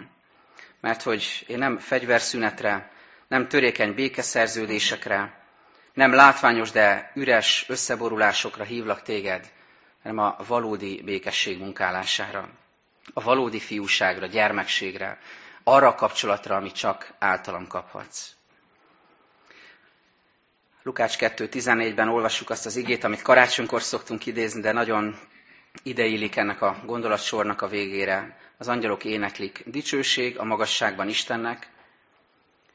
Mert 0.81 1.03
hogy 1.03 1.45
én 1.47 1.59
nem 1.59 1.79
fegyverszünetre, 1.79 2.91
nem 3.29 3.49
törékeny 3.49 3.95
békeszerződésekre, 3.95 5.45
nem 5.93 6.13
látványos, 6.13 6.71
de 6.71 7.11
üres 7.15 7.65
összeborulásokra 7.69 8.65
hívlak 8.65 9.03
téged, 9.03 9.53
hanem 10.03 10.19
a 10.19 10.37
valódi 10.47 11.03
békesség 11.03 11.59
munkálására, 11.59 12.49
a 13.13 13.23
valódi 13.23 13.61
fiúságra, 13.61 14.27
gyermekségre, 14.27 15.19
arra 15.65 15.89
a 15.89 15.95
kapcsolatra, 15.95 16.57
amit 16.57 16.75
csak 16.75 17.15
általam 17.19 17.67
kaphatsz. 17.67 18.36
Lukács 20.87 21.17
2.14-ben 21.19 22.09
olvassuk 22.09 22.51
azt 22.51 22.67
az 22.67 22.77
igét, 22.77 23.05
amit 23.05 23.23
karácsonykor 23.23 23.83
szoktunk 23.83 24.27
idézni, 24.27 24.61
de 24.61 24.73
nagyon 24.73 25.19
ideillik 25.83 26.37
ennek 26.37 26.63
a 26.63 26.83
gondolatsornak 26.85 27.63
a 27.63 27.69
végére. 27.69 28.39
Az 28.57 28.69
angyalok 28.69 29.05
éneklik 29.05 29.63
dicsőség 29.67 30.39
a 30.39 30.45
magasságban 30.45 31.09
Istennek, 31.09 31.71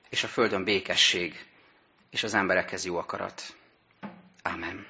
és 0.09 0.23
a 0.23 0.27
földön 0.27 0.63
békesség, 0.63 1.45
és 2.09 2.23
az 2.23 2.33
emberekhez 2.33 2.85
jó 2.85 2.97
akarat. 2.97 3.55
Ámen. 4.41 4.85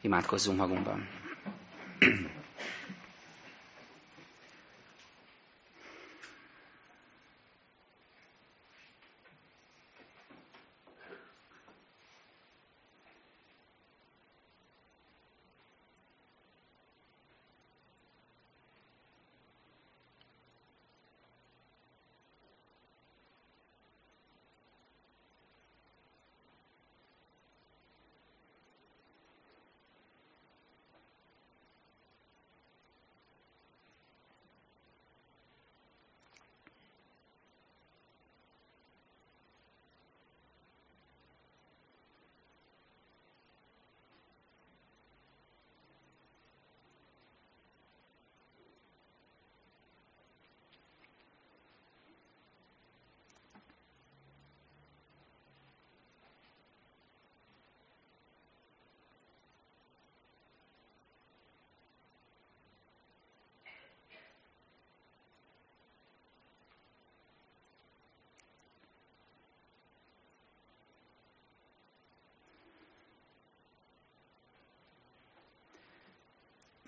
Imádkozzunk 0.00 0.58
magunkban. 0.58 1.08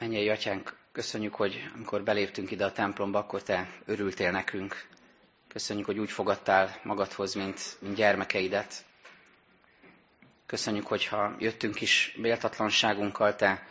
Mennyei 0.02 0.28
atyánk, 0.28 0.76
köszönjük, 0.92 1.34
hogy 1.34 1.70
amikor 1.74 2.02
beléptünk 2.02 2.50
ide 2.50 2.64
a 2.64 2.72
templomba, 2.72 3.18
akkor 3.18 3.42
te 3.42 3.68
örültél 3.84 4.30
nekünk. 4.30 4.86
Köszönjük, 5.48 5.86
hogy 5.86 5.98
úgy 5.98 6.10
fogadtál 6.10 6.80
magadhoz, 6.82 7.34
mint, 7.34 7.60
mint 7.80 7.94
gyermekeidet. 7.94 8.84
Köszönjük, 10.46 10.86
hogy 10.86 11.04
ha 11.06 11.34
jöttünk 11.38 11.80
is 11.80 12.14
méltatlanságunkkal, 12.16 13.36
te 13.36 13.66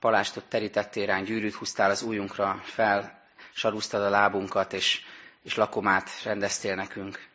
palástot 0.00 0.44
terítettél 0.44 1.06
ránk, 1.06 1.26
gyűrűt 1.26 1.54
húztál 1.54 1.90
az 1.90 2.02
újunkra, 2.02 2.60
fel, 2.64 3.22
sarúztad 3.52 4.02
a 4.02 4.08
lábunkat, 4.10 4.72
és, 4.72 5.00
és 5.42 5.54
lakomát 5.54 6.10
rendeztél 6.22 6.74
nekünk. 6.74 7.28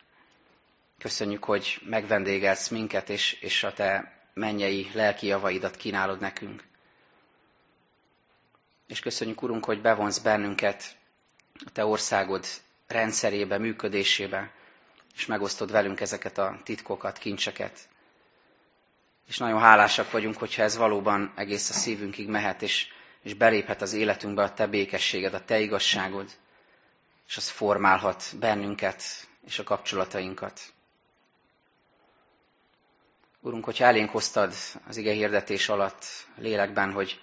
Köszönjük, 0.98 1.44
hogy 1.44 1.80
megvendégelsz 1.84 2.68
minket, 2.68 3.08
és, 3.08 3.32
és 3.32 3.62
a 3.64 3.72
te 3.72 4.12
mennyei 4.34 4.90
lelki 4.94 5.26
javaidat 5.26 5.76
kínálod 5.76 6.20
nekünk. 6.20 6.72
És 8.86 9.00
köszönjük, 9.00 9.42
Urunk, 9.42 9.64
hogy 9.64 9.80
bevonsz 9.80 10.18
bennünket 10.18 10.96
a 11.64 11.70
Te 11.72 11.84
országod 11.84 12.46
rendszerébe, 12.86 13.58
működésébe, 13.58 14.50
és 15.14 15.26
megosztod 15.26 15.70
velünk 15.70 16.00
ezeket 16.00 16.38
a 16.38 16.60
titkokat, 16.64 17.18
kincseket. 17.18 17.88
És 19.28 19.38
nagyon 19.38 19.60
hálásak 19.60 20.10
vagyunk, 20.10 20.36
hogyha 20.36 20.62
ez 20.62 20.76
valóban 20.76 21.32
egész 21.36 21.70
a 21.70 21.72
szívünkig 21.72 22.28
mehet, 22.28 22.62
és, 22.62 22.88
és 23.22 23.34
beléphet 23.34 23.82
az 23.82 23.92
életünkbe 23.92 24.42
a 24.42 24.52
Te 24.52 24.66
békességed, 24.66 25.34
a 25.34 25.44
Te 25.44 25.60
igazságod, 25.60 26.30
és 27.26 27.36
az 27.36 27.48
formálhat 27.48 28.24
bennünket 28.38 29.02
és 29.46 29.58
a 29.58 29.64
kapcsolatainkat. 29.64 30.60
Urunk, 33.40 33.64
hogyha 33.64 33.84
elénk 33.84 34.10
hoztad 34.10 34.52
az 34.86 34.96
ige 34.96 35.12
hirdetés 35.12 35.68
alatt 35.68 36.04
lélekben, 36.36 36.92
hogy 36.92 37.20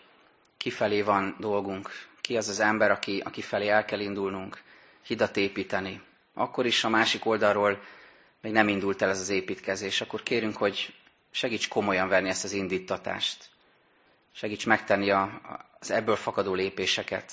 kifelé 0.62 1.02
van 1.02 1.36
dolgunk, 1.40 1.90
ki 2.22 2.38
az 2.38 2.48
az 2.48 2.60
ember, 2.60 2.92
aki, 2.92 3.22
aki 3.26 3.42
felé 3.42 3.68
el 3.68 3.86
kell 3.86 4.00
indulnunk, 4.00 4.62
hidat 5.06 5.38
építeni. 5.38 6.02
Akkor 6.34 6.66
is 6.66 6.84
a 6.84 6.90
másik 6.90 7.26
oldalról 7.26 7.82
még 8.42 8.52
nem 8.52 8.68
indult 8.68 9.02
el 9.02 9.10
ez 9.10 9.20
az 9.20 9.30
építkezés, 9.30 10.02
akkor 10.02 10.24
kérünk, 10.24 10.58
hogy 10.58 10.94
segíts 11.32 11.68
komolyan 11.68 12.08
venni 12.08 12.30
ezt 12.30 12.44
az 12.44 12.52
indítatást. 12.52 13.50
Segíts 14.32 14.66
megtenni 14.66 15.10
a, 15.10 15.42
az 15.80 15.92
ebből 15.92 16.16
fakadó 16.16 16.54
lépéseket. 16.54 17.32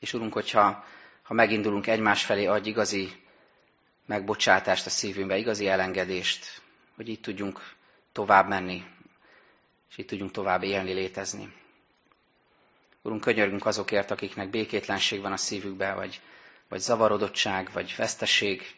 És 0.00 0.12
Urunk, 0.12 0.32
hogyha 0.32 0.84
ha 1.22 1.34
megindulunk 1.34 1.86
egymás 1.86 2.24
felé, 2.24 2.46
adj 2.46 2.68
igazi 2.68 3.12
megbocsátást 4.06 4.86
a 4.86 4.90
szívünkbe, 4.90 5.36
igazi 5.36 5.68
elengedést, 5.68 6.62
hogy 6.96 7.08
így 7.08 7.20
tudjunk 7.20 7.60
tovább 8.12 8.48
menni, 8.48 8.84
és 9.94 10.00
így 10.00 10.06
tudjunk 10.06 10.30
tovább 10.30 10.62
élni, 10.62 10.92
létezni. 10.92 11.52
Urunk, 13.02 13.20
könyörgünk 13.20 13.66
azokért, 13.66 14.10
akiknek 14.10 14.50
békétlenség 14.50 15.20
van 15.20 15.32
a 15.32 15.36
szívükben, 15.36 15.94
vagy, 15.94 16.20
vagy 16.68 16.80
zavarodottság, 16.80 17.70
vagy 17.72 17.94
veszteség, 17.96 18.74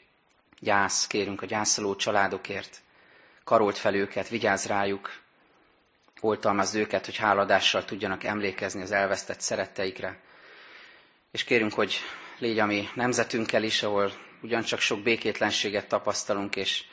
gyász, 0.61 1.07
kérünk 1.07 1.43
a 1.43 1.47
gyászoló 1.47 1.97
családokért, 1.97 2.81
karolt 3.45 3.77
fel 3.79 3.95
őket, 3.95 4.29
vigyázz 4.29 4.67
rájuk, 4.67 5.13
oltalmazd 6.21 6.77
őket, 6.77 7.05
hogy 7.05 7.17
háladással 7.17 7.85
tudjanak 7.85 8.25
emlékezni 8.25 8.83
az 8.83 8.93
elvesztett 8.93 9.41
szeretteikre. 9.41 10.21
És 11.31 11.45
kérünk, 11.45 11.73
hogy 11.75 11.97
légy 12.39 12.59
a 12.59 12.67
mi 12.67 12.89
nemzetünkkel 12.95 13.63
is, 13.63 13.83
ahol 13.83 14.13
ugyancsak 14.43 14.81
sok 14.81 15.03
békétlenséget 15.03 15.89
tapasztalunk, 15.89 16.57
és, 16.57 16.85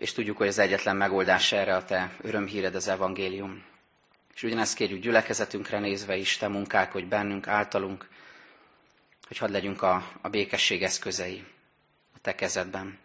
és 0.00 0.12
tudjuk, 0.12 0.36
hogy 0.36 0.48
az 0.48 0.58
egyetlen 0.58 0.96
megoldás 0.96 1.52
erre 1.52 1.76
a 1.76 1.84
te 1.84 2.16
örömhíred 2.20 2.74
az 2.74 2.88
evangélium. 2.88 3.64
És 4.34 4.42
ugyanezt 4.42 4.74
kérjük 4.74 5.02
gyülekezetünkre 5.02 5.78
nézve 5.78 6.16
is, 6.16 6.36
te 6.36 6.48
hogy 6.92 7.08
bennünk, 7.08 7.46
általunk, 7.46 8.08
hogy 9.28 9.38
hadd 9.38 9.50
legyünk 9.50 9.82
a, 9.82 10.10
a 10.20 10.28
békesség 10.28 10.82
eszközei 10.82 11.44
a 12.14 12.18
te 12.22 12.34
kezedben. 12.34 12.98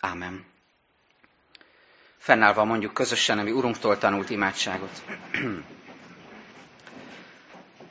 Ámen. 0.00 0.44
Fennállva 2.18 2.64
mondjuk 2.64 2.94
közösen, 2.94 3.38
ami 3.38 3.50
Urunktól 3.50 3.98
tanult 3.98 4.30
imádságot. 4.30 5.02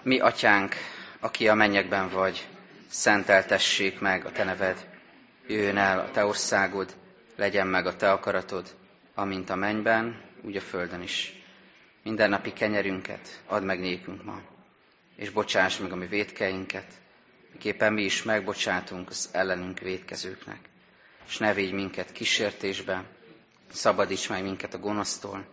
Mi, 0.02 0.20
atyánk, 0.20 0.76
aki 1.20 1.48
a 1.48 1.54
mennyekben 1.54 2.10
vagy, 2.10 2.48
szenteltessék 2.88 4.00
meg 4.00 4.26
a 4.26 4.32
te 4.32 4.44
neved, 4.44 4.90
jöjjön 5.48 5.78
el 5.78 6.00
a 6.00 6.12
te 6.12 6.26
országod, 6.26 6.96
legyen 7.38 7.68
meg 7.68 7.86
a 7.86 7.96
te 7.96 8.12
akaratod, 8.12 8.76
amint 9.14 9.50
a 9.50 9.56
mennyben, 9.56 10.22
úgy 10.42 10.56
a 10.56 10.62
földön 10.62 11.02
is. 11.02 11.34
Mindennapi 12.04 12.54
kenyerünket 12.54 13.42
add 13.46 13.64
meg 13.64 13.80
nékünk 13.80 14.24
ma, 14.24 14.42
és 15.16 15.30
bocsáss 15.30 15.78
meg 15.78 15.92
a 15.92 15.96
mi 15.96 16.08
védkeinket, 16.08 16.94
miképpen 17.52 17.94
mi 17.94 18.04
is 18.04 18.24
megbocsátunk 18.24 19.10
az 19.10 19.30
ellenünk 19.32 19.80
védkezőknek. 19.80 20.60
És 21.28 21.38
ne 21.38 21.54
védj 21.54 21.74
minket 21.74 22.12
kísértésbe, 22.12 23.04
szabadíts 23.72 24.30
meg 24.30 24.44
minket 24.44 24.74
a 24.74 24.80
gonosztól, 24.80 25.46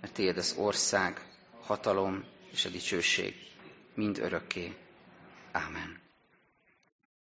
mert 0.00 0.12
tiéd 0.12 0.36
az 0.36 0.54
ország, 0.58 1.20
hatalom 1.60 2.24
és 2.52 2.64
a 2.64 2.68
dicsőség 2.68 3.34
mind 3.94 4.18
örökké. 4.18 4.74
Amen. 5.52 6.07